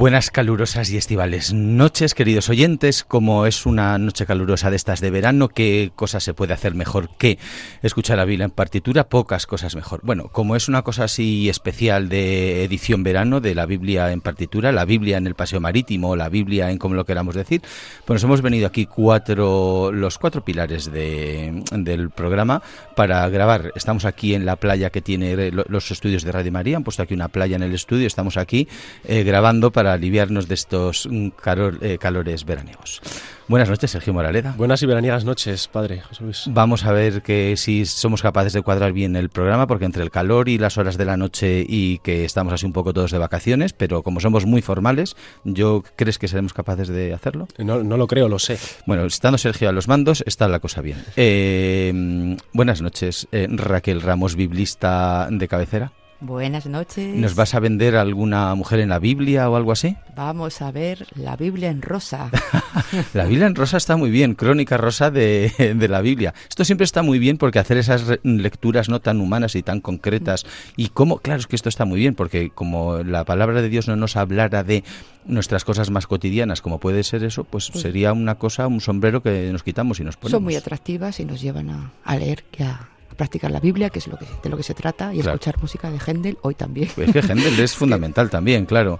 Buenas 0.00 0.30
calurosas 0.30 0.88
y 0.88 0.96
estivales 0.96 1.52
noches, 1.52 2.14
queridos 2.14 2.48
oyentes. 2.48 3.04
Como 3.04 3.44
es 3.44 3.66
una 3.66 3.98
noche 3.98 4.24
calurosa 4.24 4.70
de 4.70 4.76
estas 4.76 5.02
de 5.02 5.10
verano, 5.10 5.48
¿qué 5.48 5.92
cosa 5.94 6.20
se 6.20 6.32
puede 6.32 6.54
hacer 6.54 6.74
mejor 6.74 7.10
que 7.18 7.38
escuchar 7.82 8.16
la 8.16 8.24
Biblia 8.24 8.46
en 8.46 8.50
partitura? 8.50 9.10
Pocas 9.10 9.46
cosas 9.46 9.76
mejor. 9.76 10.00
Bueno, 10.02 10.30
como 10.32 10.56
es 10.56 10.68
una 10.68 10.80
cosa 10.80 11.04
así 11.04 11.50
especial 11.50 12.08
de 12.08 12.64
edición 12.64 13.02
verano 13.02 13.42
de 13.42 13.54
la 13.54 13.66
Biblia 13.66 14.10
en 14.10 14.22
partitura, 14.22 14.72
la 14.72 14.86
Biblia 14.86 15.18
en 15.18 15.26
el 15.26 15.34
paseo 15.34 15.60
marítimo, 15.60 16.16
la 16.16 16.30
Biblia 16.30 16.70
en 16.70 16.78
como 16.78 16.94
lo 16.94 17.04
queramos 17.04 17.34
decir, 17.34 17.60
pues 18.06 18.14
nos 18.14 18.24
hemos 18.24 18.40
venido 18.40 18.68
aquí 18.68 18.86
cuatro, 18.86 19.92
los 19.92 20.16
cuatro 20.16 20.42
pilares 20.46 20.90
de, 20.90 21.62
del 21.72 22.08
programa 22.08 22.62
para 22.96 23.28
grabar. 23.28 23.70
Estamos 23.74 24.06
aquí 24.06 24.34
en 24.34 24.46
la 24.46 24.56
playa 24.56 24.88
que 24.88 25.02
tiene 25.02 25.50
los 25.50 25.90
estudios 25.90 26.22
de 26.22 26.32
Radio 26.32 26.52
María, 26.52 26.78
han 26.78 26.84
puesto 26.84 27.02
aquí 27.02 27.12
una 27.12 27.28
playa 27.28 27.56
en 27.56 27.64
el 27.64 27.74
estudio, 27.74 28.06
estamos 28.06 28.38
aquí 28.38 28.66
eh, 29.04 29.24
grabando 29.24 29.70
para 29.70 29.89
aliviarnos 29.94 30.48
de 30.48 30.54
estos 30.54 31.08
mm, 31.10 31.28
eh, 31.80 31.98
calores 31.98 32.44
veraniegos. 32.44 33.00
Buenas 33.50 33.68
noches, 33.68 33.90
Sergio 33.90 34.14
Moraleda. 34.14 34.54
Buenas 34.56 34.80
y 34.80 34.86
veraniegas 34.86 35.24
noches, 35.24 35.66
padre 35.66 36.02
José 36.02 36.22
Luis. 36.22 36.44
Vamos 36.46 36.84
a 36.84 36.92
ver 36.92 37.20
que 37.20 37.56
si 37.56 37.84
somos 37.84 38.22
capaces 38.22 38.52
de 38.52 38.62
cuadrar 38.62 38.92
bien 38.92 39.16
el 39.16 39.28
programa, 39.28 39.66
porque 39.66 39.86
entre 39.86 40.04
el 40.04 40.12
calor 40.12 40.48
y 40.48 40.56
las 40.56 40.78
horas 40.78 40.96
de 40.96 41.04
la 41.04 41.16
noche 41.16 41.66
y 41.68 41.98
que 41.98 42.24
estamos 42.24 42.52
así 42.52 42.64
un 42.64 42.72
poco 42.72 42.92
todos 42.92 43.10
de 43.10 43.18
vacaciones, 43.18 43.72
pero 43.72 44.04
como 44.04 44.20
somos 44.20 44.46
muy 44.46 44.62
formales, 44.62 45.16
¿yo 45.42 45.82
crees 45.96 46.18
que 46.18 46.28
seremos 46.28 46.52
capaces 46.52 46.86
de 46.86 47.12
hacerlo? 47.12 47.48
No, 47.58 47.82
no 47.82 47.96
lo 47.96 48.06
creo, 48.06 48.28
lo 48.28 48.38
sé. 48.38 48.56
Bueno, 48.86 49.04
estando 49.04 49.36
Sergio 49.36 49.68
a 49.68 49.72
los 49.72 49.88
mandos, 49.88 50.22
está 50.28 50.46
la 50.46 50.60
cosa 50.60 50.80
bien. 50.80 50.98
Eh, 51.16 52.36
buenas 52.52 52.82
noches, 52.82 53.26
eh, 53.32 53.48
Raquel 53.50 54.00
Ramos, 54.00 54.36
biblista 54.36 55.26
de 55.28 55.48
cabecera. 55.48 55.92
Buenas 56.20 56.66
noches. 56.66 57.16
¿Nos 57.16 57.34
vas 57.34 57.54
a 57.54 57.60
vender 57.60 57.96
alguna 57.96 58.54
mujer 58.54 58.80
en 58.80 58.90
la 58.90 58.98
Biblia 58.98 59.48
o 59.48 59.56
algo 59.56 59.72
así? 59.72 59.96
Vamos 60.14 60.60
a 60.60 60.70
ver 60.70 61.06
la 61.14 61.34
Biblia 61.34 61.70
en 61.70 61.80
rosa. 61.80 62.30
la 63.14 63.24
Biblia 63.24 63.46
en 63.46 63.54
rosa 63.54 63.78
está 63.78 63.96
muy 63.96 64.10
bien, 64.10 64.34
crónica 64.34 64.76
rosa 64.76 65.10
de, 65.10 65.74
de, 65.76 65.88
la 65.88 66.02
Biblia. 66.02 66.34
Esto 66.46 66.66
siempre 66.66 66.84
está 66.84 67.02
muy 67.02 67.18
bien 67.18 67.38
porque 67.38 67.58
hacer 67.58 67.78
esas 67.78 68.04
lecturas 68.22 68.90
no 68.90 69.00
tan 69.00 69.18
humanas 69.18 69.54
y 69.54 69.62
tan 69.62 69.80
concretas. 69.80 70.44
Y 70.76 70.88
cómo, 70.88 71.20
claro, 71.20 71.40
es 71.40 71.46
que 71.46 71.56
esto 71.56 71.70
está 71.70 71.86
muy 71.86 71.98
bien 71.98 72.14
porque 72.14 72.50
como 72.50 72.98
la 72.98 73.24
palabra 73.24 73.62
de 73.62 73.70
Dios 73.70 73.88
no 73.88 73.96
nos 73.96 74.16
hablara 74.16 74.62
de 74.62 74.84
nuestras 75.24 75.64
cosas 75.64 75.88
más 75.88 76.06
cotidianas, 76.06 76.60
como 76.60 76.80
puede 76.80 77.02
ser 77.02 77.24
eso, 77.24 77.44
pues, 77.44 77.64
sería 77.64 78.12
una 78.12 78.34
cosa, 78.34 78.66
un 78.66 78.82
sombrero 78.82 79.22
que 79.22 79.50
nos 79.52 79.62
quitamos 79.62 80.00
y 80.00 80.04
nos 80.04 80.18
ponemos. 80.18 80.32
Son 80.32 80.44
muy 80.44 80.56
atractivas 80.56 81.18
y 81.18 81.24
nos 81.24 81.40
llevan 81.40 81.70
a, 81.70 81.92
a 82.04 82.16
leer 82.16 82.44
que 82.50 82.64
a 82.64 82.90
practicar 83.20 83.50
la 83.50 83.60
Biblia, 83.60 83.90
que 83.90 83.98
es 83.98 84.08
lo 84.08 84.16
que, 84.16 84.24
de 84.42 84.48
lo 84.48 84.56
que 84.56 84.62
se 84.62 84.72
trata, 84.72 85.12
y 85.12 85.20
escuchar 85.20 85.60
música 85.60 85.90
de 85.90 85.98
Händel 85.98 86.38
hoy 86.40 86.54
también. 86.54 86.88
Es 86.96 87.12
que 87.12 87.20
Händel 87.20 87.60
es 87.60 87.74
fundamental 87.76 88.30
también, 88.30 88.64
claro. 88.64 88.98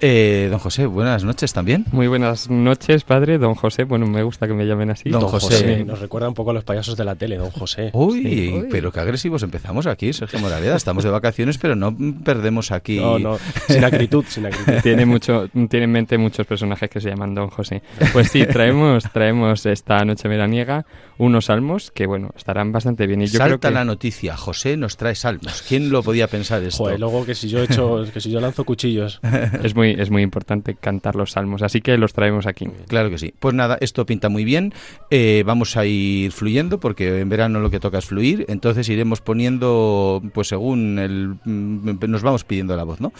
Eh, 0.00 0.48
don 0.50 0.58
José, 0.58 0.86
buenas 0.86 1.24
noches 1.24 1.52
también. 1.52 1.86
Muy 1.92 2.08
buenas 2.08 2.50
noches, 2.50 3.04
padre. 3.04 3.38
Don 3.38 3.54
José, 3.54 3.84
bueno, 3.84 4.06
me 4.06 4.22
gusta 4.22 4.46
que 4.46 4.54
me 4.54 4.66
llamen 4.66 4.90
así. 4.90 5.10
Don, 5.10 5.22
José. 5.22 5.84
Nos 5.84 6.00
recuerda 6.00 6.28
un 6.28 6.34
poco 6.34 6.50
a 6.50 6.54
los 6.54 6.64
payasos 6.64 6.96
de 6.96 7.04
la 7.04 7.14
tele, 7.14 7.36
don 7.36 7.50
José. 7.50 7.90
Uy, 7.92 8.66
pero 8.70 8.92
qué 8.92 9.00
agresivos 9.00 9.42
empezamos 9.42 9.86
aquí, 9.86 10.12
Sergio 10.12 10.38
Moraleda. 10.38 10.76
Estamos 10.76 11.04
de 11.04 11.10
vacaciones, 11.10 11.58
pero 11.58 11.74
no 11.76 11.96
perdemos 12.24 12.70
aquí. 12.70 12.98
No, 12.98 13.18
no, 13.18 13.38
sin 13.68 13.84
acritud, 13.84 14.24
sin 14.28 14.46
acritud. 14.46 14.82
Tiene, 14.82 15.06
mucho, 15.06 15.48
tiene 15.68 15.84
en 15.84 15.92
mente 15.92 16.18
muchos 16.18 16.46
personajes 16.46 16.90
que 16.90 17.00
se 17.00 17.10
llaman 17.10 17.34
Don 17.34 17.50
José. 17.50 17.82
Pues 18.12 18.30
sí, 18.30 18.44
traemos, 18.46 19.04
traemos 19.12 19.64
esta 19.66 20.04
noche 20.04 20.28
veraniega 20.28 20.84
unos 21.18 21.46
salmos 21.46 21.90
que, 21.90 22.06
bueno, 22.06 22.30
estarán 22.36 22.72
bastante 22.72 23.06
bien. 23.06 23.22
Y 23.22 23.26
yo 23.26 23.38
Salta 23.38 23.58
creo 23.58 23.70
que... 23.70 23.74
la 23.74 23.84
noticia, 23.84 24.36
José 24.36 24.76
nos 24.76 24.96
trae 24.96 25.14
salmos. 25.14 25.64
¿Quién 25.68 25.90
lo 25.90 26.02
podía 26.02 26.26
pensar 26.26 26.62
esto? 26.62 26.84
Joder, 26.84 26.98
luego 26.98 27.24
que 27.24 27.34
si 27.34 27.48
yo 27.48 27.62
hecho, 27.62 28.04
que 28.12 28.20
si 28.20 28.30
yo 28.30 28.40
lanzo 28.40 28.64
cuchillos. 28.64 29.20
Es 29.62 29.74
muy, 29.74 29.83
es 29.90 30.10
muy 30.10 30.22
importante 30.22 30.74
cantar 30.74 31.16
los 31.16 31.32
salmos, 31.32 31.62
así 31.62 31.80
que 31.80 31.96
los 31.98 32.12
traemos 32.12 32.46
aquí. 32.46 32.68
Claro 32.88 33.10
que 33.10 33.18
sí. 33.18 33.34
Pues 33.38 33.54
nada, 33.54 33.78
esto 33.80 34.06
pinta 34.06 34.28
muy 34.28 34.44
bien. 34.44 34.72
Eh, 35.10 35.42
vamos 35.46 35.76
a 35.76 35.84
ir 35.86 36.32
fluyendo 36.32 36.80
porque 36.80 37.20
en 37.20 37.28
verano 37.28 37.60
lo 37.60 37.70
que 37.70 37.80
toca 37.80 37.98
es 37.98 38.06
fluir, 38.06 38.44
entonces 38.48 38.88
iremos 38.88 39.20
poniendo, 39.20 40.22
pues 40.32 40.48
según 40.48 40.98
el, 40.98 41.36
nos 41.44 42.22
vamos 42.22 42.44
pidiendo 42.44 42.76
la 42.76 42.84
voz, 42.84 43.00
¿no? 43.00 43.12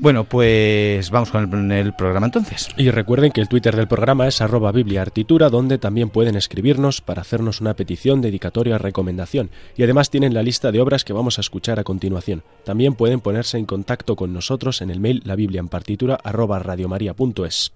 Bueno, 0.00 0.24
pues 0.24 1.10
vamos 1.10 1.30
con 1.30 1.72
el, 1.72 1.92
programa 1.92 2.24
entonces. 2.24 2.68
Y 2.78 2.90
recuerden 2.90 3.32
que 3.32 3.42
el 3.42 3.48
Twitter 3.48 3.76
del 3.76 3.86
programa 3.86 4.26
es 4.26 4.40
arroba 4.40 4.72
bibliaartitura, 4.72 5.50
donde 5.50 5.76
también 5.76 6.08
pueden 6.08 6.36
escribirnos 6.36 7.02
para 7.02 7.20
hacernos 7.20 7.60
una 7.60 7.74
petición, 7.74 8.22
dedicatoria, 8.22 8.78
recomendación. 8.78 9.50
Y 9.76 9.82
además 9.82 10.08
tienen 10.08 10.32
la 10.32 10.42
lista 10.42 10.72
de 10.72 10.80
obras 10.80 11.04
que 11.04 11.12
vamos 11.12 11.36
a 11.36 11.42
escuchar 11.42 11.78
a 11.78 11.84
continuación. 11.84 12.42
También 12.64 12.94
pueden 12.94 13.20
ponerse 13.20 13.58
en 13.58 13.66
contacto 13.66 14.16
con 14.16 14.32
nosotros 14.32 14.80
en 14.80 14.88
el 14.88 15.00
mail 15.00 15.20
la 15.26 15.36
biblia 15.36 15.60
en 15.60 15.68
partitura 15.68 16.18
arroba 16.24 16.58
radiomaria.es. 16.60 17.72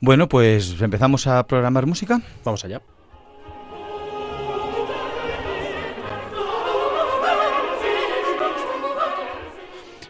Bueno, 0.00 0.28
pues 0.28 0.78
empezamos 0.78 1.26
a 1.26 1.46
programar 1.46 1.86
música. 1.86 2.20
Vamos 2.44 2.66
allá. 2.66 2.82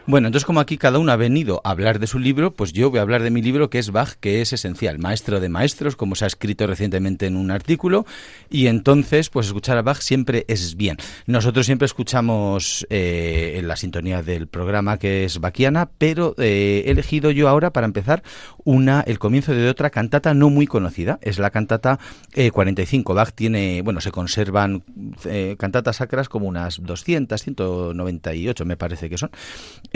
Bueno, 0.07 0.27
entonces 0.27 0.45
como 0.45 0.59
aquí 0.59 0.77
cada 0.77 0.99
uno 0.99 1.11
ha 1.11 1.15
venido 1.15 1.61
a 1.63 1.71
hablar 1.71 1.97
de 1.97 2.05
su 2.05 2.19
libro, 2.19 2.53
pues 2.53 2.73
yo 2.73 2.91
voy 2.91 2.99
a 2.99 3.01
hablar 3.01 3.23
de 3.23 3.31
mi 3.31 3.41
libro 3.41 3.71
que 3.71 3.79
es 3.79 3.89
Bach, 3.89 4.13
que 4.19 4.39
es 4.39 4.53
esencial, 4.53 4.99
maestro 4.99 5.39
de 5.39 5.49
maestros, 5.49 5.95
como 5.95 6.13
se 6.13 6.25
ha 6.25 6.27
escrito 6.27 6.67
recientemente 6.67 7.25
en 7.25 7.35
un 7.35 7.49
artículo, 7.49 8.05
y 8.51 8.67
entonces 8.67 9.31
pues 9.31 9.47
escuchar 9.47 9.79
a 9.79 9.81
Bach 9.81 10.01
siempre 10.01 10.45
es 10.47 10.75
bien. 10.75 10.97
Nosotros 11.25 11.65
siempre 11.65 11.87
escuchamos 11.87 12.85
eh, 12.91 13.55
en 13.57 13.67
la 13.67 13.77
sintonía 13.77 14.21
del 14.21 14.47
programa 14.47 14.99
que 14.99 15.23
es 15.25 15.39
Bachiana, 15.39 15.89
pero 15.97 16.35
eh, 16.37 16.83
he 16.85 16.91
elegido 16.91 17.31
yo 17.31 17.49
ahora 17.49 17.73
para 17.73 17.87
empezar 17.87 18.21
una 18.63 19.01
el 19.07 19.17
comienzo 19.17 19.53
de 19.53 19.67
otra 19.69 19.89
cantata 19.89 20.35
no 20.35 20.51
muy 20.51 20.67
conocida, 20.67 21.17
es 21.23 21.39
la 21.39 21.49
cantata 21.49 21.99
eh, 22.35 22.51
45. 22.51 23.15
Bach 23.15 23.31
tiene, 23.33 23.81
bueno, 23.81 24.01
se 24.01 24.11
conservan 24.11 24.83
eh, 25.25 25.55
cantatas 25.57 25.95
sacras 25.95 26.29
como 26.29 26.47
unas 26.47 26.79
200, 26.79 27.41
198 27.41 28.65
me 28.65 28.77
parece 28.77 29.09
que 29.09 29.17
son. 29.17 29.31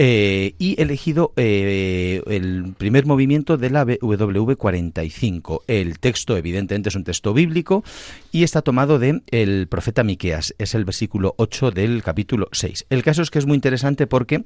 Eh, 0.01 0.55
y 0.59 0.81
elegido 0.81 1.33
eh, 1.35 2.21
el 2.27 2.73
primer 2.77 3.05
movimiento 3.05 3.57
de 3.57 3.69
la 3.69 3.85
WV45. 3.85 5.63
El 5.67 5.99
texto, 5.99 6.37
evidentemente, 6.37 6.87
es 6.87 6.95
un 6.95 7.03
texto 7.03 7.33
bíblico 7.33 7.83
y 8.31 8.43
está 8.43 8.61
tomado 8.61 8.97
de 8.97 9.21
el 9.29 9.67
profeta 9.67 10.05
Miqueas. 10.05 10.55
Es 10.57 10.73
el 10.73 10.85
versículo 10.85 11.35
8 11.35 11.71
del 11.71 12.01
capítulo 12.01 12.47
6. 12.53 12.85
El 12.89 13.03
caso 13.03 13.21
es 13.21 13.29
que 13.29 13.39
es 13.39 13.45
muy 13.45 13.55
interesante 13.55 14.07
porque 14.07 14.45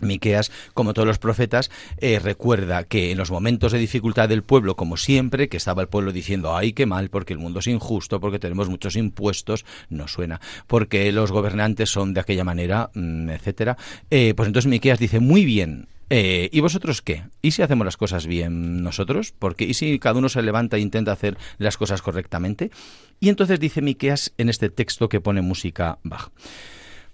Miqueas, 0.00 0.50
como 0.74 0.94
todos 0.94 1.06
los 1.06 1.18
profetas, 1.18 1.70
eh, 1.98 2.18
recuerda 2.18 2.84
que 2.84 3.10
en 3.10 3.18
los 3.18 3.30
momentos 3.30 3.72
de 3.72 3.78
dificultad 3.78 4.28
del 4.28 4.42
pueblo, 4.42 4.76
como 4.76 4.96
siempre, 4.96 5.48
que 5.48 5.56
estaba 5.56 5.82
el 5.82 5.88
pueblo 5.88 6.12
diciendo, 6.12 6.56
ay, 6.56 6.72
qué 6.72 6.86
mal, 6.86 7.10
porque 7.10 7.32
el 7.32 7.38
mundo 7.38 7.60
es 7.60 7.66
injusto, 7.66 8.20
porque 8.20 8.38
tenemos 8.38 8.68
muchos 8.68 8.96
impuestos, 8.96 9.64
no 9.88 10.08
suena, 10.08 10.40
porque 10.66 11.10
los 11.12 11.32
gobernantes 11.32 11.90
son 11.90 12.14
de 12.14 12.20
aquella 12.20 12.44
manera, 12.44 12.90
mm, 12.94 13.30
etcétera. 13.30 13.76
Eh, 14.10 14.34
pues 14.36 14.46
entonces 14.46 14.70
Miqueas 14.70 14.98
dice, 14.98 15.20
muy 15.20 15.44
bien, 15.44 15.88
eh, 16.12 16.50
¿Y 16.52 16.58
vosotros 16.58 17.02
qué? 17.02 17.22
¿Y 17.40 17.52
si 17.52 17.62
hacemos 17.62 17.84
las 17.84 17.96
cosas 17.96 18.26
bien 18.26 18.82
nosotros? 18.82 19.32
Porque 19.38 19.64
¿y 19.64 19.74
si 19.74 19.96
cada 20.00 20.18
uno 20.18 20.28
se 20.28 20.42
levanta 20.42 20.76
e 20.76 20.80
intenta 20.80 21.12
hacer 21.12 21.38
las 21.58 21.76
cosas 21.76 22.02
correctamente? 22.02 22.72
Y 23.20 23.28
entonces 23.28 23.60
dice 23.60 23.80
Miqueas 23.80 24.32
en 24.36 24.48
este 24.48 24.70
texto 24.70 25.08
que 25.08 25.20
pone 25.20 25.40
música 25.40 26.00
baja. 26.02 26.32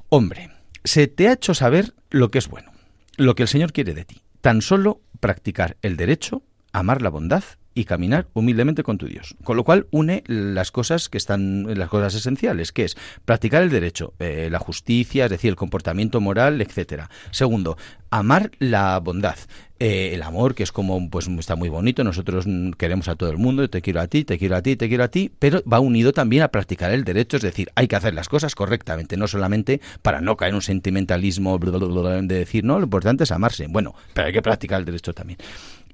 Hombre, 0.08 0.50
se 0.82 1.08
te 1.08 1.28
ha 1.28 1.34
hecho 1.34 1.52
saber 1.52 1.92
lo 2.08 2.30
que 2.30 2.38
es 2.38 2.48
bueno, 2.48 2.70
lo 3.16 3.34
que 3.34 3.42
el 3.42 3.48
Señor 3.48 3.72
quiere 3.72 3.94
de 3.94 4.04
ti. 4.04 4.22
Tan 4.40 4.62
solo 4.62 5.00
practicar 5.20 5.76
el 5.82 5.96
derecho, 5.96 6.42
amar 6.72 7.02
la 7.02 7.10
bondad 7.10 7.44
y 7.76 7.84
caminar 7.84 8.26
humildemente 8.32 8.82
con 8.82 8.96
tu 8.96 9.06
Dios. 9.06 9.36
Con 9.44 9.56
lo 9.56 9.62
cual 9.62 9.86
une 9.90 10.24
las 10.26 10.72
cosas 10.72 11.10
que 11.10 11.18
están, 11.18 11.66
las 11.78 11.90
cosas 11.90 12.14
esenciales, 12.14 12.72
que 12.72 12.84
es 12.84 12.96
practicar 13.26 13.62
el 13.62 13.68
derecho, 13.70 14.14
eh, 14.18 14.48
la 14.50 14.58
justicia, 14.58 15.26
es 15.26 15.30
decir, 15.30 15.50
el 15.50 15.56
comportamiento 15.56 16.20
moral, 16.20 16.62
etcétera. 16.62 17.10
Segundo, 17.32 17.76
amar 18.10 18.50
la 18.58 18.98
bondad. 18.98 19.36
Eh, 19.78 20.14
el 20.14 20.22
amor, 20.22 20.54
que 20.54 20.62
es 20.62 20.72
como, 20.72 21.10
pues 21.10 21.28
está 21.28 21.54
muy 21.54 21.68
bonito, 21.68 22.02
nosotros 22.02 22.46
queremos 22.78 23.08
a 23.08 23.14
todo 23.14 23.30
el 23.30 23.36
mundo, 23.36 23.68
te 23.68 23.82
quiero 23.82 24.00
a 24.00 24.06
ti, 24.06 24.24
te 24.24 24.38
quiero 24.38 24.56
a 24.56 24.62
ti, 24.62 24.74
te 24.74 24.88
quiero 24.88 25.04
a 25.04 25.08
ti, 25.08 25.30
pero 25.38 25.62
va 25.70 25.80
unido 25.80 26.14
también 26.14 26.42
a 26.44 26.48
practicar 26.48 26.92
el 26.92 27.04
derecho, 27.04 27.36
es 27.36 27.42
decir, 27.42 27.70
hay 27.74 27.86
que 27.86 27.94
hacer 27.94 28.14
las 28.14 28.30
cosas 28.30 28.54
correctamente, 28.54 29.18
no 29.18 29.28
solamente 29.28 29.82
para 30.00 30.22
no 30.22 30.38
caer 30.38 30.50
en 30.50 30.54
un 30.56 30.62
sentimentalismo 30.62 31.58
de 31.58 32.38
decir, 32.38 32.64
no, 32.64 32.78
lo 32.78 32.84
importante 32.84 33.24
es 33.24 33.30
amarse, 33.32 33.66
bueno, 33.68 33.94
pero 34.14 34.28
hay 34.28 34.32
que 34.32 34.40
practicar 34.40 34.80
el 34.80 34.86
derecho 34.86 35.12
también. 35.12 35.38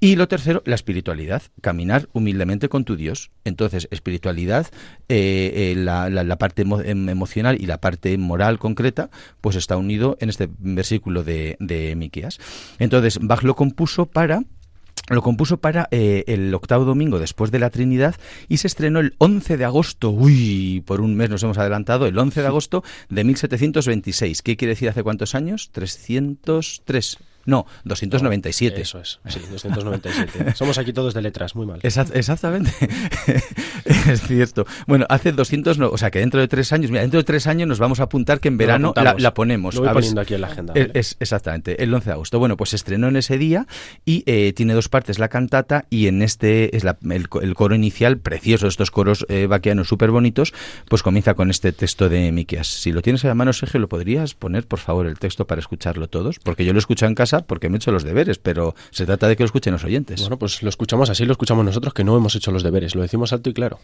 Y 0.03 0.17
lo 0.17 0.27
tercero, 0.27 0.61
la 0.65 0.75
espiritualidad, 0.75 1.43
caminar 1.61 2.09
humildemente 2.11 2.67
con 2.67 2.83
tu 2.83 2.97
Dios. 2.97 3.31
Entonces, 3.45 3.87
espiritualidad, 3.89 4.67
eh, 5.07 5.71
eh, 5.71 5.75
la, 5.77 6.09
la, 6.09 6.37
parte 6.37 6.63
em, 6.63 7.07
emocional 7.07 7.55
y 7.57 7.67
la 7.67 7.79
parte 7.79 8.17
moral 8.17 8.59
concreta, 8.59 9.09
pues 9.39 9.55
está 9.55 9.77
unido 9.77 10.17
en 10.19 10.27
este 10.27 10.49
versículo 10.59 11.23
de, 11.23 11.55
de 11.61 11.95
Miqueas. 11.95 12.41
Entonces, 12.79 13.17
Bach 13.21 13.43
lo 13.43 13.55
compuso 13.55 14.05
para 14.05 14.43
lo 15.09 15.21
compuso 15.21 15.55
para 15.57 15.87
eh, 15.91 16.25
el 16.27 16.53
octavo 16.53 16.83
domingo 16.83 17.17
después 17.17 17.49
de 17.51 17.59
la 17.59 17.69
Trinidad 17.69 18.15
y 18.49 18.57
se 18.57 18.67
estrenó 18.67 18.99
el 18.99 19.15
11 19.19 19.55
de 19.55 19.63
agosto, 19.63 20.09
uy, 20.09 20.83
por 20.85 20.99
un 20.99 21.15
mes 21.15 21.29
nos 21.29 21.43
hemos 21.43 21.57
adelantado, 21.57 22.07
el 22.07 22.19
11 22.19 22.41
de 22.41 22.47
agosto 22.47 22.83
de 23.07 23.23
1726. 23.23 24.41
¿Qué 24.41 24.57
quiere 24.57 24.73
decir 24.73 24.89
hace 24.89 25.01
cuántos 25.01 25.33
años? 25.33 25.69
303. 25.71 27.19
No, 27.45 27.65
297. 27.83 28.81
eso 28.81 28.99
es, 28.99 29.19
sí, 29.27 29.39
297. 29.51 30.53
Somos 30.55 30.77
aquí 30.77 30.93
todos 30.93 31.13
de 31.13 31.21
letras, 31.21 31.55
muy 31.55 31.65
mal. 31.65 31.79
exactamente. 31.81 32.71
es 33.85 34.21
cierto. 34.21 34.65
Bueno, 34.87 35.05
hace 35.09 35.31
200, 35.31 35.79
o 35.79 35.97
sea 35.97 36.09
que 36.09 36.19
dentro 36.19 36.39
de 36.39 36.47
tres 36.47 36.71
años, 36.71 36.89
mira, 36.89 37.01
dentro 37.01 37.19
de 37.19 37.23
tres 37.23 37.47
años 37.47 37.67
nos 37.67 37.79
vamos 37.79 37.99
a 37.99 38.03
apuntar 38.03 38.39
que 38.39 38.47
en 38.47 38.57
verano 38.57 38.93
la, 38.95 39.33
ponemos. 39.33 39.75
Lo 39.75 39.81
voy 39.81 39.89
poniendo 39.89 40.21
aquí 40.21 40.35
en 40.35 40.41
la 40.41 40.47
agenda. 40.47 40.73
Es, 40.75 41.17
exactamente, 41.19 41.83
el 41.83 41.93
11 41.93 42.05
de 42.05 42.13
agosto. 42.13 42.39
Bueno, 42.39 42.55
pues 42.55 42.71
se 42.71 42.77
estrenó 42.77 43.07
en 43.07 43.17
ese 43.17 43.37
día 43.37 43.67
y 44.05 44.23
eh, 44.25 44.53
tiene 44.53 44.73
dos 44.73 44.87
partes 44.87 45.19
la 45.19 45.27
cantata 45.27 45.85
y 45.89 46.07
en 46.07 46.21
este 46.21 46.75
es 46.77 46.83
el, 46.83 47.27
coro 47.27 47.75
inicial, 47.75 48.19
precioso, 48.19 48.67
estos 48.67 48.91
coros 48.91 49.25
eh, 49.29 49.47
vaquianos 49.47 49.87
súper 49.87 50.11
bonitos, 50.11 50.53
pues 50.87 51.03
comienza 51.03 51.33
con 51.33 51.49
este 51.49 51.73
texto 51.73 52.07
de 52.07 52.31
Miqueas. 52.31 52.67
Si 52.67 52.91
lo 52.91 53.01
tienes 53.01 53.25
a 53.25 53.27
la 53.27 53.35
mano, 53.35 53.51
Sergio, 53.53 53.79
¿lo 53.79 53.89
podrías 53.89 54.33
poner, 54.33 54.65
por 54.65 54.79
favor, 54.79 55.07
el 55.07 55.19
texto 55.19 55.45
para 55.45 55.59
escucharlo 55.59 56.07
todos? 56.07 56.39
Porque 56.39 56.65
yo 56.65 56.73
lo 56.73 56.79
escucho 56.79 57.05
en 57.05 57.15
casa 57.15 57.32
porque 57.41 57.69
me 57.69 57.75
he 57.75 57.77
hecho 57.77 57.91
los 57.91 58.03
deberes, 58.03 58.37
pero 58.37 58.75
se 58.91 59.05
trata 59.05 59.27
de 59.27 59.35
que 59.35 59.43
lo 59.43 59.45
escuchen 59.45 59.73
los 59.73 59.83
oyentes. 59.83 60.21
Bueno, 60.21 60.37
pues 60.37 60.61
lo 60.61 60.69
escuchamos 60.69 61.09
así, 61.09 61.25
lo 61.25 61.31
escuchamos 61.31 61.65
nosotros 61.65 61.93
que 61.93 62.03
no 62.03 62.15
hemos 62.15 62.35
hecho 62.35 62.51
los 62.51 62.63
deberes, 62.63 62.95
lo 62.95 63.01
decimos 63.01 63.33
alto 63.33 63.49
y 63.49 63.53
claro. 63.53 63.79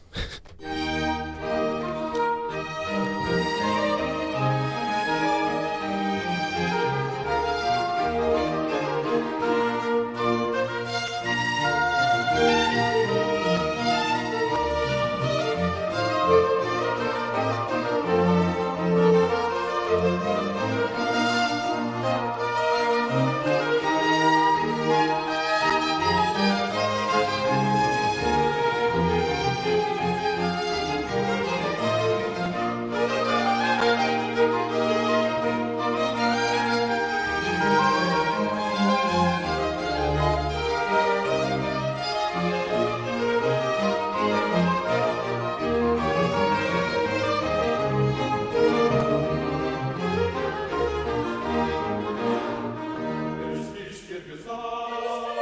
Oh, 54.92 55.39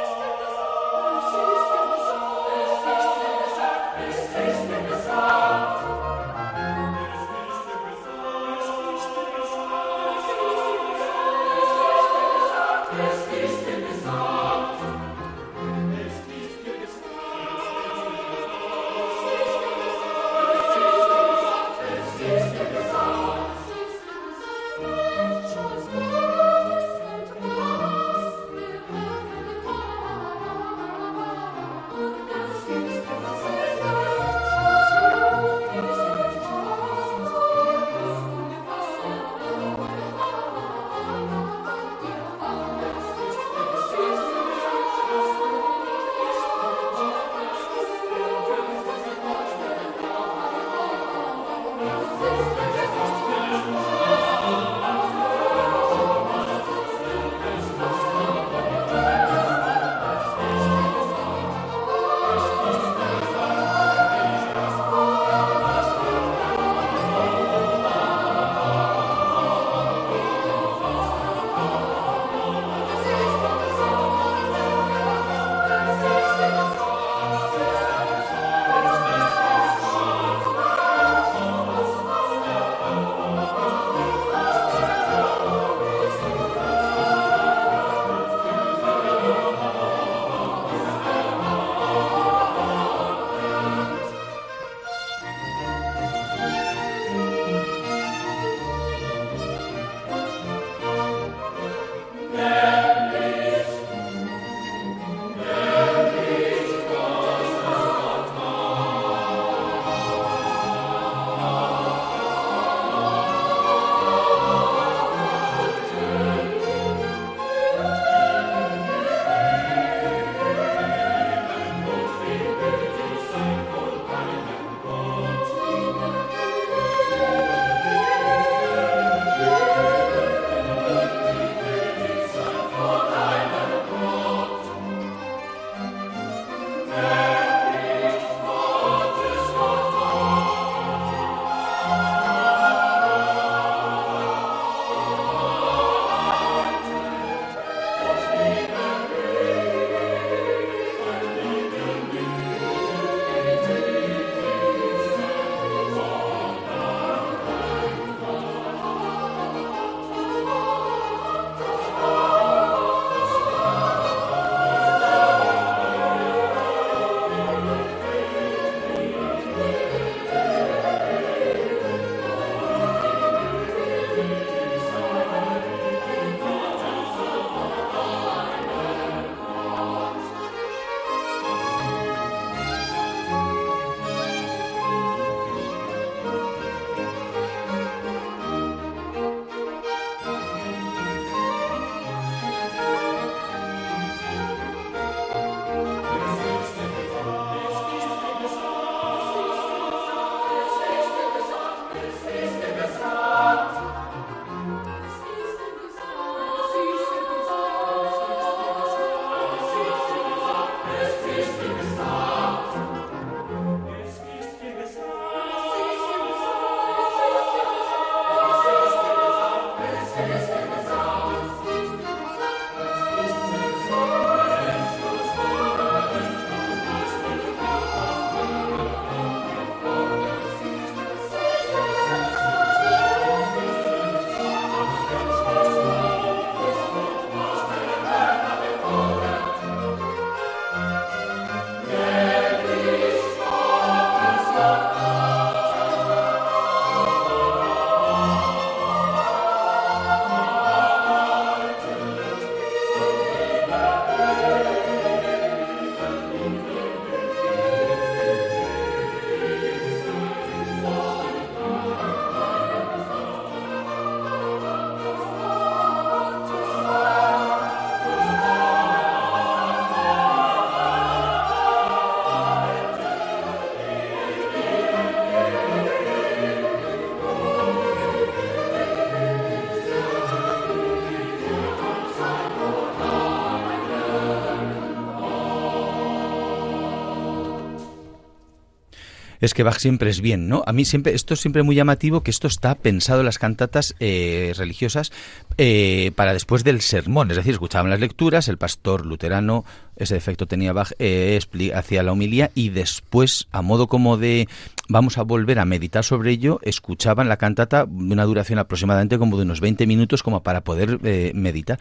Es 289.47 289.53
que 289.53 289.63
Bach 289.63 289.79
siempre 289.79 290.09
es 290.09 290.19
bien, 290.19 290.49
¿no? 290.49 290.61
A 290.67 290.73
mí 290.73 290.83
siempre, 290.83 291.15
esto 291.15 291.33
es 291.33 291.39
siempre 291.39 291.63
muy 291.63 291.73
llamativo 291.73 292.21
que 292.21 292.31
esto 292.31 292.47
está 292.47 292.75
pensado 292.75 293.21
en 293.21 293.27
las 293.27 293.39
cantatas 293.39 293.95
eh, 294.01 294.53
religiosas 294.57 295.13
eh, 295.57 296.11
para 296.17 296.33
después 296.33 296.65
del 296.65 296.81
sermón. 296.81 297.31
Es 297.31 297.37
decir, 297.37 297.53
escuchaban 297.53 297.89
las 297.89 298.01
lecturas, 298.01 298.49
el 298.49 298.57
pastor 298.57 299.05
luterano, 299.05 299.63
ese 299.95 300.15
defecto 300.15 300.47
tenía 300.47 300.73
Bach, 300.73 300.91
eh, 300.99 301.39
hacía 301.73 302.03
la 302.03 302.11
homilía 302.11 302.51
y 302.55 302.71
después, 302.71 303.47
a 303.53 303.61
modo 303.61 303.87
como 303.87 304.17
de 304.17 304.49
vamos 304.87 305.17
a 305.17 305.23
volver 305.23 305.59
a 305.59 305.65
meditar 305.65 306.03
sobre 306.03 306.31
ello, 306.31 306.59
escuchaban 306.63 307.29
la 307.29 307.37
cantata 307.37 307.85
de 307.85 308.13
una 308.13 308.23
duración 308.25 308.59
aproximadamente 308.59 309.17
como 309.17 309.37
de 309.37 309.43
unos 309.43 309.61
20 309.61 309.85
minutos 309.87 310.23
como 310.23 310.43
para 310.43 310.61
poder 310.61 310.99
eh, 311.03 311.31
meditar. 311.35 311.79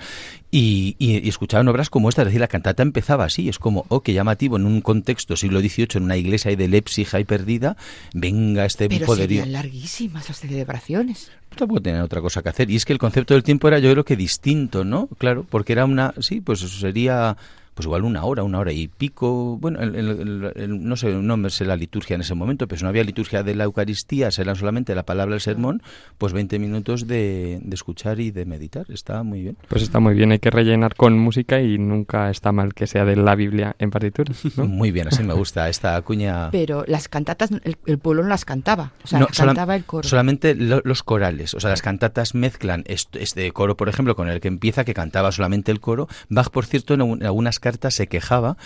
Y, 0.51 0.97
escuchaban 1.29 1.69
obras 1.69 1.91
como 1.91 2.09
esta, 2.09 2.23
es 2.23 2.27
decir, 2.27 2.41
la 2.41 2.49
cantata 2.49 2.83
empezaba 2.83 3.25
así, 3.25 3.49
es 3.49 3.59
como, 3.59 3.85
oh, 3.89 4.01
qué 4.01 4.13
llamativo, 4.13 4.57
en 4.57 4.67
un 4.67 4.81
contexto 4.81 5.37
siglo 5.37 5.61
XVIII, 5.61 5.89
en 5.95 6.03
una 6.05 6.17
iglesia 6.17 6.55
de 6.55 6.69
Leipzig 6.69 7.09
ahí 7.13 7.25
perdida, 7.25 7.77
venga 8.15 8.65
este 8.65 8.89
Pero 8.89 9.07
poderío. 9.07 9.43
Serían 9.43 9.53
larguísimas 9.53 10.29
las 10.29 10.41
celebraciones 10.41 11.31
tampoco 11.57 11.81
tenía 11.81 12.05
otra 12.05 12.21
cosa 12.21 12.43
que 12.43 12.51
hacer. 12.51 12.71
Y 12.71 12.77
es 12.77 12.85
que 12.85 12.93
el 12.93 12.99
concepto 12.99 13.35
del 13.35 13.43
tiempo 13.43 13.67
era 13.69 13.79
yo 13.79 13.91
creo 13.91 14.05
que 14.05 14.17
distinto, 14.17 14.85
¿no? 14.85 15.09
Claro, 15.19 15.47
porque 15.49 15.73
era 15.73 15.85
una, 15.85 16.15
sí, 16.21 16.41
pues 16.41 16.63
eso 16.63 16.79
sería 16.79 17.37
pues 17.77 17.85
igual 17.85 18.05
una 18.05 18.25
hora, 18.25 18.43
una 18.43 18.59
hora 18.59 18.73
y 18.73 18.89
pico. 18.89 19.59
Bueno, 19.59 19.81
no 19.85 20.97
sé, 20.97 21.13
no 21.13 21.37
me 21.37 21.51
sé 21.51 21.67
la 21.67 21.77
liturgia 21.77 22.15
en 22.15 22.23
ese 22.23 22.35
momento, 22.35 22.67
pero 22.67 22.79
si 22.79 22.85
no 22.85 22.89
había 22.89 23.05
liturgia 23.05 23.43
de 23.43 23.55
la 23.55 23.65
Eucaristía, 23.65 24.31
serán 24.31 24.57
solamente 24.57 24.95
la 24.95 25.05
palabra 25.05 25.35
del 25.35 25.43
sermón, 25.43 25.83
pues 26.17 26.33
20 26.33 26.59
minutos 26.59 27.07
de, 27.07 27.61
escuchar 27.71 28.19
y 28.19 28.31
de 28.31 28.47
meditar. 28.47 28.87
Está 28.89 29.23
muy 29.23 29.43
bien. 29.43 29.59
Pues 29.69 29.83
está 29.83 30.01
muy 30.01 30.15
bien, 30.15 30.33
hay 30.33 30.39
que 30.39 30.51
rellenar 30.51 30.95
con 30.95 31.19
música 31.19 31.61
y 31.61 31.77
nunca 31.77 32.31
está 32.31 32.51
mal 32.51 32.73
que 32.73 32.87
sea 32.87 33.05
de 33.05 33.15
la 33.15 33.35
Biblia 33.35 33.77
en 33.79 33.91
partitura. 33.91 34.33
muy 34.57 34.91
bien, 34.91 35.09
así 35.09 35.23
me 35.23 35.35
gusta 35.35 35.69
esta 35.69 36.01
cuña. 36.01 36.51
Pero 36.53 36.83
las 36.87 37.09
cantatas, 37.09 37.51
el, 37.63 37.99
pueblo 37.99 38.23
no 38.23 38.31
las 38.31 38.47
cantaba, 38.47 38.93
o 39.05 39.07
sea, 39.07 39.27
cantaba 39.27 39.77
el 39.77 39.85
coro. 39.85 40.09
Solamente 40.09 40.55
los 40.55 41.03
corales, 41.03 41.53
o 41.53 41.61
sea, 41.61 41.69
las 41.69 41.83
cantatas 41.83 42.35
mezclan 42.35 42.85
este, 42.87 43.53
coro, 43.53 43.77
por 43.77 43.91
ejemplo, 43.91 44.17
con 44.17 44.31
el 44.31 44.41
que 44.41 44.49
empieza, 44.49 44.87
que 44.87 44.95
cantaba 44.95 45.31
solamente 45.31 45.71
el 45.73 45.81
coro. 45.81 46.09
Bach, 46.31 46.49
por 46.49 46.65
cierto, 46.65 46.95
en 46.95 47.23
algunas 47.23 47.61
carta 47.67 47.91
se 47.91 48.07
quejaba 48.07 48.57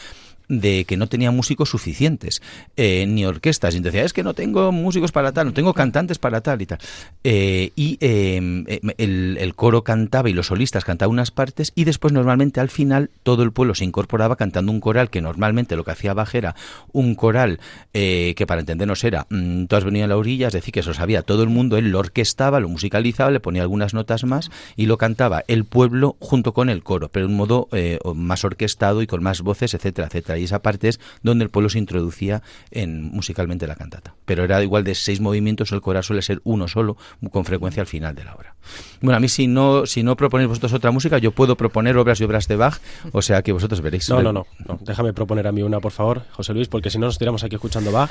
de 0.51 0.85
que 0.85 0.97
no 0.97 1.07
tenía 1.07 1.31
músicos 1.31 1.71
suficientes, 1.71 2.43
eh, 2.77 3.07
ni 3.07 3.25
orquestas. 3.25 3.75
Y 3.75 3.81
decía, 3.81 4.05
es 4.05 4.13
que 4.13 4.25
no 4.25 4.35
tengo 4.35 4.73
músicos 4.73 5.13
para 5.13 5.33
tal, 5.33 5.47
no 5.47 5.53
tengo 5.55 5.73
cantantes 5.73 6.19
para 6.19 6.41
tal 6.43 6.61
y 6.61 6.67
tal. 6.67 6.79
Eh, 7.23 7.71
y 7.77 7.97
em, 8.01 8.65
eh, 8.67 8.81
el, 8.99 9.55
coro 9.55 9.85
cantaba 9.85 10.29
y 10.29 10.33
los 10.33 10.49
solistas 10.49 10.85
cantaban 10.85 11.13
unas 11.13 11.31
partes 11.31 11.73
y 11.75 11.85
después 11.85 12.13
normalmente 12.13 12.61
al 12.61 12.69
final 12.69 13.11
todo 13.23 13.43
el 13.43 13.53
pueblo 13.53 13.75
se 13.75 13.85
incorporaba 13.85 14.37
cantando 14.37 14.73
un 14.73 14.81
coral 14.81 15.11
que 15.11 15.21
normalmente 15.21 15.77
lo 15.77 15.85
que 15.85 15.93
hacía 15.93 16.15
Bach 16.15 16.35
era 16.35 16.57
un 16.93 17.15
coral 17.15 17.61
que 17.93 18.45
para 18.47 18.61
entendernos 18.61 19.05
era, 19.05 19.27
mm, 19.29 19.67
todas 19.67 19.85
venían 19.85 20.05
a 20.05 20.09
la 20.09 20.17
orilla, 20.17 20.49
es 20.49 20.53
decir, 20.53 20.73
que 20.73 20.81
eso 20.81 20.95
sabía 20.95 21.23
todo 21.23 21.43
el 21.43 21.49
mundo, 21.49 21.77
él 21.77 21.91
lo 21.91 21.99
orquestaba, 21.99 22.59
lo 22.61 22.69
musicalizaba, 22.69 23.31
le 23.31 23.41
ponía 23.41 23.63
algunas 23.63 23.93
notas 23.93 24.25
más 24.25 24.51
y 24.77 24.87
lo 24.87 24.99
cantaba 24.99 25.45
el 25.47 25.65
pueblo 25.65 26.17
junto 26.21 26.55
con 26.55 26.71
el 26.71 26.83
coro, 26.83 27.09
pero 27.09 27.27
de 27.27 27.33
un 27.33 27.37
modo 27.37 27.69
más 28.15 28.45
orquestado 28.45 29.03
y 29.03 29.07
con 29.07 29.23
más 29.23 29.43
voces, 29.43 29.75
etcétera, 29.75 30.09
etcétera 30.09 30.40
y 30.41 30.45
esa 30.45 30.63
parte 30.63 30.89
es 30.89 31.01
donde 31.23 31.45
el 31.45 31.51
pueblo 31.51 31.69
se 31.69 31.79
introducía 31.79 32.43
en 32.71 33.05
musicalmente 33.05 33.67
la 33.67 33.77
cantata. 33.77 34.15
Pero 34.25 34.45
era 34.45 34.63
igual 34.63 34.85
de 34.85 34.95
seis 34.95 35.21
movimientos, 35.21 35.73
el 35.73 35.81
coral 35.81 36.05
suele 36.05 36.23
ser 36.23 36.41
uno 36.45 36.69
solo, 36.69 36.97
con 37.31 37.45
frecuencia 37.45 37.81
al 37.81 37.87
final 37.87 38.15
de 38.15 38.25
la 38.25 38.35
obra. 38.35 38.55
Bueno, 39.01 39.17
a 39.17 39.21
mí 39.21 39.29
si 39.29 39.47
no, 39.47 39.87
si 39.87 40.03
no 40.03 40.17
proponéis 40.17 40.49
vosotros 40.49 40.73
otra 40.73 40.91
música, 40.91 41.19
yo 41.19 41.33
puedo 41.33 41.57
proponer 41.57 41.97
obras 41.97 42.21
y 42.21 42.25
obras 42.25 42.49
de 42.49 42.57
Bach, 42.57 42.81
o 43.13 43.23
sea 43.23 43.43
que 43.43 43.53
vosotros 43.53 43.81
veréis. 43.81 44.09
No, 44.11 44.23
no, 44.23 44.33
no, 44.33 44.47
déjame 44.81 45.13
proponer 45.13 45.47
a 45.47 45.53
mí 45.53 45.63
una, 45.63 45.81
por 45.81 45.93
favor, 45.93 46.23
José 46.33 46.53
Luis, 46.55 46.69
porque 46.69 46.91
si 46.91 46.99
no 46.99 47.07
nos 47.07 47.19
tiramos 47.19 47.45
aquí 47.45 47.55
escuchando 47.55 47.93
Bach. 47.93 48.11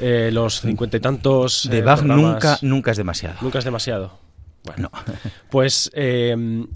Eh, 0.00 0.30
los 0.32 0.60
cincuenta 0.60 0.96
y 0.96 1.00
tantos... 1.00 1.68
de 1.70 1.78
eh, 1.78 1.82
Bach 1.82 2.02
nunca, 2.02 2.58
nunca 2.62 2.90
es 2.90 2.96
demasiado. 2.96 3.36
Nunca 3.40 3.58
es 3.58 3.64
demasiado. 3.64 4.18
Bueno, 4.64 4.90
pues 5.50 5.90
eh, 5.94 6.66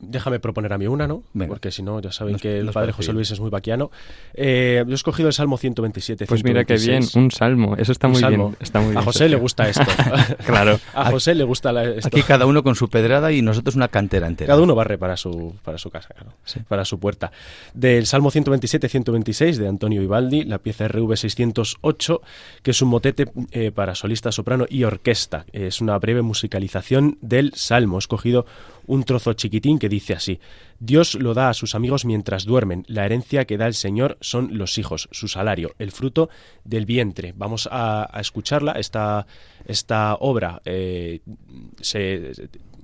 Déjame 0.00 0.38
proponer 0.38 0.72
a 0.72 0.78
mí 0.78 0.86
una, 0.86 1.06
¿no? 1.06 1.22
Porque 1.46 1.70
si 1.70 1.82
no, 1.82 2.00
ya 2.00 2.12
saben 2.12 2.36
que 2.36 2.58
el 2.58 2.70
padre 2.70 2.92
José 2.92 3.12
Luis 3.12 3.30
es 3.30 3.40
muy 3.40 3.50
vaquiano. 3.50 3.90
Eh, 4.34 4.84
yo 4.86 4.92
he 4.92 4.94
escogido 4.94 5.28
el 5.28 5.34
Salmo 5.34 5.58
127. 5.58 6.26
Pues 6.26 6.44
mira 6.44 6.64
qué 6.64 6.76
bien, 6.76 7.02
un 7.14 7.30
salmo. 7.30 7.76
Eso 7.76 7.92
está 7.92 8.08
muy 8.08 8.22
bien. 8.22 8.56
Está 8.60 8.80
muy 8.80 8.96
a 8.96 9.02
José 9.02 9.28
le 9.28 9.36
gusta 9.36 9.68
esto. 9.68 9.84
claro. 10.46 10.78
A 10.94 11.10
José 11.10 11.34
le 11.34 11.44
gusta 11.44 11.70
esto. 11.82 12.08
Aquí 12.08 12.22
cada 12.22 12.46
uno 12.46 12.62
con 12.62 12.74
su 12.74 12.88
pedrada 12.88 13.32
y 13.32 13.42
nosotros 13.42 13.74
una 13.76 13.88
cantera 13.88 14.26
entera. 14.26 14.48
Cada 14.48 14.62
uno 14.62 14.74
barre 14.74 14.98
para 14.98 15.16
su, 15.16 15.54
para 15.64 15.78
su 15.78 15.90
casa, 15.90 16.14
claro, 16.14 16.32
para 16.68 16.84
su 16.84 16.98
puerta. 16.98 17.32
Del 17.74 18.06
Salmo 18.06 18.30
127-126 18.30 19.56
de 19.56 19.68
Antonio 19.68 20.00
Vivaldi, 20.00 20.44
la 20.44 20.58
pieza 20.58 20.88
RV 20.88 21.16
608, 21.16 22.22
que 22.62 22.70
es 22.70 22.82
un 22.82 22.88
motete 22.88 23.26
eh, 23.50 23.70
para 23.72 23.94
solista, 23.94 24.32
soprano 24.32 24.66
y 24.68 24.84
orquesta. 24.84 25.44
Es 25.52 25.80
una 25.80 25.98
breve 25.98 26.22
musicalización 26.22 27.18
del 27.20 27.52
Salmo. 27.54 27.96
He 27.96 28.00
escogido 28.00 28.46
un 28.86 29.04
trozo 29.04 29.34
chiquitín 29.34 29.78
que 29.78 29.87
dice 29.88 30.14
así, 30.14 30.40
Dios 30.80 31.14
lo 31.14 31.34
da 31.34 31.48
a 31.48 31.54
sus 31.54 31.74
amigos 31.74 32.04
mientras 32.04 32.44
duermen, 32.44 32.84
la 32.86 33.04
herencia 33.04 33.44
que 33.46 33.56
da 33.56 33.66
el 33.66 33.74
Señor 33.74 34.16
son 34.20 34.56
los 34.56 34.78
hijos, 34.78 35.08
su 35.10 35.26
salario, 35.26 35.74
el 35.78 35.90
fruto 35.90 36.30
del 36.64 36.86
vientre. 36.86 37.34
Vamos 37.36 37.68
a, 37.70 38.08
escucharla, 38.20 38.72
esta, 38.72 39.26
esta 39.66 40.14
obra 40.20 40.62
eh, 40.64 41.20
se 41.80 42.32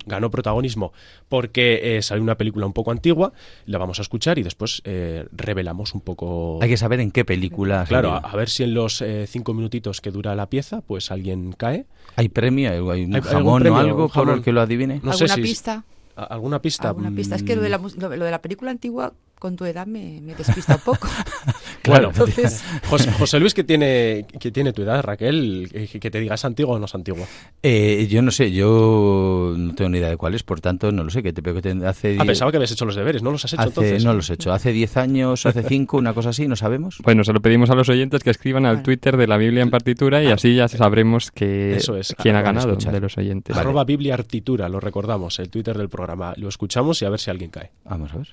ganó 0.07 0.31
protagonismo 0.31 0.93
porque 1.29 1.97
eh, 1.97 2.03
salió 2.03 2.23
una 2.23 2.37
película 2.37 2.67
un 2.67 2.73
poco 2.73 2.91
antigua, 2.91 3.33
la 3.67 3.79
vamos 3.79 4.01
a 4.01 4.03
escuchar 4.03 4.39
y 4.39 4.43
después 4.43 4.83
eh, 4.85 5.27
revelamos 5.33 5.95
un 5.95 6.01
poco... 6.01 6.59
Hay 6.61 6.69
que 6.69 6.77
saber 6.77 7.01
en 7.01 7.11
qué 7.13 7.25
película. 7.25 7.85
Claro, 7.89 8.21
a, 8.23 8.37
ver 8.37 8.49
si 8.51 8.65
en 8.65 8.75
los 8.75 9.03
cinco 9.27 9.55
minutitos 9.55 10.01
que 10.01 10.11
dura 10.11 10.35
la 10.35 10.51
pieza, 10.51 10.81
pues 10.81 11.11
alguien 11.13 11.53
cae. 11.53 11.87
¿Hay 12.17 12.29
premio? 12.29 12.91
¿Hay 12.91 13.05
un 13.05 13.21
jamón 13.21 13.67
o 13.67 13.77
algo 13.77 14.09
por 14.09 14.31
el 14.31 14.43
que 14.43 14.53
lo 14.53 14.61
adivine? 14.61 15.01
No 15.03 15.13
¿Alguna 15.13 15.37
pista? 15.37 15.85
¿Alguna 16.17 16.63
pista? 16.63 16.89
¿Alguna 16.89 17.11
pista? 17.11 17.35
Es 17.35 17.43
que 17.43 17.57
lo 17.57 17.63
de, 17.63 17.69
la, 17.69 17.79
mm. 17.79 17.93
lo 17.99 18.09
de 18.09 18.31
la 18.31 18.41
película 18.41 18.71
antigua 18.71 19.15
con 19.39 19.57
tu 19.57 19.65
edad 19.65 19.87
me, 19.87 20.21
despista 20.37 20.77
un 20.77 20.81
poco. 20.81 21.09
claro. 21.85 22.09
Entonces... 22.09 22.65
José, 23.19 23.39
Luis, 23.39 23.55
que 23.55 23.65
tiene, 23.65 24.27
que 24.41 24.51
tiene 24.51 24.73
tu 24.73 24.83
edad, 24.83 25.03
Raquel, 25.03 25.89
que 26.01 26.11
te 26.11 26.21
digas 26.21 26.45
antiguo 26.45 26.75
o 26.75 26.79
no 26.79 26.87
es 26.87 26.95
antiguo. 26.95 27.27
Eh, 27.63 28.07
yo 28.11 28.23
no 28.23 28.31
sé, 28.31 28.51
yo 28.53 29.55
no 29.57 29.75
tengo 29.75 29.91
ni 29.91 29.99
idea 29.99 30.09
de 30.09 30.17
cuál 30.17 30.35
es, 30.35 30.43
por 30.43 30.61
tanto, 30.61 30.91
no 30.91 31.05
lo 31.05 31.11
sé. 31.11 31.23
Que 31.23 31.33
te, 31.33 31.43
que 31.43 31.63
te 31.63 31.87
hace 31.87 32.17
ah, 32.19 32.25
pensaba 32.25 32.51
que 32.51 32.57
habías 32.57 32.73
hecho 32.73 32.85
los 32.85 32.97
deberes, 32.97 33.23
¿no 33.23 33.31
los 33.31 33.45
has 33.45 33.53
hecho 33.53 33.63
entonces? 33.63 34.05
No 34.05 34.15
los 34.15 34.29
he 34.31 34.35
hecho. 34.35 34.53
Hace 34.53 34.73
10 34.73 34.97
años, 34.97 35.47
hace 35.47 35.63
5, 35.69 35.97
una 35.97 36.15
cosa 36.15 36.31
así, 36.31 36.49
¿no 36.49 36.57
sabemos? 36.57 36.99
Bueno, 37.03 37.25
se 37.25 37.33
lo 37.33 37.41
pedimos 37.41 37.71
a 37.71 37.75
los 37.75 37.89
oyentes 37.89 38.23
que 38.23 38.31
escriban 38.31 38.67
al 38.67 38.83
Twitter 38.83 39.17
de 39.17 39.27
la 39.27 39.37
Biblia 39.37 39.63
en 39.63 39.71
partitura 39.71 40.23
y 40.23 40.27
ah. 40.29 40.35
así 40.35 40.55
ya 40.55 40.69
sabremos 40.69 41.31
que 41.31 41.77
Eso 41.77 41.97
es, 41.97 42.15
quién 42.19 42.37
ha 42.37 42.43
ganado 42.43 42.77
de 42.77 43.01
los 43.01 43.17
oyentes. 43.19 43.57
Arroba 43.57 43.85
Biblia 43.85 44.15
Artitura, 44.15 44.69
lo 44.69 44.81
recordamos, 44.81 45.39
el 45.39 45.51
Twitter 45.51 45.77
del 45.77 45.89
programa. 45.89 46.35
Lo 46.37 46.49
escuchamos 46.49 47.01
y 47.03 47.05
a 47.05 47.11
ver 47.11 47.21
si 47.21 47.31
alguien 47.31 47.51
cae. 47.51 47.71
Vamos 47.85 48.13
a 48.13 48.19
ver. 48.19 48.29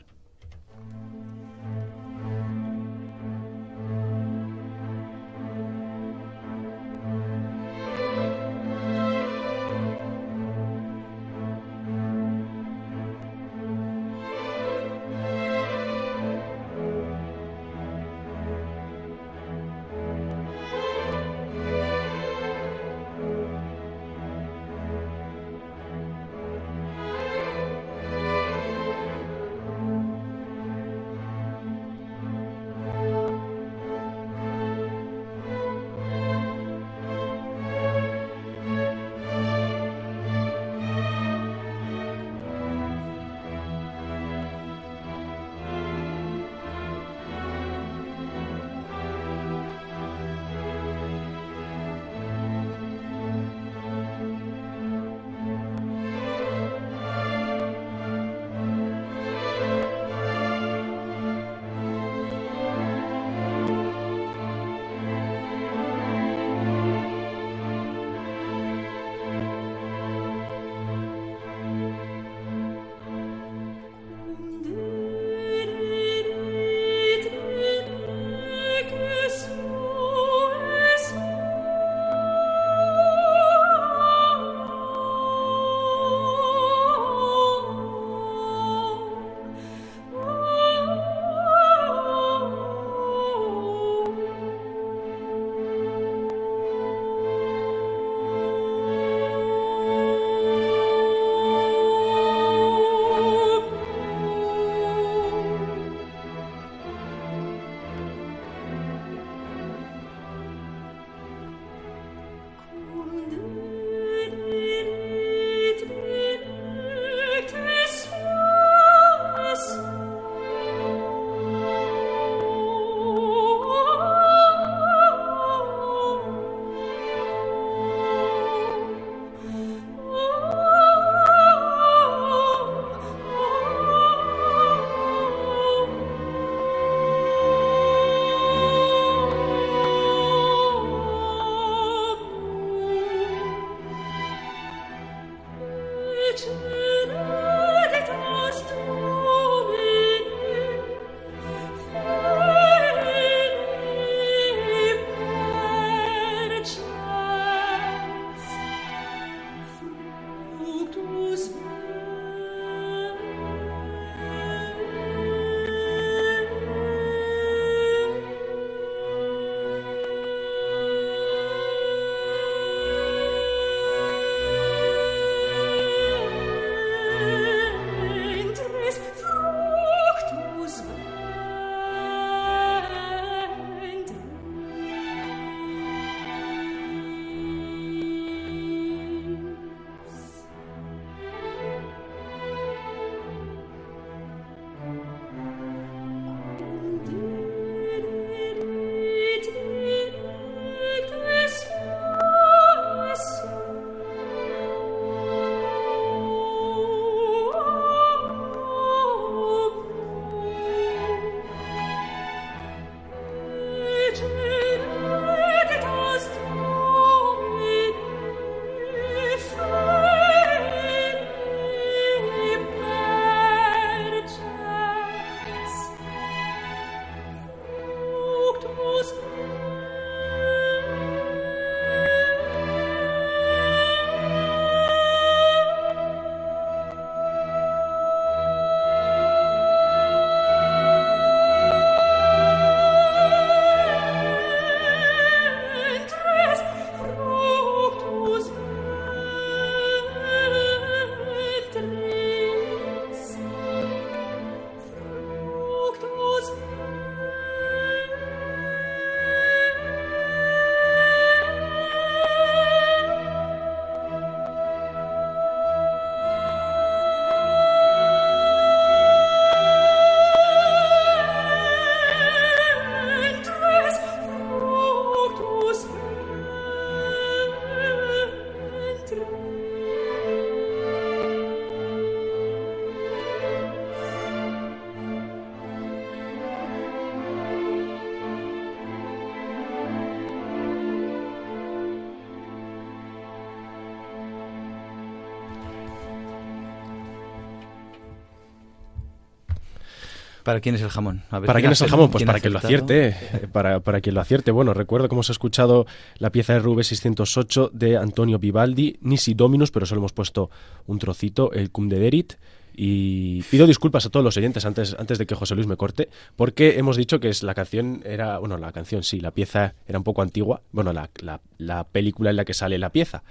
¿Para 300.52 300.60
quién 300.60 300.76
es 300.76 300.82
el 300.82 300.90
jamón? 300.90 301.24
¿Para 301.30 301.60
quién 301.62 301.72
es 301.72 301.80
el 301.80 301.90
jamón? 301.90 302.12
Pues 302.12 302.26
para 302.26 302.42
quien 302.42 302.52
lo 302.52 302.60
acierte. 302.60 303.08
Eh, 303.08 303.48
para, 303.50 303.80
para 303.80 304.02
quien 304.02 304.16
lo 304.16 304.20
acierte. 304.20 304.52
Bueno, 304.52 304.74
recuerdo 304.74 305.08
que 305.08 305.16
hemos 305.16 305.30
escuchado 305.30 305.86
la 306.18 306.30
pieza 306.30 306.52
de 306.52 306.60
Rube 306.60 306.84
608 306.84 307.72
de 307.74 307.96
Antonio 307.96 308.38
Vivaldi, 308.38 308.98
Nisi 309.00 309.34
Dominus, 309.34 309.72
pero 309.72 309.86
solo 309.86 310.00
hemos 310.00 310.12
puesto 310.12 310.50
un 310.88 311.00
trocito, 311.00 311.54
el 311.54 311.72
Cum 311.72 311.88
de 311.88 312.00
Derit. 312.00 312.34
Y 312.76 313.44
pido 313.44 313.68
disculpas 313.68 314.06
a 314.06 314.10
todos 314.10 314.24
los 314.24 314.38
oyentes 314.38 314.66
antes, 314.66 314.96
antes 314.98 315.18
de 315.18 315.26
que 315.26 315.36
José 315.36 315.56
Luis 315.56 315.68
me 315.68 315.78
corte, 315.78 316.10
porque 316.36 316.78
hemos 316.78 316.98
dicho 316.98 317.20
que 317.20 317.30
es, 317.30 317.44
la 317.44 317.54
canción 317.54 318.02
era, 318.06 318.38
bueno, 318.40 318.58
la 318.58 318.72
canción 318.72 319.04
sí, 319.04 319.20
la 319.20 319.32
pieza 319.32 319.74
era 319.88 319.98
un 319.98 320.04
poco 320.04 320.22
antigua, 320.22 320.62
bueno, 320.72 320.94
la, 320.94 321.10
la, 321.22 321.42
la 321.58 321.84
película 321.84 322.30
en 322.30 322.38
la 322.38 322.46
que 322.46 322.54
sale 322.54 322.78
la 322.78 322.90
pieza 322.90 323.24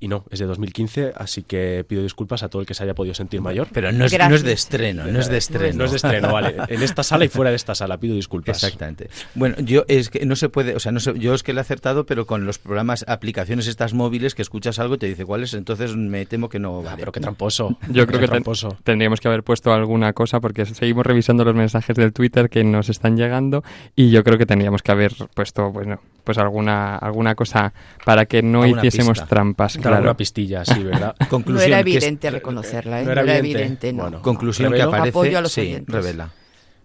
y 0.00 0.06
no, 0.06 0.24
es 0.30 0.38
de 0.38 0.46
2015, 0.46 1.12
así 1.16 1.42
que 1.42 1.84
pido 1.86 2.02
disculpas 2.02 2.44
a 2.44 2.48
todo 2.48 2.60
el 2.60 2.66
que 2.66 2.74
se 2.74 2.84
haya 2.84 2.94
podido 2.94 3.14
sentir 3.14 3.40
mayor. 3.40 3.68
Pero 3.72 3.90
no 3.90 4.04
es, 4.04 4.16
no 4.16 4.34
es 4.34 4.44
de 4.44 4.52
estreno, 4.52 5.04
no 5.06 5.18
es 5.18 5.28
de 5.28 5.38
estreno. 5.38 5.78
No 5.78 5.84
es 5.84 5.90
de 5.90 5.96
estreno, 5.96 6.32
vale. 6.32 6.54
En 6.68 6.82
esta 6.82 7.02
sala 7.02 7.24
y 7.24 7.28
fuera 7.28 7.50
de 7.50 7.56
esta 7.56 7.74
sala, 7.74 7.98
pido 7.98 8.14
disculpas. 8.14 8.62
Exactamente. 8.62 9.10
Bueno, 9.34 9.56
yo 9.58 9.84
es 9.88 10.08
que 10.08 10.24
no 10.24 10.36
se 10.36 10.48
puede, 10.48 10.76
o 10.76 10.80
sea, 10.80 10.92
no 10.92 11.00
sé, 11.00 11.18
yo 11.18 11.34
es 11.34 11.42
que 11.42 11.52
le 11.52 11.58
he 11.58 11.62
acertado, 11.62 12.06
pero 12.06 12.26
con 12.26 12.46
los 12.46 12.58
programas, 12.58 13.04
aplicaciones 13.08 13.66
estas 13.66 13.92
móviles 13.92 14.36
que 14.36 14.42
escuchas 14.42 14.78
algo 14.78 14.94
y 14.94 14.98
te 14.98 15.06
dice 15.06 15.24
cuál 15.24 15.42
es, 15.42 15.54
entonces 15.54 15.96
me 15.96 16.26
temo 16.26 16.48
que 16.48 16.60
no 16.60 16.82
vale. 16.82 16.90
Ah, 16.90 16.96
pero 16.98 17.12
qué 17.12 17.20
tramposo. 17.20 17.76
Yo 17.90 18.06
creo 18.06 18.20
que 18.20 18.28
tramposo. 18.28 18.78
Tendríamos 18.98 19.20
que 19.20 19.28
haber 19.28 19.44
puesto 19.44 19.72
alguna 19.72 20.12
cosa 20.12 20.40
porque 20.40 20.66
seguimos 20.66 21.06
revisando 21.06 21.44
los 21.44 21.54
mensajes 21.54 21.94
del 21.94 22.12
Twitter 22.12 22.50
que 22.50 22.64
nos 22.64 22.88
están 22.88 23.16
llegando 23.16 23.62
y 23.94 24.10
yo 24.10 24.24
creo 24.24 24.38
que 24.38 24.44
tendríamos 24.44 24.82
que 24.82 24.90
haber 24.90 25.12
puesto, 25.34 25.70
bueno, 25.70 26.00
pues 26.24 26.36
alguna 26.36 26.96
alguna 26.96 27.36
cosa 27.36 27.72
para 28.04 28.26
que 28.26 28.42
no 28.42 28.66
hiciésemos 28.66 29.24
trampas, 29.28 29.78
claro. 29.78 30.02
Una 30.02 30.16
pistilla 30.16 30.64
sí, 30.64 30.82
¿verdad? 30.82 31.14
Conclusión, 31.30 31.54
no 31.70 31.76
era 31.76 31.78
evidente 31.78 32.28
reconocerla, 32.28 33.02
¿eh? 33.02 33.04
No 33.04 33.12
era, 33.12 33.36
evidente, 33.36 33.92
no. 33.92 34.02
Bueno, 34.02 34.22
Conclusión 34.22 34.72
que 34.72 34.82
aparece, 34.82 35.10
Apoyo 35.10 35.38
a 35.38 35.42
los 35.42 35.52
sí, 35.52 35.78
revela. 35.86 36.30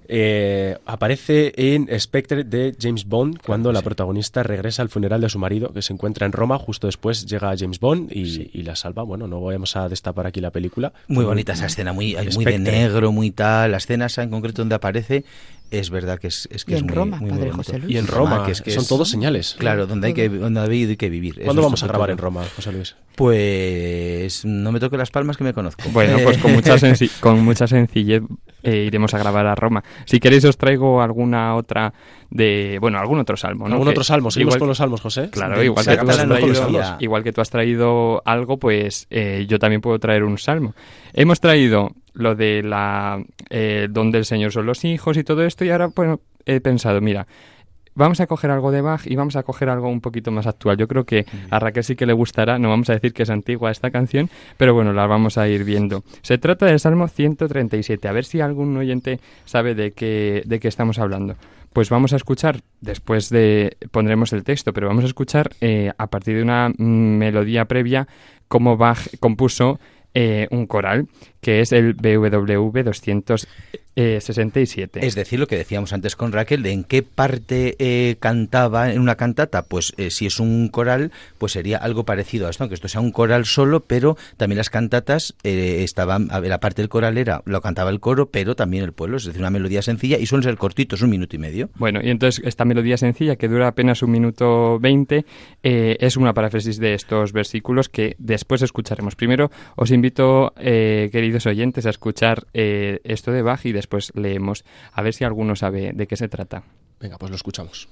Eh, 0.07 0.77
aparece 0.85 1.53
en 1.55 1.87
Spectre 1.99 2.43
de 2.43 2.75
James 2.79 3.05
Bond 3.05 3.39
cuando 3.45 3.71
la 3.71 3.81
protagonista 3.81 4.43
regresa 4.43 4.81
al 4.81 4.89
funeral 4.89 5.21
de 5.21 5.29
su 5.29 5.39
marido 5.39 5.73
que 5.73 5.81
se 5.81 5.93
encuentra 5.93 6.25
en 6.25 6.31
Roma. 6.31 6.57
Justo 6.57 6.87
después 6.87 7.25
llega 7.25 7.53
James 7.57 7.79
Bond 7.79 8.11
y, 8.11 8.25
sí. 8.25 8.51
y 8.53 8.63
la 8.63 8.75
salva. 8.75 9.03
Bueno 9.03 9.27
no 9.27 9.41
vamos 9.41 9.75
a 9.75 9.89
destapar 9.89 10.27
aquí 10.27 10.41
la 10.41 10.51
película. 10.51 10.93
Muy 11.07 11.25
bonita 11.25 11.53
esa 11.53 11.67
escena 11.67 11.93
muy, 11.93 12.15
muy 12.33 12.45
de 12.45 12.59
negro 12.59 13.11
muy 13.11 13.31
tal. 13.31 13.71
La 13.71 13.77
escena 13.77 14.05
esa 14.05 14.23
en 14.23 14.29
concreto 14.29 14.61
donde 14.61 14.75
aparece 14.75 15.23
es 15.79 15.89
verdad 15.89 16.19
que 16.19 16.27
es, 16.27 16.47
es 16.51 16.65
que 16.65 16.73
y 16.73 16.75
es 16.75 16.83
muy, 16.83 16.93
Roma, 16.93 17.17
muy, 17.17 17.29
padre 17.29 17.51
José 17.51 17.79
Luis. 17.79 17.91
y 17.93 17.97
en 17.97 18.07
Roma, 18.07 18.45
que 18.45 18.51
es 18.51 18.61
que 18.61 18.71
son 18.71 18.83
es- 18.83 18.87
todos 18.89 19.09
señales 19.09 19.55
Claro, 19.57 19.87
donde 19.87 20.07
hay 20.07 20.13
que 20.13 20.29
donde 20.29 20.59
ha 20.59 20.63
habido 20.63 20.91
y 20.91 20.97
que 20.97 21.09
vivir. 21.09 21.35
¿cuándo 21.43 21.61
Es 21.61 21.65
vamos 21.65 21.83
a 21.83 21.87
grabar 21.87 22.09
en. 22.11 22.17
Roma 22.17 22.43
José 22.55 22.71
Luis? 22.71 22.95
Pues 23.15 24.45
no 24.45 24.71
me 24.71 24.79
toque 24.79 24.97
las 24.97 25.11
palmas 25.11 25.37
que 25.37 25.43
me 25.43 25.53
conozco. 25.53 25.83
Bueno, 25.91 26.17
pues 26.23 26.37
con 26.37 26.51
mucha, 26.53 26.75
con 27.19 27.43
mucha 27.43 27.67
sencillez 27.67 28.23
eh, 28.63 28.85
iremos 28.87 29.13
a 29.13 29.17
grabar 29.17 29.45
a 29.47 29.55
Roma. 29.55 29.83
Si 30.05 30.19
queréis 30.19 30.45
os 30.45 30.57
traigo 30.57 31.01
alguna 31.01 31.55
otra 31.55 31.93
de, 32.29 32.77
bueno, 32.79 32.99
algún 32.99 33.19
otro 33.19 33.35
salmo, 33.37 33.67
¿no? 33.67 33.73
¿algún 33.75 33.87
Que 33.87 33.91
otro 33.91 34.03
salmo? 34.03 34.31
¿seguimos 34.31 34.53
igual 34.53 34.59
con 34.59 34.67
los 34.69 34.77
salmos 34.77 35.01
José? 35.01 35.29
Claro, 35.29 35.59
De- 35.59 35.65
igual 35.65 35.85
que, 35.85 35.97
tú 35.97 36.09
has 36.09 36.17
traído, 36.27 36.97
igual 36.99 37.23
que 37.23 37.33
tú 37.33 37.41
has 37.41 37.49
traído 37.49 38.21
algo, 38.25 38.57
pues 38.57 39.07
eh, 39.09 39.45
yo 39.47 39.59
también 39.59 39.81
puedo 39.81 39.99
traer 39.99 40.23
un 40.23 40.37
salmo. 40.37 40.73
Hemos 41.13 41.39
traído 41.39 41.89
lo 42.13 42.35
de 42.35 42.63
la 42.63 43.23
eh, 43.49 43.87
donde 43.89 44.19
el 44.19 44.25
Señor 44.25 44.51
son 44.51 44.65
los 44.65 44.85
hijos 44.85 45.17
y 45.17 45.23
todo 45.23 45.43
esto 45.43 45.65
y 45.65 45.69
ahora 45.69 45.87
bueno, 45.87 46.21
he 46.45 46.59
pensado, 46.59 47.01
mira, 47.01 47.27
vamos 47.95 48.19
a 48.19 48.27
coger 48.27 48.51
algo 48.51 48.71
de 48.71 48.81
Bach 48.81 49.05
y 49.05 49.15
vamos 49.15 49.35
a 49.35 49.43
coger 49.43 49.69
algo 49.69 49.89
un 49.89 50.01
poquito 50.01 50.31
más 50.31 50.47
actual. 50.47 50.77
Yo 50.77 50.87
creo 50.87 51.05
que 51.05 51.25
a 51.49 51.59
Raquel 51.59 51.83
sí 51.83 51.95
que 51.95 52.05
le 52.05 52.13
gustará, 52.13 52.59
no 52.59 52.69
vamos 52.69 52.89
a 52.89 52.93
decir 52.93 53.13
que 53.13 53.23
es 53.23 53.29
antigua 53.29 53.71
esta 53.71 53.91
canción, 53.91 54.29
pero 54.57 54.73
bueno, 54.73 54.93
la 54.93 55.07
vamos 55.07 55.37
a 55.37 55.47
ir 55.47 55.63
viendo. 55.63 56.03
Se 56.21 56.37
trata 56.37 56.65
del 56.65 56.79
Salmo 56.79 57.07
137, 57.07 58.07
a 58.07 58.11
ver 58.11 58.25
si 58.25 58.41
algún 58.41 58.75
oyente 58.77 59.19
sabe 59.45 59.75
de 59.75 59.91
qué, 59.91 60.43
de 60.45 60.59
qué 60.59 60.67
estamos 60.67 60.99
hablando. 60.99 61.35
Pues 61.71 61.89
vamos 61.89 62.13
a 62.13 62.17
escuchar, 62.17 62.61
después 62.81 63.29
de 63.29 63.77
pondremos 63.91 64.31
el 64.33 64.43
texto, 64.43 64.73
pero 64.73 64.87
vamos 64.87 65.05
a 65.05 65.07
escuchar 65.07 65.49
eh, 65.59 65.91
a 65.97 66.07
partir 66.07 66.35
de 66.35 66.43
una 66.43 66.69
mm, 66.69 67.17
melodía 67.17 67.65
previa 67.65 68.07
cómo 68.47 68.77
Bach 68.77 68.99
compuso 69.19 69.79
eh, 70.13 70.47
un 70.51 70.67
coral, 70.67 71.07
que 71.43 71.59
es 71.59 71.71
el 71.71 71.93
BWV 71.93 72.83
200 72.83 73.47
Eh, 73.95 74.19
67. 74.19 75.05
Es 75.05 75.13
decir, 75.13 75.39
lo 75.39 75.45
que 75.45 75.55
decíamos 75.55 75.93
antes 75.93 76.15
con 76.15 76.31
Raquel, 76.31 76.63
de 76.63 76.71
en 76.71 76.83
qué 76.83 77.03
parte 77.03 77.75
eh, 77.77 78.15
cantaba 78.19 78.91
en 78.91 78.99
una 78.99 79.17
cantata, 79.17 79.61
pues 79.61 79.93
eh, 79.97 80.09
si 80.09 80.25
es 80.25 80.39
un 80.39 80.69
coral, 80.69 81.11
pues 81.37 81.51
sería 81.51 81.77
algo 81.77 82.03
parecido 82.03 82.47
a 82.47 82.49
esto, 82.49 82.63
aunque 82.63 82.73
esto 82.73 82.87
sea 82.87 83.01
un 83.01 83.11
coral 83.11 83.45
solo, 83.45 83.81
pero 83.81 84.17
también 84.35 84.57
las 84.57 84.71
cantatas 84.71 85.35
eh, 85.43 85.81
estaban, 85.83 86.29
a 86.31 86.39
ver, 86.39 86.49
la 86.49 86.59
parte 86.59 86.81
del 86.81 86.89
coral 86.89 87.19
era, 87.19 87.43
lo 87.45 87.61
cantaba 87.61 87.91
el 87.91 87.99
coro, 87.99 88.31
pero 88.31 88.55
también 88.55 88.83
el 88.83 88.93
pueblo, 88.93 89.17
es 89.17 89.25
decir, 89.25 89.41
una 89.41 89.51
melodía 89.51 89.83
sencilla 89.83 90.17
y 90.17 90.25
suelen 90.25 90.41
ser 90.43 90.57
cortitos, 90.57 91.03
un 91.03 91.11
minuto 91.11 91.35
y 91.35 91.39
medio. 91.39 91.69
Bueno, 91.75 91.99
y 92.01 92.09
entonces 92.09 92.43
esta 92.43 92.65
melodía 92.65 92.97
sencilla, 92.97 93.35
que 93.35 93.47
dura 93.47 93.67
apenas 93.67 94.01
un 94.01 94.09
minuto 94.09 94.79
veinte, 94.79 95.23
eh, 95.61 95.97
es 95.99 96.17
una 96.17 96.33
paráfrasis 96.33 96.79
de 96.79 96.95
estos 96.95 97.31
versículos 97.31 97.89
que 97.89 98.15
después 98.17 98.63
escucharemos. 98.63 99.15
Primero, 99.15 99.51
os 99.75 99.91
invito, 99.91 100.51
eh, 100.57 101.11
queridos 101.33 101.47
oyentes, 101.47 101.87
a 101.87 101.89
escuchar 101.89 102.45
eh, 102.53 102.99
esto 103.03 103.31
de 103.31 103.41
Bach 103.41 103.65
y 103.65 103.71
después 103.71 104.11
leemos, 104.13 104.63
a 104.91 105.01
ver 105.01 105.15
si 105.15 105.23
alguno 105.23 105.55
sabe 105.55 105.91
de 105.91 106.05
qué 106.05 106.15
se 106.15 106.27
trata. 106.27 106.61
Venga, 106.99 107.17
pues 107.17 107.31
lo 107.31 107.35
escuchamos. 107.35 107.89